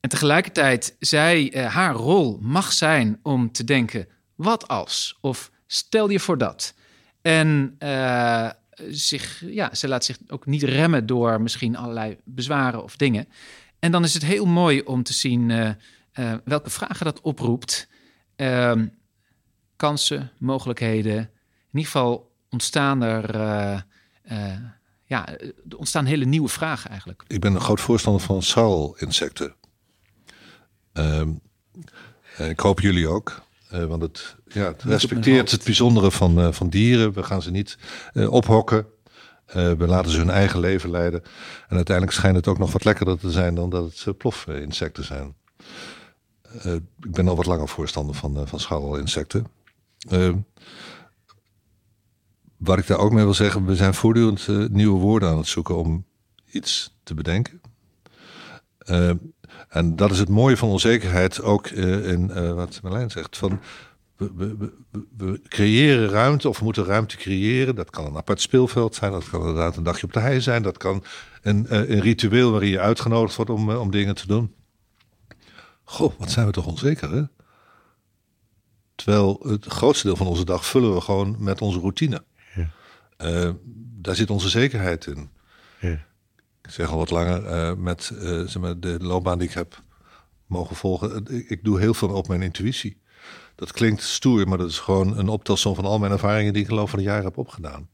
en 0.00 0.08
tegelijkertijd, 0.08 0.96
zij, 0.98 1.54
uh, 1.54 1.74
haar 1.74 1.94
rol 1.94 2.38
mag 2.42 2.72
zijn 2.72 3.20
om 3.22 3.52
te 3.52 3.64
denken: 3.64 4.08
wat 4.34 4.68
als? 4.68 5.18
Of 5.20 5.50
stel 5.66 6.10
je 6.10 6.20
voor 6.20 6.38
dat. 6.38 6.74
En 7.22 7.76
uh, 7.78 8.50
zich, 8.88 9.42
ja, 9.46 9.74
ze 9.74 9.88
laat 9.88 10.04
zich 10.04 10.18
ook 10.26 10.46
niet 10.46 10.62
remmen 10.62 11.06
door 11.06 11.40
misschien 11.40 11.76
allerlei 11.76 12.16
bezwaren 12.24 12.82
of 12.82 12.96
dingen. 12.96 13.28
En 13.78 13.92
dan 13.92 14.04
is 14.04 14.14
het 14.14 14.24
heel 14.24 14.46
mooi 14.46 14.80
om 14.80 15.02
te 15.02 15.12
zien 15.12 15.50
uh, 15.50 15.70
welke 16.44 16.70
vragen 16.70 17.04
dat 17.04 17.20
oproept. 17.20 17.88
Ehm, 18.36 18.86
kansen, 19.76 20.30
mogelijkheden. 20.38 21.16
In 21.16 21.28
ieder 21.72 21.90
geval 21.90 22.32
ontstaan 22.48 23.02
er 23.02 23.34
ja, 25.14 25.28
er 25.38 25.76
ontstaan 25.76 26.04
hele 26.04 26.24
nieuwe 26.24 26.48
vragen 26.48 26.90
eigenlijk. 26.90 27.24
Ik 27.26 27.40
ben 27.40 27.54
een 27.54 27.60
groot 27.60 27.80
voorstander 27.80 28.22
van 28.22 28.42
schaal-insecten. 28.42 29.54
Ehm, 30.92 31.28
ik 32.38 32.60
hoop 32.60 32.80
jullie 32.80 33.08
ook. 33.08 33.42
Uh, 33.72 33.84
want 33.84 34.02
het, 34.02 34.36
ja, 34.46 34.66
het 34.66 34.82
respecteert 34.82 35.50
het 35.50 35.64
bijzondere 35.64 36.10
van, 36.10 36.40
uh, 36.40 36.52
van 36.52 36.68
dieren. 36.68 37.12
We 37.12 37.22
gaan 37.22 37.42
ze 37.42 37.50
niet 37.50 37.78
uh, 38.12 38.32
ophokken. 38.32 38.86
we 39.52 39.84
laten 39.86 40.10
ze 40.10 40.18
hun 40.18 40.30
eigen 40.30 40.60
leven 40.60 40.90
leiden. 40.90 41.22
En 41.68 41.76
uiteindelijk 41.76 42.16
schijnt 42.16 42.36
het 42.36 42.48
ook 42.48 42.58
nog 42.58 42.72
wat 42.72 42.84
lekkerder 42.84 43.18
te 43.18 43.30
zijn 43.30 43.54
dan 43.54 43.70
dat 43.70 44.02
het 44.04 44.18
plofinsecten 44.18 45.04
zijn. 45.04 45.34
ik 47.00 47.12
ben 47.12 47.28
al 47.28 47.36
wat 47.36 47.46
langer 47.46 47.68
voorstander 47.68 48.14
van, 48.14 48.48
van 48.48 48.60
schaal-insecten. 48.60 49.46
Wat 52.56 52.78
ik 52.78 52.86
daar 52.86 52.98
ook 52.98 53.12
mee 53.12 53.24
wil 53.24 53.34
zeggen, 53.34 53.64
we 53.64 53.76
zijn 53.76 53.94
voortdurend 53.94 54.46
uh, 54.46 54.68
nieuwe 54.68 55.00
woorden 55.00 55.28
aan 55.28 55.36
het 55.36 55.46
zoeken 55.46 55.76
om 55.76 56.04
iets 56.50 56.96
te 57.02 57.14
bedenken. 57.14 57.60
Uh, 58.86 59.10
en 59.68 59.96
dat 59.96 60.10
is 60.10 60.18
het 60.18 60.28
mooie 60.28 60.56
van 60.56 60.68
onzekerheid, 60.68 61.42
ook 61.42 61.68
uh, 61.68 62.08
in 62.10 62.54
wat 62.54 62.80
Marlijn 62.82 63.10
zegt. 63.10 63.36
Van, 63.36 63.60
we, 64.16 65.40
creëren 65.48 66.08
ruimte 66.08 66.48
of 66.48 66.62
moeten 66.62 66.84
ruimte 66.84 67.16
creëren. 67.16 67.74
Dat 67.74 67.90
kan 67.90 68.06
een 68.06 68.16
apart 68.16 68.40
speelveld 68.40 68.94
zijn, 68.94 69.12
dat 69.12 69.30
kan 69.30 69.40
inderdaad 69.40 69.76
een 69.76 69.82
dagje 69.82 70.06
op 70.06 70.12
de 70.12 70.20
hei 70.20 70.40
zijn. 70.40 70.62
Dat 70.62 70.76
kan 70.76 71.04
een, 71.42 71.66
een 71.68 72.00
ritueel 72.00 72.50
waarin 72.50 72.70
je 72.70 72.80
uitgenodigd 72.80 73.36
wordt 73.36 73.50
om, 73.50 73.70
om 73.70 73.90
dingen 73.90 74.14
te 74.14 74.26
doen. 74.26 74.54
Goh, 75.84 76.12
wat 76.18 76.30
zijn 76.30 76.46
we 76.46 76.52
toch 76.52 76.66
onzeker, 76.66 77.10
hè? 77.10 77.22
Terwijl 78.94 79.40
het 79.42 79.66
grootste 79.66 80.06
deel 80.06 80.16
van 80.16 80.26
onze 80.26 80.44
dag 80.44 80.66
vullen 80.66 80.94
we 80.94 81.00
gewoon 81.00 81.36
met 81.38 81.60
onze 81.60 81.78
routine. 81.78 82.24
Uh, 83.18 83.50
daar 84.00 84.14
zit 84.14 84.30
onze 84.30 84.48
zekerheid 84.48 85.06
in. 85.06 85.30
Ja. 85.80 86.06
Ik 86.62 86.70
zeg 86.70 86.90
al 86.90 86.98
wat 86.98 87.10
langer 87.10 87.44
uh, 87.44 87.74
met 87.74 88.10
uh, 88.12 88.20
zeg 88.20 88.58
maar, 88.58 88.80
de 88.80 88.96
loopbaan 89.00 89.38
die 89.38 89.48
ik 89.48 89.54
heb 89.54 89.82
mogen 90.46 90.76
volgen. 90.76 91.26
Ik, 91.26 91.48
ik, 91.48 91.64
doe 91.64 91.80
heel 91.80 91.94
veel 91.94 92.08
op 92.08 92.28
mijn 92.28 92.42
intuïtie. 92.42 93.00
Dat 93.54 93.72
klinkt 93.72 94.02
stoer, 94.02 94.48
maar 94.48 94.58
dat 94.58 94.70
is 94.70 94.78
gewoon 94.78 95.18
een 95.18 95.28
optelsom 95.28 95.74
van 95.74 95.84
al 95.84 95.98
mijn 95.98 96.12
ervaringen 96.12 96.52
die 96.52 96.62
ik 96.62 96.68
geloof 96.68 96.90
van 96.90 96.98
de 96.98 97.04
jaren 97.04 97.24
heb 97.24 97.38
opgedaan. 97.38 97.88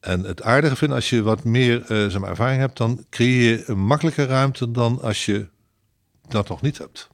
En 0.00 0.24
het 0.24 0.42
aardige 0.42 0.76
vind 0.76 0.92
als 0.92 1.10
je 1.10 1.22
wat 1.22 1.44
meer 1.44 1.84
zeg 1.86 2.18
maar, 2.18 2.30
ervaring 2.30 2.60
hebt, 2.60 2.76
dan 2.76 3.06
creëer 3.10 3.50
je 3.50 3.62
een 3.66 3.78
makkelijker 3.78 4.26
ruimte 4.26 4.70
dan 4.70 5.02
als 5.02 5.24
je 5.24 5.48
dat 6.28 6.48
nog 6.48 6.62
niet 6.62 6.78
hebt. 6.78 7.08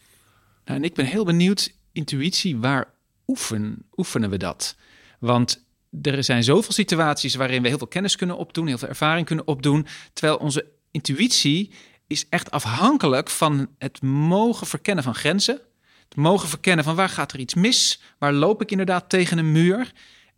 Nou, 0.64 0.78
en 0.78 0.84
ik 0.84 0.94
ben 0.94 1.06
heel 1.06 1.24
benieuwd, 1.24 1.72
intuïtie, 1.92 2.56
waar 2.56 2.94
oefen, 3.26 3.86
oefenen 3.96 4.30
we 4.30 4.36
dat? 4.36 4.76
Want 5.18 5.65
er 6.02 6.24
zijn 6.24 6.44
zoveel 6.44 6.72
situaties 6.72 7.34
waarin 7.34 7.62
we 7.62 7.68
heel 7.68 7.78
veel 7.78 7.86
kennis 7.86 8.16
kunnen 8.16 8.36
opdoen, 8.36 8.66
heel 8.66 8.78
veel 8.78 8.88
ervaring 8.88 9.26
kunnen 9.26 9.46
opdoen, 9.46 9.86
terwijl 10.12 10.38
onze 10.38 10.66
intuïtie 10.90 11.72
is 12.06 12.28
echt 12.28 12.50
afhankelijk 12.50 13.30
van 13.30 13.68
het 13.78 14.02
mogen 14.02 14.66
verkennen 14.66 15.04
van 15.04 15.14
grenzen, 15.14 15.60
het 16.08 16.16
mogen 16.16 16.48
verkennen 16.48 16.84
van 16.84 16.94
waar 16.94 17.08
gaat 17.08 17.32
er 17.32 17.38
iets 17.38 17.54
mis, 17.54 18.00
waar 18.18 18.32
loop 18.32 18.62
ik 18.62 18.70
inderdaad 18.70 19.08
tegen 19.08 19.38
een 19.38 19.52
muur 19.52 19.92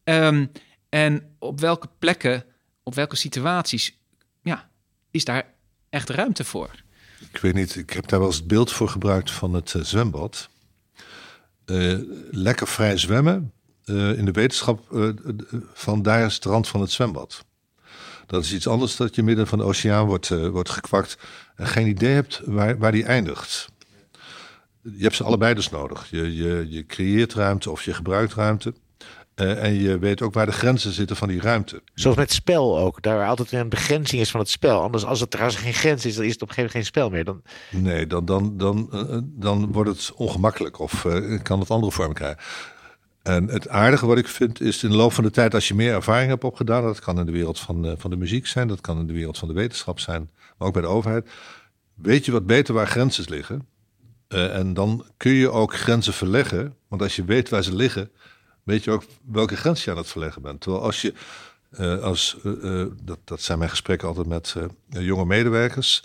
um, 0.05 0.51
en 0.89 1.35
op 1.39 1.61
welke 1.61 1.89
plekken, 1.99 2.45
op 2.83 2.95
welke 2.95 3.17
situaties, 3.17 3.99
ja, 4.43 4.71
is 5.11 5.25
daar 5.25 5.55
echt 5.91 6.11
ruimte 6.11 6.45
voor? 6.45 6.71
Ik 7.33 7.39
weet 7.41 7.55
niet, 7.55 7.77
ik 7.77 7.91
heb 7.91 8.09
daar 8.09 8.19
wel 8.19 8.29
eens 8.29 8.39
het 8.39 8.47
beeld 8.47 8.73
voor 8.73 8.89
gebruikt 8.89 9.31
van 9.31 9.55
het 9.55 9.75
uh, 9.75 9.83
zwembad. 9.83 10.49
Uh, 11.67 11.99
lekker 12.31 12.69
vrij 12.69 12.97
zwemmen, 12.97 13.53
in 13.89 14.25
de 14.25 14.33
wetenschap 14.33 14.93
uh, 14.93 15.09
van 15.73 16.03
daar 16.03 16.27
is 16.27 16.35
het 16.35 16.45
rand 16.45 16.69
van 16.69 16.81
het 16.81 16.91
zwembad. 16.91 17.45
Dat 18.29 18.45
is 18.45 18.53
iets 18.53 18.67
anders 18.67 18.97
dat 18.97 19.15
je 19.15 19.23
midden 19.23 19.47
van 19.47 19.59
de 19.59 19.65
oceaan 19.65 20.07
wordt, 20.07 20.31
uh, 20.31 20.49
wordt 20.49 20.71
gekwakt 20.71 21.19
en 21.57 21.67
geen 21.67 21.87
idee 21.87 22.15
hebt 22.15 22.41
waar, 22.45 22.79
waar 22.79 22.93
die 22.93 23.05
eindigt. 23.05 23.69
je 24.83 25.03
hebt 25.03 25.15
ze 25.15 25.25
allebei 25.25 25.55
dus 25.55 25.71
nodig. 25.71 26.07
Je, 26.11 26.37
je, 26.37 26.67
je 26.69 26.87
creëert 26.87 27.35
ruimte 27.35 27.71
of 27.71 27.83
je 27.83 27.95
gebruikt 27.95 28.35
ruimte. 28.35 28.75
Uh, 29.41 29.63
en 29.63 29.75
je 29.75 29.99
weet 29.99 30.23
ook 30.23 30.35
waar 30.35 30.47
de 30.47 30.53
grenzen 30.53 30.93
zitten 30.93 31.17
van 31.17 31.29
die 31.29 31.41
ruimte. 31.41 31.83
Zoals 31.95 32.17
met 32.17 32.33
spel 32.33 32.79
ook. 32.79 33.03
Daar 33.03 33.27
altijd 33.27 33.53
een 33.53 33.69
begrenzing 33.69 34.21
is 34.21 34.31
van 34.31 34.41
het 34.41 34.49
spel. 34.49 34.81
Anders 34.81 35.05
als 35.05 35.21
het 35.21 35.31
trouwens 35.31 35.59
geen 35.59 35.75
grens 35.75 36.07
is, 36.07 36.15
dan 36.15 36.25
is 36.25 36.33
het 36.33 36.43
op 36.43 36.49
een 36.49 36.55
gegeven 36.55 36.79
moment 36.79 36.95
geen 36.95 37.03
spel 37.03 37.11
meer. 37.11 37.25
Dan... 37.25 37.43
Nee, 37.83 38.07
dan, 38.07 38.25
dan, 38.25 38.57
dan, 38.57 38.89
uh, 38.93 39.19
dan 39.23 39.73
wordt 39.73 39.91
het 39.91 40.13
ongemakkelijk 40.15 40.79
of 40.79 41.05
uh, 41.05 41.43
kan 41.43 41.61
het 41.61 41.71
andere 41.71 41.93
vorm 41.93 42.13
krijgen. 42.13 42.39
En 43.29 43.49
het 43.49 43.69
aardige 43.69 44.07
wat 44.07 44.19
ik 44.19 44.29
vind 44.29 44.61
is 44.61 44.83
in 44.83 44.91
de 44.91 44.97
loop 44.97 45.13
van 45.13 45.25
de 45.25 45.31
tijd, 45.31 45.55
als 45.55 45.69
je 45.69 45.75
meer 45.75 45.95
ervaring 45.95 46.31
hebt 46.31 46.45
opgedaan, 46.45 46.83
dat 46.83 47.01
kan 47.01 47.19
in 47.19 47.27
de 47.27 47.33
wereld 47.33 47.59
van, 47.59 47.95
van 47.99 48.11
de 48.11 48.17
muziek 48.17 48.47
zijn, 48.47 48.69
dat 48.69 48.81
kan 48.81 48.99
in 48.99 49.07
de 49.07 49.13
wereld 49.13 49.39
van 49.39 49.49
de 49.49 49.55
wetenschap 49.55 50.01
zijn, 50.01 50.31
maar 50.59 50.69
ook 50.69 50.73
bij 50.73 50.83
de 50.83 50.89
overheid, 50.89 51.29
weet 51.95 52.25
je 52.25 52.33
wat 52.33 52.47
beter 52.47 52.75
waar 52.75 52.87
grenzen 52.87 53.25
liggen. 53.29 53.67
en 54.29 54.75
dan 54.75 55.05
kun 55.17 55.33
je 55.33 55.51
ook 55.51 55.75
grenzen 55.75 56.13
verleggen, 56.13 56.75
want 56.89 57.03
als 57.03 57.17
je 57.17 57.25
weet 57.25 57.49
waar 57.49 57.63
ze 57.63 57.75
liggen, 57.75 58.11
weet 58.63 58.85
je 58.85 58.91
ook 58.91 59.05
welke 59.25 59.57
grens 59.57 59.85
je 59.85 59.91
aan 59.91 59.97
het 59.97 60.09
verleggen 60.09 60.43
bent. 60.43 60.61
Terwijl 60.61 60.83
als 60.83 61.03
je, 61.03 61.15
uh, 61.79 62.03
als, 62.03 62.37
dat, 63.03 63.19
dat 63.25 63.43
zijn 63.43 63.59
mijn 63.59 63.71
gesprekken 63.71 64.09
altijd 64.09 64.27
met 64.27 64.57
jonge 64.89 65.25
medewerkers. 65.25 66.05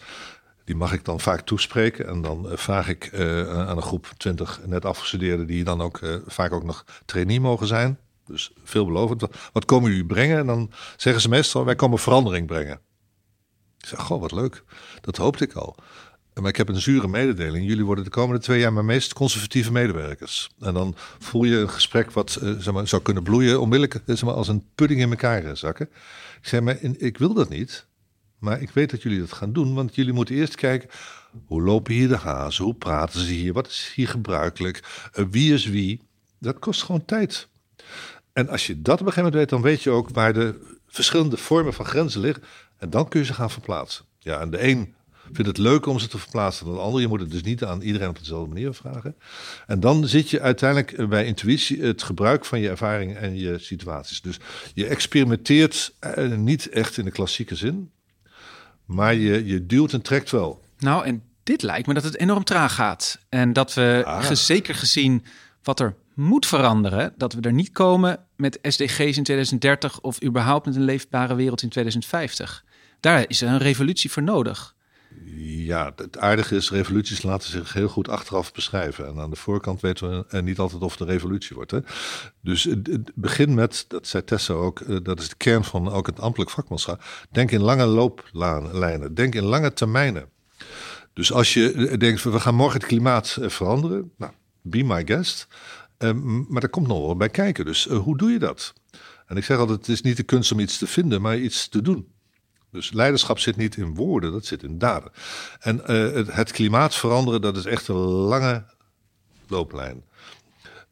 Die 0.64 0.76
mag 0.76 0.94
ik 0.94 1.06
dan 1.06 1.20
vaak 1.20 1.42
toespreken. 1.42 2.08
En 2.08 2.22
dan 2.22 2.48
vraag 2.52 2.88
ik 2.88 3.10
aan 3.48 3.78
een 3.78 3.82
groep 3.82 4.12
20 4.18 4.62
net 4.66 4.86
afgestudeerden, 4.86 5.48
die 5.48 5.64
dan 5.64 5.82
ook 5.82 6.00
vaak 6.26 6.52
ook 6.52 6.64
nog 6.64 6.86
trainee 7.06 7.40
mogen 7.40 7.68
zijn. 7.68 7.98
Dus 8.26 8.52
veelbelovend. 8.64 9.26
Wat, 9.54 9.66
komen 9.66 9.90
jullie 9.90 10.06
brengen? 10.06 10.38
En 10.38 10.46
dan 10.46 10.72
zeggen 10.98 11.22
ze 11.22 11.30
meestal: 11.30 11.66
wij 11.66 11.76
komen 11.76 12.00
verandering 12.00 12.48
brengen. 12.48 12.80
Ik 13.78 13.88
zeg: 13.88 14.00
Goh, 14.00 14.22
wat 14.22 14.32
leuk. 14.32 14.64
Dat 15.02 15.18
hoopte 15.18 15.44
ik 15.44 15.54
al. 15.54 15.76
Maar 16.34 16.50
ik 16.50 16.58
heb 16.58 16.70
een 16.70 16.82
zure 16.82 17.08
mededeling. 17.08 17.68
Jullie 17.68 17.86
worden 17.86 18.04
de 18.04 18.10
komende 18.10 18.42
twee 18.42 18.60
jaar 18.60 18.74
mijn 18.74 18.86
meest 18.86 19.14
conservatieve 19.14 19.72
medewerkers. 19.72 20.50
En 20.60 20.74
dan 20.74 20.96
voel 21.20 21.44
je 21.44 21.58
een 21.58 21.70
gesprek 21.70 22.12
wat 22.12 22.32
zeg 22.58 22.72
maar, 22.72 22.88
zou 22.88 23.02
kunnen 23.02 23.24
bloeien, 23.24 23.60
onmiddellijk 23.60 23.96
eh, 23.96 24.16
zeg 24.16 24.24
maar, 24.24 24.34
als 24.34 24.48
een 24.48 24.66
pudding 24.76 25.02
in 25.02 25.10
elkaar 25.10 25.58
zakken. 25.58 25.90
Ik 26.42 26.48
zeg 26.48 26.62
maar, 26.62 26.78
ik 26.82 27.18
wil 27.18 27.34
dat 27.34 27.50
niet. 27.50 27.86
Maar 28.44 28.62
ik 28.62 28.70
weet 28.70 28.90
dat 28.90 29.02
jullie 29.02 29.20
dat 29.20 29.34
gaan 29.34 29.54
doen, 29.54 29.74
want 29.74 29.96
jullie 29.96 30.14
moeten 30.14 30.36
eerst 30.36 30.56
kijken. 30.56 30.90
Hoe 31.46 31.62
lopen 31.62 31.94
hier 31.94 32.08
de 32.08 32.18
hazen? 32.18 32.64
Hoe 32.64 32.74
praten 32.74 33.20
ze 33.20 33.32
hier? 33.32 33.54
Wat 33.54 33.68
is 33.68 33.92
hier 33.96 34.08
gebruikelijk? 34.08 35.10
Uh, 35.16 35.26
wie 35.30 35.54
is 35.54 35.66
wie? 35.66 36.02
Dat 36.40 36.60
kost 36.60 36.84
gewoon 36.84 37.06
tijd. 37.06 37.48
En 38.34 38.50
als 38.50 38.68
je 38.68 38.82
dat 38.82 39.02
op 39.02 39.08
een 39.08 39.14
gegeven 39.14 39.24
moment 39.24 39.36
weet, 39.36 39.50
dan 39.50 39.62
weet 39.62 39.84
je 39.84 39.90
ook 39.90 40.10
waar 40.10 40.34
de 40.34 40.76
verschillende 40.88 41.38
vormen 41.38 41.74
van 41.74 41.86
grenzen 41.86 42.22
liggen. 42.22 42.44
En 42.78 42.90
dan 42.90 43.08
kun 43.08 43.20
je 43.20 43.26
ze 43.26 43.34
gaan 43.34 43.52
verplaatsen. 43.52 44.06
Ja, 44.20 44.40
en 44.40 44.50
de 44.50 44.64
een 44.64 44.94
vindt 45.24 45.48
het 45.48 45.58
leuk 45.58 45.86
om 45.86 46.00
ze 46.00 46.08
te 46.08 46.18
verplaatsen 46.18 46.66
dan 46.66 46.76
de 46.76 46.82
ander. 46.82 47.02
Je 47.02 47.08
moet 47.08 47.20
het 47.20 47.32
dus 47.32 47.44
niet 47.44 47.64
aan 47.64 47.82
iedereen 47.82 48.10
op 48.10 48.20
dezelfde 48.20 48.54
manier 48.54 48.74
vragen. 48.74 49.16
En 49.68 49.80
dan 49.80 50.08
zit 50.08 50.30
je 50.30 50.42
uiteindelijk 50.42 51.10
bij 51.10 51.26
intuïtie 51.26 51.82
het 51.82 52.04
gebruik 52.04 52.46
van 52.46 52.60
je 52.60 52.70
ervaring 52.70 53.16
en 53.16 53.38
je 53.38 53.58
situaties. 53.60 54.22
Dus 54.22 54.40
je 54.74 54.86
experimenteert 54.86 55.94
eh, 56.00 56.32
niet 56.32 56.70
echt 56.70 56.98
in 56.98 57.06
de 57.06 57.12
klassieke 57.12 57.56
zin, 57.56 57.92
maar 58.86 59.14
je, 59.14 59.46
je 59.46 59.66
duwt 59.66 59.94
en 59.94 60.02
trekt 60.02 60.32
wel. 60.32 60.62
Nou, 60.80 61.06
en 61.06 61.24
dit 61.44 61.62
lijkt 61.62 61.88
me 61.88 61.94
dat 61.94 62.04
het 62.04 62.18
enorm 62.18 62.44
traag 62.44 62.76
gaat. 62.76 63.20
En 63.30 63.54
dat 63.54 63.74
we 63.74 64.02
ah. 64.06 64.32
zeker 64.32 64.76
gezien 64.76 65.24
wat 65.64 65.80
er 65.80 65.96
moet 66.14 66.46
veranderen, 66.46 67.14
dat 67.18 67.34
we 67.34 67.42
er 67.42 67.54
niet 67.54 67.72
komen 67.72 68.20
met 68.36 68.60
SDG's 68.62 69.18
in 69.18 69.24
2030 69.24 70.02
of 70.02 70.24
überhaupt 70.24 70.66
met 70.66 70.76
een 70.76 70.84
leefbare 70.84 71.36
wereld 71.36 71.62
in 71.62 71.70
2050. 71.70 72.64
Daar 73.00 73.26
is 73.28 73.42
er 73.42 73.48
een 73.48 73.58
revolutie 73.58 74.12
voor 74.12 74.24
nodig. 74.24 74.76
Ja, 75.46 75.94
het 75.96 76.18
aardige 76.18 76.56
is, 76.56 76.72
revoluties 76.72 77.22
laten 77.22 77.50
zich 77.50 77.74
heel 77.74 77.88
goed 77.88 78.10
achteraf 78.10 78.52
beschrijven. 78.52 79.08
En 79.08 79.20
aan 79.20 79.30
de 79.30 79.36
voorkant 79.36 79.82
weten 79.82 80.26
we 80.30 80.42
niet 80.42 80.60
altijd 80.60 80.82
of 80.82 80.92
het 80.92 81.02
een 81.02 81.08
revolutie 81.08 81.56
wordt. 81.56 81.72
Hè? 81.72 81.80
Dus 82.42 82.64
het 82.64 83.12
begin 83.16 83.54
met, 83.54 83.86
dat 83.88 84.08
zei 84.08 84.24
Tessa 84.24 84.54
ook, 84.54 84.80
eh, 84.80 84.98
dat 85.04 85.20
is 85.20 85.30
de 85.30 85.36
kern 85.36 85.64
van 85.64 85.90
ook 85.90 86.08
het 86.08 86.20
ambtelijk 86.20 86.52
vakmanschap. 86.52 87.04
Denk 87.32 87.52
in 87.52 87.62
lange 87.62 87.86
looplijnen, 87.86 89.14
denk 89.14 89.36
in 89.36 89.44
lange 89.44 89.74
termijnen. 89.74 90.30
Dus 91.14 91.32
als 91.32 91.54
je 91.54 91.74
eh, 91.74 92.00
denkt, 92.00 92.24
we 92.24 92.40
gaan 92.40 92.56
morgen 92.56 92.80
het 92.80 92.88
klimaat 92.88 93.38
eh, 93.42 93.50
veranderen, 93.50 94.12
nou, 94.18 94.32
be 94.62 94.84
my 94.84 95.06
guest. 95.06 95.48
maar 96.48 96.64
er 96.64 96.70
komt 96.70 96.88
nog 96.88 97.00
wel 97.00 97.16
bij 97.16 97.30
kijken. 97.30 97.66
Dus 97.66 97.86
hoe 97.86 98.18
doe 98.18 98.32
je 98.32 98.40
dat? 98.40 98.74
En 99.26 99.38
ik 99.38 99.44
zeg 99.44 99.58
altijd, 99.58 99.80
het 99.80 99.88
is 99.88 100.02
niet 100.02 100.18
de 100.18 100.24
kunst 100.24 100.52
om 100.52 100.60
iets 100.60 100.78
te 100.78 100.88
vinden, 100.88 101.22
maar 101.22 101.38
iets 101.38 101.68
te 101.68 101.82
doen. 101.82 102.13
Dus 102.74 102.92
leiderschap 102.92 103.40
zit 103.40 103.56
niet 103.56 103.78
in 103.78 103.96
woorden, 103.96 104.32
dat 104.32 104.46
zit 104.46 104.64
in 104.64 104.78
daden. 104.78 105.12
En 105.60 105.82
uh, 105.88 106.28
het, 106.36 106.52
klimaat 106.52 106.96
veranderen, 106.96 107.42
dat 107.42 107.58
is 107.58 107.66
echt 107.66 107.88
een 107.88 107.96
lange 107.96 108.66
looplijn. 109.48 110.04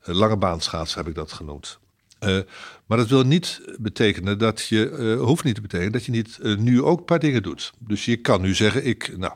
Een 0.02 0.16
lange 0.16 0.38
baanschaats 0.38 0.96
heb 0.96 1.08
ik 1.08 1.16
dat 1.16 1.32
genoemd. 1.32 1.80
Uh, 2.20 2.40
maar 2.86 2.98
dat 2.98 3.08
wil 3.08 3.24
niet 3.24 3.62
betekenen 3.80 4.38
dat 4.38 4.66
je, 4.66 4.90
uh, 4.90 5.22
hoeft 5.22 5.44
niet 5.44 5.56
te 5.56 5.62
betekenen 5.62 5.92
dat 5.92 6.06
je 6.06 6.12
niet 6.12 6.40
nu 6.42 6.82
ook 6.82 7.00
een 7.00 7.06
paar 7.06 7.20
dingen 7.20 7.44
doet. 7.44 7.74
Dus 7.80 8.06
je 8.06 8.18
kan 8.18 8.42
nu 8.42 8.56
zeggen, 8.56 8.86
ik, 8.86 9.18
nou, 9.18 9.34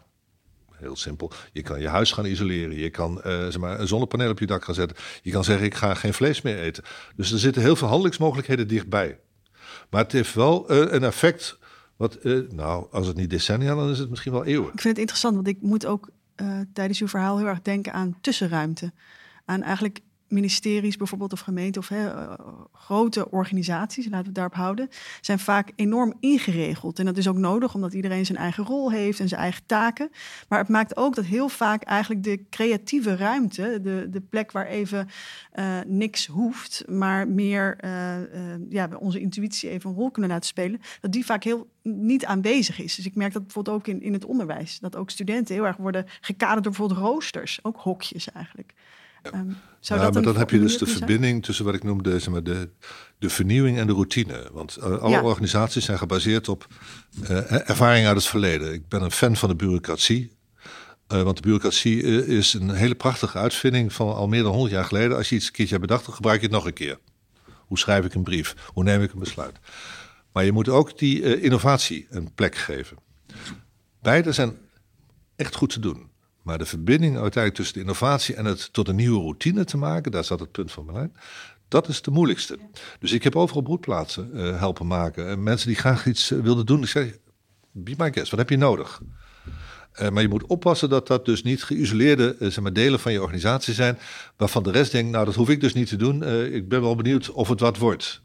heel 0.71 0.95
simpel, 0.95 1.31
je 1.51 1.61
kan 1.61 1.81
je 1.81 1.87
huis 1.87 2.11
gaan 2.11 2.25
isoleren. 2.25 2.77
Je 2.77 2.89
kan 2.89 3.21
zeg 3.23 3.57
maar, 3.57 3.79
een 3.79 3.87
zonnepaneel 3.87 4.29
op 4.29 4.39
je 4.39 4.45
dak 4.45 4.63
gaan 4.63 4.75
zetten. 4.75 4.97
Je 5.21 5.31
kan 5.31 5.43
zeggen, 5.43 5.65
ik 5.65 5.75
ga 5.75 5.93
geen 5.93 6.13
vlees 6.13 6.41
meer 6.41 6.59
eten. 6.59 6.83
Dus 7.15 7.31
er 7.31 7.39
zitten 7.39 7.61
heel 7.61 7.75
veel 7.75 7.87
handelingsmogelijkheden 7.87 8.67
dichtbij. 8.67 9.19
Maar 9.89 10.03
het 10.03 10.11
heeft 10.11 10.33
wel 10.33 10.71
een 10.71 11.03
effect 11.03 11.57
wat, 11.95 12.25
uh, 12.25 12.49
nou, 12.49 12.87
als 12.91 13.07
het 13.07 13.15
niet 13.15 13.29
decennia, 13.29 13.75
dan 13.75 13.89
is 13.89 13.99
het 13.99 14.09
misschien 14.09 14.31
wel 14.31 14.45
eeuwen. 14.45 14.73
Ik 14.73 14.81
vind 14.81 14.83
het 14.83 14.97
interessant, 14.97 15.35
want 15.35 15.47
ik 15.47 15.61
moet 15.61 15.85
ook 15.85 16.09
uh, 16.35 16.59
tijdens 16.73 17.01
uw 17.01 17.07
verhaal 17.07 17.37
heel 17.37 17.47
erg 17.47 17.61
denken 17.61 17.93
aan 17.93 18.17
tussenruimte. 18.21 18.91
Aan 19.45 19.61
eigenlijk 19.61 19.99
ministeries 20.27 20.97
bijvoorbeeld 20.97 21.33
of 21.33 21.39
gemeenten 21.39 21.81
of 21.81 21.91
eh, 21.91 22.33
grote 22.73 23.31
organisaties, 23.31 24.03
laten 24.03 24.19
we 24.19 24.25
het 24.25 24.35
daarop 24.35 24.53
houden, 24.53 24.89
zijn 25.21 25.39
vaak 25.39 25.71
enorm 25.75 26.13
ingeregeld. 26.19 26.99
En 26.99 27.05
dat 27.05 27.17
is 27.17 27.27
ook 27.27 27.37
nodig 27.37 27.73
omdat 27.73 27.93
iedereen 27.93 28.25
zijn 28.25 28.37
eigen 28.37 28.63
rol 28.63 28.91
heeft 28.91 29.19
en 29.19 29.27
zijn 29.27 29.41
eigen 29.41 29.65
taken. 29.65 30.09
Maar 30.49 30.59
het 30.59 30.69
maakt 30.69 30.97
ook 30.97 31.15
dat 31.15 31.25
heel 31.25 31.49
vaak 31.49 31.83
eigenlijk 31.83 32.23
de 32.23 32.45
creatieve 32.49 33.15
ruimte, 33.15 33.79
de, 33.81 34.07
de 34.09 34.21
plek 34.21 34.51
waar 34.51 34.67
even 34.67 35.07
uh, 35.55 35.79
niks 35.85 36.25
hoeft, 36.25 36.83
maar 36.87 37.27
meer 37.27 37.77
uh, 37.85 38.15
ja, 38.69 38.89
onze 38.99 39.19
intuïtie 39.19 39.69
even 39.69 39.89
een 39.89 39.95
rol 39.95 40.11
kunnen 40.11 40.31
laten 40.31 40.47
spelen, 40.47 40.81
dat 41.01 41.11
die 41.11 41.25
vaak 41.25 41.43
heel 41.43 41.67
niet 41.81 42.25
aanwezig 42.25 42.79
is. 42.79 42.95
Dus 42.95 43.05
ik 43.05 43.15
merk 43.15 43.33
dat 43.33 43.43
bijvoorbeeld 43.43 43.75
ook 43.75 43.87
in, 43.87 44.01
in 44.01 44.13
het 44.13 44.25
onderwijs, 44.25 44.79
dat 44.79 44.95
ook 44.95 45.09
studenten 45.09 45.55
heel 45.55 45.65
erg 45.65 45.77
worden 45.77 46.05
gekaderd 46.21 46.63
door 46.63 46.73
bijvoorbeeld 46.73 46.99
roosters, 46.99 47.59
ook 47.61 47.77
hokjes 47.77 48.31
eigenlijk. 48.31 48.73
Um, 49.33 49.57
ja, 49.79 50.09
maar 50.09 50.21
dan 50.21 50.37
heb 50.37 50.49
je 50.49 50.59
dus 50.59 50.77
de 50.77 50.85
verbinding 50.85 51.43
tussen 51.43 51.65
wat 51.65 51.73
ik 51.73 51.83
noemde 51.83 52.19
zeg 52.19 52.33
maar, 52.33 52.43
de, 52.43 52.69
de 53.19 53.29
vernieuwing 53.29 53.77
en 53.77 53.87
de 53.87 53.93
routine. 53.93 54.49
Want 54.51 54.77
uh, 54.79 54.97
alle 54.97 55.21
organisaties 55.21 55.85
zijn 55.85 55.97
gebaseerd 55.97 56.49
op 56.49 56.67
uh, 57.21 57.69
ervaring 57.69 58.07
uit 58.07 58.15
het 58.15 58.25
verleden. 58.25 58.73
Ik 58.73 58.87
ben 58.87 59.01
een 59.01 59.11
fan 59.11 59.35
van 59.35 59.49
de 59.49 59.55
bureaucratie. 59.55 60.31
Uh, 61.13 61.21
want 61.21 61.35
de 61.35 61.41
bureaucratie 61.41 62.01
is 62.25 62.53
een 62.53 62.69
hele 62.69 62.95
prachtige 62.95 63.37
uitvinding 63.37 63.93
van 63.93 64.15
al 64.15 64.27
meer 64.27 64.43
dan 64.43 64.51
100 64.51 64.73
jaar 64.73 64.85
geleden. 64.85 65.17
Als 65.17 65.29
je 65.29 65.35
iets 65.35 65.45
een 65.45 65.51
keertje 65.51 65.75
hebt 65.75 65.87
bedacht, 65.87 66.05
dan 66.05 66.15
gebruik 66.15 66.39
je 66.39 66.45
het 66.45 66.55
nog 66.55 66.65
een 66.65 66.73
keer. 66.73 66.99
Hoe 67.55 67.77
schrijf 67.77 68.05
ik 68.05 68.13
een 68.13 68.23
brief? 68.23 68.55
Hoe 68.73 68.83
neem 68.83 69.01
ik 69.01 69.13
een 69.13 69.19
besluit? 69.19 69.59
Maar 70.31 70.45
je 70.45 70.51
moet 70.51 70.69
ook 70.69 70.97
die 70.97 71.41
innovatie 71.41 72.07
een 72.09 72.33
plek 72.33 72.55
geven. 72.55 72.97
Beide 74.01 74.31
zijn 74.31 74.57
echt 75.35 75.55
goed 75.55 75.69
te 75.69 75.79
doen. 75.79 76.09
Maar 76.45 76.57
de 76.57 76.65
verbinding 76.65 77.13
uiteindelijk 77.13 77.55
tussen 77.55 77.73
de 77.73 77.79
innovatie 77.79 78.35
en 78.35 78.45
het 78.45 78.73
tot 78.73 78.87
een 78.87 78.95
nieuwe 78.95 79.19
routine 79.19 79.63
te 79.63 79.77
maken, 79.77 80.11
daar 80.11 80.23
zat 80.23 80.39
het 80.39 80.51
punt 80.51 80.71
van 80.71 80.85
mijn 80.85 80.97
lijn. 80.97 81.13
Dat 81.67 81.87
is 81.87 82.01
de 82.01 82.11
moeilijkste. 82.11 82.57
Dus 82.99 83.11
ik 83.11 83.23
heb 83.23 83.35
overal 83.35 83.61
broedplaatsen 83.61 84.29
uh, 84.33 84.59
helpen 84.59 84.87
maken. 84.87 85.29
En 85.29 85.43
mensen 85.43 85.67
die 85.67 85.77
graag 85.77 86.05
iets 86.05 86.31
uh, 86.31 86.39
wilden 86.39 86.65
doen, 86.65 86.81
ik 86.81 86.87
zei, 86.87 87.19
be 87.71 87.93
my 87.97 88.13
guest, 88.13 88.29
wat 88.29 88.39
heb 88.39 88.49
je 88.49 88.57
nodig? 88.57 89.01
Uh, 90.01 90.09
maar 90.09 90.21
je 90.21 90.27
moet 90.27 90.45
oppassen 90.45 90.89
dat 90.89 91.07
dat 91.07 91.25
dus 91.25 91.43
niet 91.43 91.63
geïsoleerde 91.63 92.35
zeg 92.39 92.59
maar, 92.59 92.73
delen 92.73 92.99
van 92.99 93.11
je 93.11 93.21
organisatie 93.21 93.73
zijn, 93.73 93.97
waarvan 94.37 94.63
de 94.63 94.71
rest 94.71 94.91
denkt, 94.91 95.11
nou 95.11 95.25
dat 95.25 95.35
hoef 95.35 95.49
ik 95.49 95.61
dus 95.61 95.73
niet 95.73 95.87
te 95.87 95.95
doen. 95.95 96.23
ik 96.53 96.69
ben 96.69 96.81
wel 96.81 96.95
benieuwd 96.95 97.31
of 97.31 97.49
het 97.49 97.59
wat 97.59 97.77
wordt. 97.77 98.21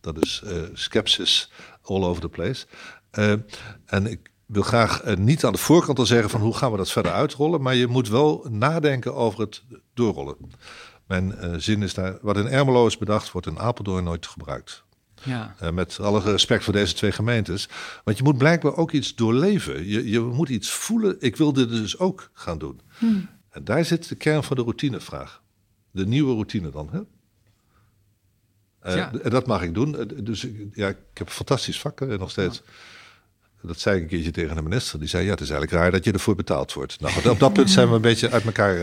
Dat 0.00 0.24
is 0.24 0.42
skepsis 0.72 1.50
all 1.82 2.02
over 2.02 2.22
the 2.22 2.28
place. 2.28 2.66
en 3.86 4.06
ik, 4.06 4.30
wil 4.46 4.62
graag 4.62 5.04
uh, 5.04 5.16
niet 5.16 5.44
aan 5.44 5.52
de 5.52 5.58
voorkant 5.58 5.98
al 5.98 6.06
zeggen 6.06 6.30
van 6.30 6.40
hoe 6.40 6.54
gaan 6.54 6.70
we 6.70 6.76
dat 6.76 6.90
verder 6.90 7.12
uitrollen, 7.12 7.62
maar 7.62 7.74
je 7.74 7.86
moet 7.86 8.08
wel 8.08 8.46
nadenken 8.50 9.14
over 9.14 9.40
het 9.40 9.62
doorrollen. 9.94 10.36
Mijn 11.06 11.34
uh, 11.40 11.54
zin 11.56 11.82
is 11.82 11.94
daar, 11.94 12.18
wat 12.20 12.36
in 12.36 12.46
Ermelo 12.46 12.86
is 12.86 12.98
bedacht, 12.98 13.32
wordt 13.32 13.46
in 13.46 13.58
Apeldoorn 13.58 14.04
nooit 14.04 14.26
gebruikt. 14.26 14.84
Ja. 15.22 15.54
Uh, 15.62 15.70
met 15.70 16.00
alle 16.00 16.20
respect 16.20 16.64
voor 16.64 16.72
deze 16.72 16.94
twee 16.94 17.12
gemeentes. 17.12 17.68
Want 18.04 18.16
je 18.16 18.22
moet 18.22 18.38
blijkbaar 18.38 18.76
ook 18.76 18.92
iets 18.92 19.14
doorleven. 19.14 19.86
Je, 19.86 20.10
je 20.10 20.20
moet 20.20 20.48
iets 20.48 20.70
voelen. 20.70 21.16
Ik 21.18 21.36
wil 21.36 21.52
dit 21.52 21.68
dus 21.68 21.98
ook 21.98 22.30
gaan 22.32 22.58
doen. 22.58 22.80
Hmm. 22.98 23.28
En 23.50 23.64
daar 23.64 23.84
zit 23.84 24.08
de 24.08 24.14
kern 24.14 24.44
van 24.44 24.56
de 24.56 24.62
routinevraag. 24.62 25.42
De 25.90 26.06
nieuwe 26.06 26.32
routine 26.32 26.70
dan. 26.70 26.88
Hè? 26.92 27.00
Ja. 28.94 29.12
En 29.22 29.30
dat 29.30 29.46
mag 29.46 29.62
ik 29.62 29.74
doen. 29.74 30.10
Dus 30.22 30.46
ja, 30.72 30.88
ik 30.88 30.96
heb 31.14 31.26
een 31.26 31.32
fantastisch 31.32 31.80
vak 31.80 32.00
nog 32.00 32.30
steeds. 32.30 32.62
Ja. 32.64 32.72
Dat 33.66 33.80
zei 33.80 33.96
ik 33.96 34.02
een 34.02 34.08
keertje 34.08 34.30
tegen 34.30 34.56
de 34.56 34.62
minister. 34.62 34.98
Die 34.98 35.08
zei, 35.08 35.24
ja, 35.24 35.30
het 35.30 35.40
is 35.40 35.50
eigenlijk 35.50 35.82
raar 35.82 35.90
dat 35.90 36.04
je 36.04 36.12
ervoor 36.12 36.34
betaald 36.34 36.72
wordt. 36.72 37.00
Nou, 37.00 37.28
op 37.28 37.38
dat 37.38 37.52
punt 37.52 37.70
zijn 37.70 37.88
we 37.88 37.94
een 37.94 38.00
beetje 38.00 38.30
uit 38.30 38.44
elkaar 38.44 38.76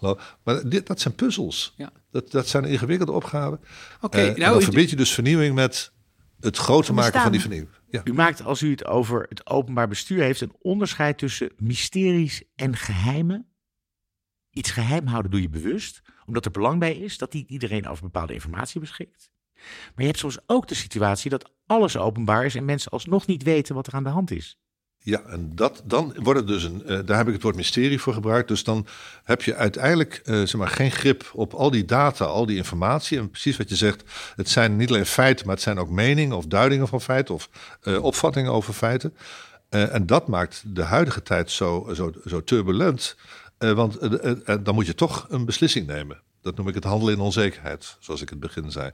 uh, 0.00 0.12
Maar 0.42 0.68
dit, 0.68 0.86
dat 0.86 1.00
zijn 1.00 1.14
puzzels. 1.14 1.74
Ja. 1.76 1.92
Dat, 2.10 2.30
dat 2.30 2.48
zijn 2.48 2.64
ingewikkelde 2.64 3.12
opgaven. 3.12 3.60
Oké. 3.96 4.04
Okay, 4.04 4.30
uh, 4.30 4.36
nou, 4.36 4.52
dan 4.52 4.62
verbind 4.62 4.90
je 4.90 4.96
dus 4.96 5.12
vernieuwing 5.12 5.54
met 5.54 5.92
het 6.40 6.56
groter 6.56 6.94
maken 6.94 7.20
van 7.20 7.32
die 7.32 7.40
vernieuwing. 7.40 7.70
Ja. 7.88 8.00
U 8.04 8.12
maakt, 8.12 8.44
als 8.44 8.62
u 8.62 8.70
het 8.70 8.84
over 8.86 9.26
het 9.28 9.46
openbaar 9.46 9.88
bestuur 9.88 10.22
heeft, 10.22 10.40
een 10.40 10.56
onderscheid 10.58 11.18
tussen 11.18 11.52
mysteries 11.56 12.42
en 12.54 12.76
geheimen. 12.76 13.46
Iets 14.50 14.70
geheim 14.70 15.06
houden 15.06 15.30
doe 15.30 15.42
je 15.42 15.48
bewust, 15.48 16.00
omdat 16.26 16.44
er 16.44 16.50
belang 16.50 16.78
bij 16.78 16.96
is 16.96 17.18
dat 17.18 17.32
niet 17.32 17.48
iedereen 17.48 17.88
over 17.88 18.02
bepaalde 18.02 18.34
informatie 18.34 18.80
beschikt. 18.80 19.30
Maar 19.66 19.92
je 19.96 20.06
hebt 20.06 20.18
soms 20.18 20.38
ook 20.46 20.68
de 20.68 20.74
situatie 20.74 21.30
dat 21.30 21.50
alles 21.66 21.96
openbaar 21.96 22.44
is 22.44 22.54
en 22.54 22.64
mensen 22.64 22.90
alsnog 22.90 23.26
niet 23.26 23.42
weten 23.42 23.74
wat 23.74 23.86
er 23.86 23.94
aan 23.94 24.04
de 24.04 24.08
hand 24.08 24.30
is. 24.30 24.58
Ja, 25.02 25.22
en 25.22 25.54
dat, 25.54 25.82
dan 25.84 26.14
wordt 26.22 26.40
het 26.40 26.48
dus 26.48 26.62
een. 26.62 26.82
Uh, 26.86 26.98
daar 27.04 27.16
heb 27.16 27.26
ik 27.26 27.32
het 27.32 27.42
woord 27.42 27.56
mysterie 27.56 28.00
voor 28.00 28.12
gebruikt. 28.12 28.48
Dus 28.48 28.64
dan 28.64 28.86
heb 29.24 29.42
je 29.42 29.54
uiteindelijk 29.54 30.20
uh, 30.24 30.34
zeg 30.34 30.54
maar, 30.54 30.68
geen 30.68 30.90
grip 30.90 31.30
op 31.32 31.54
al 31.54 31.70
die 31.70 31.84
data, 31.84 32.24
al 32.24 32.46
die 32.46 32.56
informatie. 32.56 33.18
En 33.18 33.30
precies 33.30 33.56
wat 33.56 33.68
je 33.68 33.76
zegt, 33.76 34.02
het 34.36 34.48
zijn 34.48 34.76
niet 34.76 34.88
alleen 34.88 35.06
feiten, 35.06 35.46
maar 35.46 35.54
het 35.54 35.64
zijn 35.64 35.78
ook 35.78 35.90
meningen 35.90 36.36
of 36.36 36.46
duidingen 36.46 36.88
van 36.88 37.00
feiten 37.00 37.34
of 37.34 37.48
uh, 37.82 38.02
opvattingen 38.02 38.52
over 38.52 38.74
feiten. 38.74 39.14
en 39.68 40.06
dat 40.06 40.28
maakt 40.28 40.62
de 40.66 40.82
huidige 40.82 41.22
tijd 41.22 41.50
zo, 41.50 41.90
zo, 41.94 42.12
zo 42.24 42.44
turbulent. 42.44 43.16
want 43.58 43.98
dan 44.64 44.74
moet 44.74 44.86
je 44.86 44.94
toch 44.94 45.26
een 45.28 45.44
beslissing 45.44 45.86
nemen. 45.86 46.22
Dat 46.42 46.56
noem 46.56 46.68
ik 46.68 46.74
het 46.74 46.84
handelen 46.84 47.14
in 47.14 47.20
onzekerheid, 47.20 47.96
zoals 48.00 48.22
ik 48.22 48.28
het 48.28 48.40
begin 48.40 48.70
zei. 48.70 48.90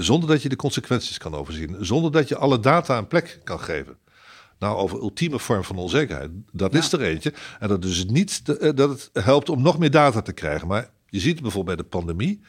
Zonder 0.00 0.28
dat 0.28 0.42
je 0.42 0.48
de 0.48 0.56
consequenties 0.56 1.18
kan 1.18 1.34
overzien. 1.34 1.76
Zonder 1.80 2.12
dat 2.12 2.28
je 2.28 2.36
alle 2.36 2.60
data 2.60 2.98
een 2.98 3.06
plek 3.06 3.40
kan 3.44 3.60
geven. 3.60 3.96
Nou, 4.58 4.76
over 4.76 4.98
ultieme 4.98 5.38
vorm 5.38 5.64
van 5.64 5.76
onzekerheid. 5.76 6.30
Dat 6.52 6.74
is 6.74 6.92
er 6.92 7.00
eentje. 7.00 7.32
En 7.58 7.68
dat 7.68 7.84
is 7.84 8.04
niet 8.04 8.42
eh, 8.46 8.70
dat 8.74 8.88
het 8.90 9.24
helpt 9.24 9.48
om 9.48 9.62
nog 9.62 9.78
meer 9.78 9.90
data 9.90 10.22
te 10.22 10.32
krijgen. 10.32 10.68
Maar 10.68 10.90
je 11.08 11.20
ziet 11.20 11.42
bijvoorbeeld 11.42 11.76
bij 11.76 11.84
de 11.84 11.90
pandemie. 11.90 12.40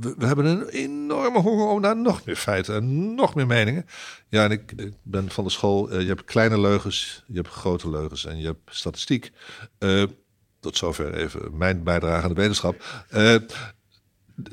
We, 0.00 0.14
we, 0.18 0.26
hebben 0.26 0.44
een 0.44 0.68
enorme 0.68 1.40
honger 1.40 1.66
om 1.66 1.80
naar 1.80 1.96
nog 1.96 2.24
meer 2.24 2.36
feiten 2.36 2.74
en 2.74 3.14
nog 3.14 3.34
meer 3.34 3.46
meningen. 3.46 3.86
Ja, 4.28 4.44
en 4.44 4.50
ik, 4.50 4.72
ik 4.76 4.92
ben 5.02 5.30
van 5.30 5.44
de 5.44 5.50
school. 5.50 5.92
Uh, 5.92 6.00
je 6.00 6.06
hebt 6.06 6.24
kleine 6.24 6.60
leugens, 6.60 7.24
je 7.26 7.34
hebt 7.34 7.48
grote 7.48 7.90
leugens 7.90 8.24
en 8.24 8.38
je 8.38 8.46
hebt 8.46 8.60
statistiek. 8.64 9.32
Uh, 9.78 10.04
tot 10.60 10.76
zover 10.76 11.14
even 11.14 11.56
mijn 11.56 11.82
bijdrage 11.82 12.22
aan 12.22 12.34
de 12.34 12.40
wetenschap. 12.40 13.04
Uh, 13.14 13.34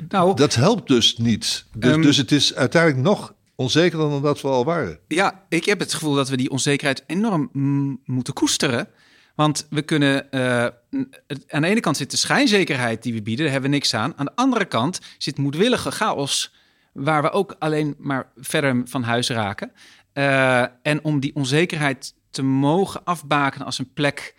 nou, 0.10 0.36
dat 0.36 0.56
helpt 0.56 0.88
dus 0.88 1.18
niet. 1.18 1.66
Dus, 1.74 1.94
um, 1.94 2.02
dus 2.02 2.18
het 2.18 2.32
is 2.32 2.56
uiteindelijk 2.56 3.04
nog 3.04 3.34
onzekerder 3.56 4.10
dan 4.10 4.22
dat 4.22 4.42
we 4.42 4.48
al 4.48 4.66
waren. 4.66 5.00
Ja, 5.08 5.46
ik 5.50 5.66
heb 5.66 5.80
het 5.80 5.94
gevoel 5.94 6.14
dat 6.14 6.30
we 6.30 6.38
die 6.38 6.50
onzekerheid 6.50 7.04
enorm 7.08 7.50
moeten 8.06 8.34
koesteren. 8.34 8.88
Want 9.36 9.68
we 9.70 9.82
kunnen 9.82 10.28
uh, 10.32 10.66
aan 11.48 11.62
de 11.62 11.68
ene 11.68 11.80
kant 11.80 11.98
zit 11.98 12.12
de 12.12 12.18
schijnzekerheid 12.18 13.04
die 13.04 13.14
we 13.14 13.22
bieden, 13.22 13.44
daar 13.44 13.54
hebben 13.54 13.70
we 13.70 13.76
niks 13.76 13.94
aan. 13.94 14.14
Aan 14.16 14.26
de 14.26 14.36
andere 14.36 14.66
kant 14.66 15.00
zit 15.18 15.38
moedwillige 15.38 15.92
chaos, 15.92 16.54
waar 16.94 17.22
we 17.22 17.32
ook 17.32 17.56
alleen 17.60 17.96
maar 17.98 18.32
verder 18.36 18.82
van 18.86 19.04
huis 19.04 19.30
raken. 19.30 19.72
Uh, 20.14 20.62
en 20.82 21.04
om 21.04 21.20
die 21.20 21.36
onzekerheid 21.36 22.14
te 22.30 22.44
mogen 22.44 23.04
afbaken 23.04 23.66
als 23.66 23.80
een 23.80 23.94
plek 23.94 24.36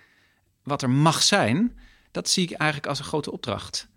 wat 0.62 0.82
er 0.82 0.90
mag 0.90 1.22
zijn, 1.22 1.78
dat 2.10 2.28
zie 2.28 2.44
ik 2.44 2.52
eigenlijk 2.52 2.88
als 2.88 2.98
een 2.98 3.04
grote 3.04 3.32
opdracht. 3.32 3.87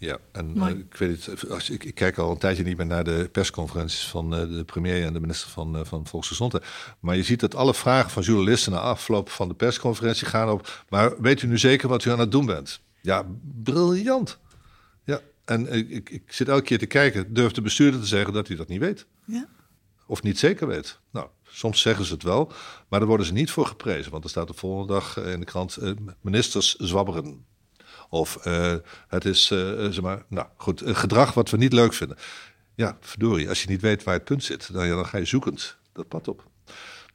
Ja, 0.00 0.18
en 0.32 0.56
uh, 0.56 0.68
ik 0.68 0.94
weet 0.96 1.26
het, 1.26 1.50
als, 1.50 1.70
ik, 1.70 1.84
ik, 1.84 1.94
kijk 1.94 2.18
al 2.18 2.30
een 2.30 2.38
tijdje 2.38 2.62
niet 2.62 2.76
meer 2.76 2.86
naar 2.86 3.04
de 3.04 3.28
persconferenties 3.32 4.06
van 4.06 4.34
uh, 4.34 4.56
de 4.56 4.64
premier 4.64 5.04
en 5.04 5.12
de 5.12 5.20
minister 5.20 5.50
van, 5.50 5.76
uh, 5.76 5.84
van 5.84 6.06
Volksgezondheid. 6.06 6.64
Maar 7.00 7.16
je 7.16 7.22
ziet 7.22 7.40
dat 7.40 7.54
alle 7.54 7.74
vragen 7.74 8.10
van 8.10 8.22
journalisten 8.22 8.72
na 8.72 8.78
afloop 8.78 9.30
van 9.30 9.48
de 9.48 9.54
persconferentie 9.54 10.26
gaan 10.26 10.50
op. 10.50 10.84
Maar 10.88 11.20
weet 11.20 11.42
u 11.42 11.46
nu 11.46 11.58
zeker 11.58 11.88
wat 11.88 12.04
u 12.04 12.10
aan 12.10 12.18
het 12.18 12.32
doen 12.32 12.46
bent? 12.46 12.80
Ja, 13.00 13.26
briljant. 13.62 14.38
Ja, 15.04 15.20
en 15.44 15.72
ik, 15.72 16.10
ik 16.10 16.22
zit 16.26 16.48
elke 16.48 16.64
keer 16.64 16.78
te 16.78 16.86
kijken, 16.86 17.34
durft 17.34 17.54
de 17.54 17.62
bestuurder 17.62 18.00
te 18.00 18.06
zeggen 18.06 18.32
dat 18.32 18.48
hij 18.48 18.56
dat 18.56 18.68
niet 18.68 18.80
weet? 18.80 19.06
Ja. 19.24 19.48
Of 20.06 20.22
niet 20.22 20.38
zeker 20.38 20.66
weet? 20.66 20.98
Nou, 21.10 21.28
soms 21.42 21.80
zeggen 21.80 22.04
ze 22.04 22.12
het 22.12 22.22
wel, 22.22 22.52
maar 22.88 22.98
daar 22.98 23.08
worden 23.08 23.26
ze 23.26 23.32
niet 23.32 23.50
voor 23.50 23.66
geprezen. 23.66 24.12
Want 24.12 24.24
er 24.24 24.30
staat 24.30 24.48
de 24.48 24.54
volgende 24.54 24.92
dag 24.92 25.16
in 25.16 25.40
de 25.40 25.46
krant: 25.46 25.78
ministers 26.20 26.74
zwabberen. 26.76 27.46
Of 28.08 28.46
uh, 28.46 28.74
het 29.08 29.24
is, 29.24 29.50
uh, 29.50 29.58
zeg 29.68 30.00
maar, 30.00 30.22
nou 30.28 30.46
goed, 30.56 30.80
een 30.80 30.96
gedrag 30.96 31.34
wat 31.34 31.50
we 31.50 31.56
niet 31.56 31.72
leuk 31.72 31.94
vinden. 31.94 32.16
Ja, 32.74 32.96
verdorie, 33.00 33.48
als 33.48 33.62
je 33.62 33.68
niet 33.68 33.80
weet 33.80 34.02
waar 34.02 34.14
het 34.14 34.24
punt 34.24 34.44
zit, 34.44 34.72
dan, 34.72 34.86
ja, 34.86 34.94
dan 34.94 35.06
ga 35.06 35.18
je 35.18 35.24
zoekend 35.24 35.76
dat 35.92 36.08
pad 36.08 36.28
op. 36.28 36.50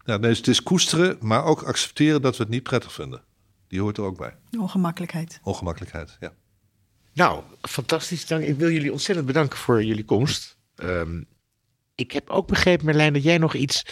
Ja, 0.05 0.17
nee, 0.17 0.29
dus 0.29 0.37
het 0.37 0.47
is 0.47 0.63
koesteren, 0.63 1.17
maar 1.21 1.43
ook 1.43 1.63
accepteren 1.63 2.21
dat 2.21 2.37
we 2.37 2.43
het 2.43 2.51
niet 2.51 2.63
prettig 2.63 2.93
vinden. 2.93 3.23
Die 3.67 3.81
hoort 3.81 3.97
er 3.97 4.03
ook 4.03 4.17
bij. 4.17 4.35
Ongemakkelijkheid. 4.59 5.39
Ongemakkelijkheid, 5.43 6.17
ja. 6.19 6.33
Nou, 7.13 7.43
fantastisch. 7.61 8.27
Dank. 8.27 8.43
Ik 8.43 8.57
wil 8.57 8.69
jullie 8.69 8.91
ontzettend 8.91 9.27
bedanken 9.27 9.57
voor 9.57 9.83
jullie 9.83 10.05
komst. 10.05 10.57
Um, 10.75 11.27
ik 11.95 12.11
heb 12.11 12.29
ook 12.29 12.47
begrepen, 12.47 12.85
Merlijn, 12.85 13.13
dat 13.13 13.23
jij 13.23 13.37
nog 13.37 13.53
iets 13.53 13.85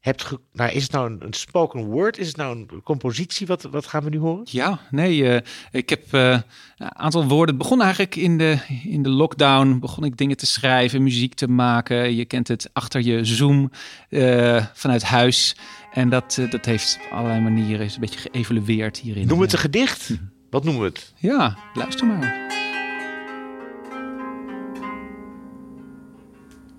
hebt 0.00 0.32
nou, 0.52 0.70
is 0.70 0.82
het 0.82 0.92
nou 0.92 1.16
een, 1.18 1.32
spoken 1.32 1.84
word? 1.84 2.18
Is 2.18 2.26
het 2.26 2.36
nou 2.36 2.56
een 2.56 2.82
compositie? 2.82 3.46
Wat, 3.46 3.62
wat 3.62 3.86
gaan 3.86 4.04
we 4.04 4.10
nu 4.10 4.18
horen? 4.18 4.46
Ja, 4.50 4.80
nee, 4.90 5.16
uh, 5.16 5.38
ik 5.70 5.88
heb 5.88 6.12
uh, 6.12 6.30
een 6.76 6.96
aantal 6.96 7.26
woorden. 7.26 7.54
Het 7.54 7.62
begon 7.62 7.82
eigenlijk 7.82 8.16
in 8.16 8.38
de, 8.38 8.58
in 8.84 9.02
de 9.02 9.08
lockdown. 9.08 9.78
Begon 9.78 10.04
ik 10.04 10.16
dingen 10.16 10.36
te 10.36 10.46
schrijven, 10.46 11.02
muziek 11.02 11.34
te 11.34 11.48
maken. 11.48 12.14
Je 12.14 12.24
kent 12.24 12.48
het 12.48 12.70
achter 12.72 13.00
je 13.00 13.24
Zoom 13.24 13.70
uh, 14.10 14.64
vanuit 14.72 15.02
huis. 15.02 15.56
En 15.92 16.08
dat, 16.08 16.40
dat 16.50 16.64
heeft 16.64 16.98
op 17.04 17.12
allerlei 17.12 17.40
manieren 17.40 17.86
is 17.86 17.94
een 17.94 18.00
beetje 18.00 18.30
geëvalueerd 18.30 18.98
hierin. 18.98 19.26
Noemen 19.26 19.38
we 19.38 19.44
het 19.44 19.52
een 19.52 19.58
gedicht? 19.58 20.06
Hm. 20.06 20.14
Wat 20.50 20.64
noemen 20.64 20.82
we 20.82 20.88
het? 20.88 21.12
Ja, 21.16 21.58
luister 21.74 22.06
maar. 22.06 22.44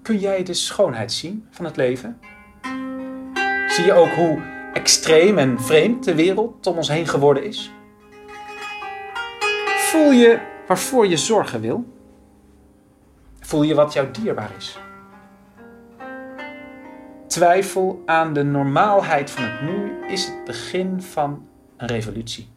Kun 0.01 0.19
jij 0.19 0.43
de 0.43 0.53
schoonheid 0.53 1.11
zien 1.11 1.45
van 1.51 1.65
het 1.65 1.75
leven? 1.75 2.19
Zie 3.77 3.85
je 3.85 3.93
ook 3.93 4.13
hoe 4.13 4.41
extreem 4.73 5.37
en 5.37 5.61
vreemd 5.61 6.03
de 6.03 6.15
wereld 6.15 6.67
om 6.67 6.77
ons 6.77 6.89
heen 6.89 7.07
geworden 7.07 7.43
is? 7.43 7.71
Voel 9.77 10.11
je 10.11 10.39
waarvoor 10.67 11.07
je 11.07 11.17
zorgen 11.17 11.61
wil? 11.61 11.85
Voel 13.39 13.61
je 13.61 13.75
wat 13.75 13.93
jou 13.93 14.11
dierbaar 14.11 14.51
is? 14.57 14.79
Twijfel 17.27 18.01
aan 18.05 18.33
de 18.33 18.43
normaalheid 18.43 19.31
van 19.31 19.43
het 19.43 19.61
nu 19.61 20.07
is 20.07 20.25
het 20.25 20.43
begin 20.45 21.01
van 21.01 21.47
een 21.77 21.87
revolutie. 21.87 22.49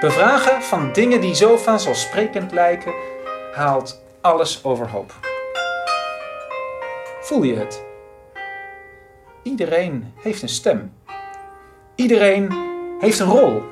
Bevragen 0.00 0.62
van 0.62 0.92
dingen 0.92 1.20
die 1.20 1.34
zo 1.34 1.56
vanzelfsprekend 1.56 2.52
lijken, 2.52 2.92
haalt 3.54 4.02
alles 4.20 4.64
overhoop. 4.64 5.14
Voel 7.20 7.42
je 7.42 7.56
het? 7.56 7.87
Iedereen 9.42 10.12
heeft 10.16 10.42
een 10.42 10.48
stem. 10.48 10.92
Iedereen 11.94 12.52
heeft 12.98 13.18
een 13.18 13.30
rol. 13.30 13.62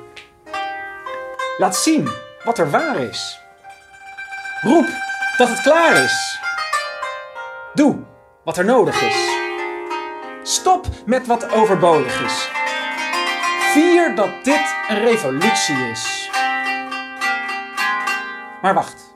Laat 1.57 1.75
zien 1.75 2.09
wat 2.43 2.57
er 2.57 2.69
waar 2.69 2.99
is. 2.99 3.39
Roep 4.61 4.87
dat 5.37 5.49
het 5.49 5.61
klaar 5.61 6.03
is. 6.03 6.39
Doe 7.73 7.99
wat 8.43 8.57
er 8.57 8.65
nodig 8.65 9.01
is. 9.01 9.35
Stop 10.43 10.87
met 11.05 11.27
wat 11.27 11.51
overbodig 11.51 12.21
is. 12.21 12.49
Vier 13.73 14.15
dat 14.15 14.43
dit 14.43 14.75
een 14.87 14.99
revolutie 14.99 15.75
is. 15.75 16.29
Maar 18.61 18.73
wacht. 18.73 19.15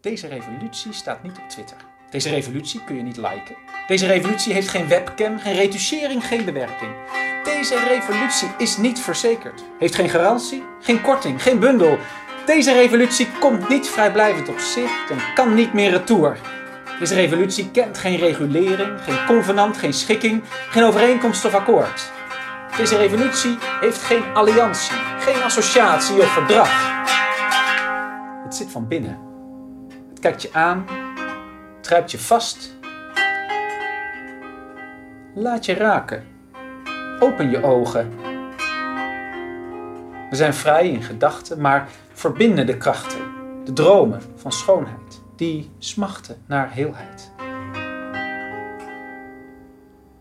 Deze 0.00 0.26
revolutie 0.26 0.92
staat 0.92 1.22
niet 1.22 1.38
op 1.38 1.48
Twitter. 1.48 1.76
Deze 2.10 2.30
revolutie 2.30 2.84
kun 2.84 2.96
je 2.96 3.02
niet 3.02 3.16
liken. 3.16 3.56
Deze 3.86 4.06
revolutie 4.06 4.52
heeft 4.52 4.68
geen 4.68 4.88
webcam, 4.88 5.38
geen 5.38 5.54
retouchering, 5.54 6.26
geen 6.26 6.44
bewerking. 6.44 6.90
Deze 7.44 7.78
revolutie 7.88 8.48
is 8.58 8.76
niet 8.76 9.00
verzekerd. 9.00 9.64
Heeft 9.78 9.94
geen 9.94 10.08
garantie, 10.08 10.62
geen 10.80 11.00
korting, 11.00 11.42
geen 11.42 11.58
bundel. 11.58 11.98
Deze 12.46 12.72
revolutie 12.72 13.28
komt 13.40 13.68
niet 13.68 13.88
vrijblijvend 13.88 14.48
op 14.48 14.58
zicht 14.58 15.10
en 15.10 15.18
kan 15.34 15.54
niet 15.54 15.72
meer 15.72 15.90
retour. 15.90 16.38
Deze 16.98 17.14
revolutie 17.14 17.70
kent 17.70 17.98
geen 17.98 18.16
regulering, 18.16 19.00
geen 19.00 19.26
convenant, 19.26 19.76
geen 19.76 19.92
schikking, 19.92 20.42
geen 20.70 20.84
overeenkomst 20.84 21.44
of 21.44 21.54
akkoord. 21.54 22.12
Deze 22.76 22.96
revolutie 22.96 23.58
heeft 23.80 24.02
geen 24.02 24.22
alliantie, 24.34 24.96
geen 25.18 25.42
associatie 25.42 26.16
of 26.16 26.32
verdrag. 26.32 27.04
Het 28.44 28.54
zit 28.54 28.70
van 28.70 28.88
binnen. 28.88 29.18
Het 30.08 30.20
kijkt 30.20 30.42
je 30.42 30.48
aan, 30.52 30.86
Trijpt 31.86 32.10
je 32.10 32.18
vast. 32.18 32.74
Laat 35.34 35.64
je 35.64 35.74
raken. 35.74 36.24
Open 37.20 37.50
je 37.50 37.62
ogen. 37.62 38.12
We 40.30 40.36
zijn 40.36 40.54
vrij 40.54 40.88
in 40.88 41.02
gedachten, 41.02 41.60
maar 41.60 41.88
verbinden 42.12 42.66
de 42.66 42.76
krachten, 42.76 43.20
de 43.64 43.72
dromen 43.72 44.20
van 44.36 44.52
schoonheid, 44.52 45.22
die 45.36 45.70
smachten 45.78 46.42
naar 46.46 46.72
heelheid. 46.72 47.32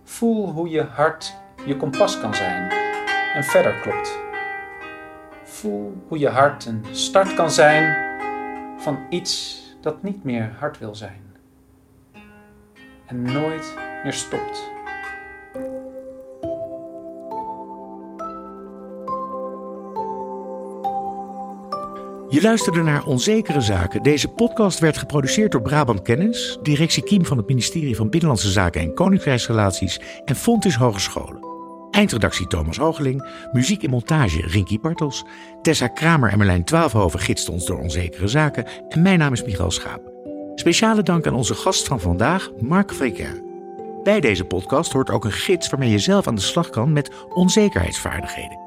Voel 0.04 0.52
hoe 0.52 0.70
je 0.70 0.84
hart 0.84 1.36
je 1.66 1.78
kompas 1.78 2.20
kan 2.20 2.36
zijn 2.36 2.72
en 3.34 3.44
verder 3.44 3.80
klopt. 3.80 4.20
Voel 5.44 6.04
hoe 6.08 6.18
je 6.20 6.30
hart 6.30 6.66
een 6.66 6.86
start 6.92 7.34
kan 7.34 7.52
zijn 7.52 7.96
van 8.78 9.00
iets 9.10 9.64
dat 9.82 10.04
niet 10.04 10.24
meer 10.24 10.56
hard 10.60 10.80
wil 10.80 10.96
zijn 10.96 11.25
en 13.08 13.22
nooit 13.22 13.74
meer 14.04 14.14
stopt. 14.14 14.74
Je 22.30 22.42
luisterde 22.42 22.82
naar 22.82 23.06
Onzekere 23.06 23.62
Zaken. 23.62 24.04
Deze 24.04 24.28
podcast 24.28 24.80
werd 24.80 24.98
geproduceerd 24.98 25.52
door 25.52 25.62
Brabant 25.62 26.02
Kennis, 26.02 26.58
directie 26.62 27.04
Kiem 27.04 27.26
van 27.26 27.38
het 27.38 27.48
ministerie 27.48 27.96
van 27.96 28.10
Binnenlandse 28.10 28.52
Zaken 28.52 28.82
en 28.82 28.94
Koninkrijksrelaties 28.94 30.00
en 30.26 30.36
Fontis 30.36 30.76
Hogescholen. 30.76 31.44
Eindredactie 31.92 32.48
Thomas 32.48 32.78
Hogeling, 32.78 33.28
muziek 33.52 33.84
en 33.84 33.90
montage 33.90 34.42
Rinky 34.42 34.80
Bartels, 34.80 35.26
Tessa 35.62 35.88
Kramer 35.88 36.32
en 36.32 36.38
Merlijn 36.38 36.64
Twaalfhoven 36.64 37.20
gidsten 37.20 37.54
ons 37.54 37.66
door 37.66 37.80
Onzekere 37.80 38.28
Zaken 38.28 38.66
en 38.90 39.02
mijn 39.02 39.20
naam 39.20 39.34
is 39.34 39.44
Michael 39.44 39.72
Schaap. 39.72 40.15
Speciale 40.56 41.04
dank 41.04 41.28
aan 41.28 41.34
onze 41.34 41.56
gast 41.56 41.88
van 41.88 42.00
vandaag, 42.00 42.52
Marc 42.60 42.94
Frequin. 42.94 43.44
Bij 44.04 44.20
deze 44.20 44.46
podcast 44.46 44.92
hoort 44.92 45.10
ook 45.10 45.26
een 45.26 45.32
gids 45.32 45.70
waarmee 45.70 45.90
je 45.90 46.00
zelf 46.00 46.28
aan 46.28 46.36
de 46.36 46.42
slag 46.42 46.70
kan 46.70 46.94
met 46.94 47.12
onzekerheidsvaardigheden. 47.34 48.60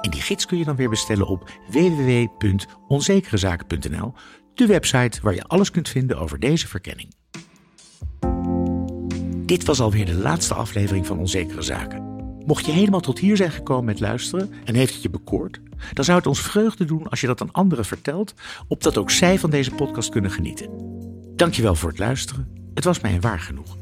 En 0.00 0.10
die 0.10 0.20
gids 0.20 0.46
kun 0.46 0.58
je 0.58 0.64
dan 0.64 0.76
weer 0.76 0.88
bestellen 0.88 1.26
op 1.26 1.50
www.onzekerezaken.nl, 1.70 4.12
de 4.54 4.66
website 4.66 5.20
waar 5.22 5.34
je 5.34 5.44
alles 5.44 5.70
kunt 5.70 5.88
vinden 5.88 6.18
over 6.18 6.40
deze 6.40 6.68
verkenning. 6.68 7.14
Dit 9.46 9.64
was 9.64 9.80
alweer 9.80 10.06
de 10.06 10.14
laatste 10.14 10.54
aflevering 10.54 11.06
van 11.06 11.18
Onzekere 11.18 11.62
Zaken. 11.62 12.05
Mocht 12.46 12.66
je 12.66 12.72
helemaal 12.72 13.00
tot 13.00 13.18
hier 13.18 13.36
zijn 13.36 13.50
gekomen 13.50 13.84
met 13.84 14.00
luisteren 14.00 14.50
en 14.64 14.74
heeft 14.74 14.92
het 14.92 15.02
je 15.02 15.10
bekoord, 15.10 15.60
dan 15.92 16.04
zou 16.04 16.18
het 16.18 16.26
ons 16.26 16.40
vreugde 16.40 16.84
doen 16.84 17.08
als 17.08 17.20
je 17.20 17.26
dat 17.26 17.40
aan 17.40 17.52
anderen 17.52 17.84
vertelt, 17.84 18.34
opdat 18.68 18.96
ook 18.96 19.10
zij 19.10 19.38
van 19.38 19.50
deze 19.50 19.70
podcast 19.70 20.08
kunnen 20.08 20.30
genieten. 20.30 20.68
Dankjewel 21.36 21.74
voor 21.74 21.88
het 21.88 21.98
luisteren. 21.98 22.48
Het 22.74 22.84
was 22.84 23.00
mij 23.00 23.14
een 23.14 23.20
waar 23.20 23.40
genoeg. 23.40 23.76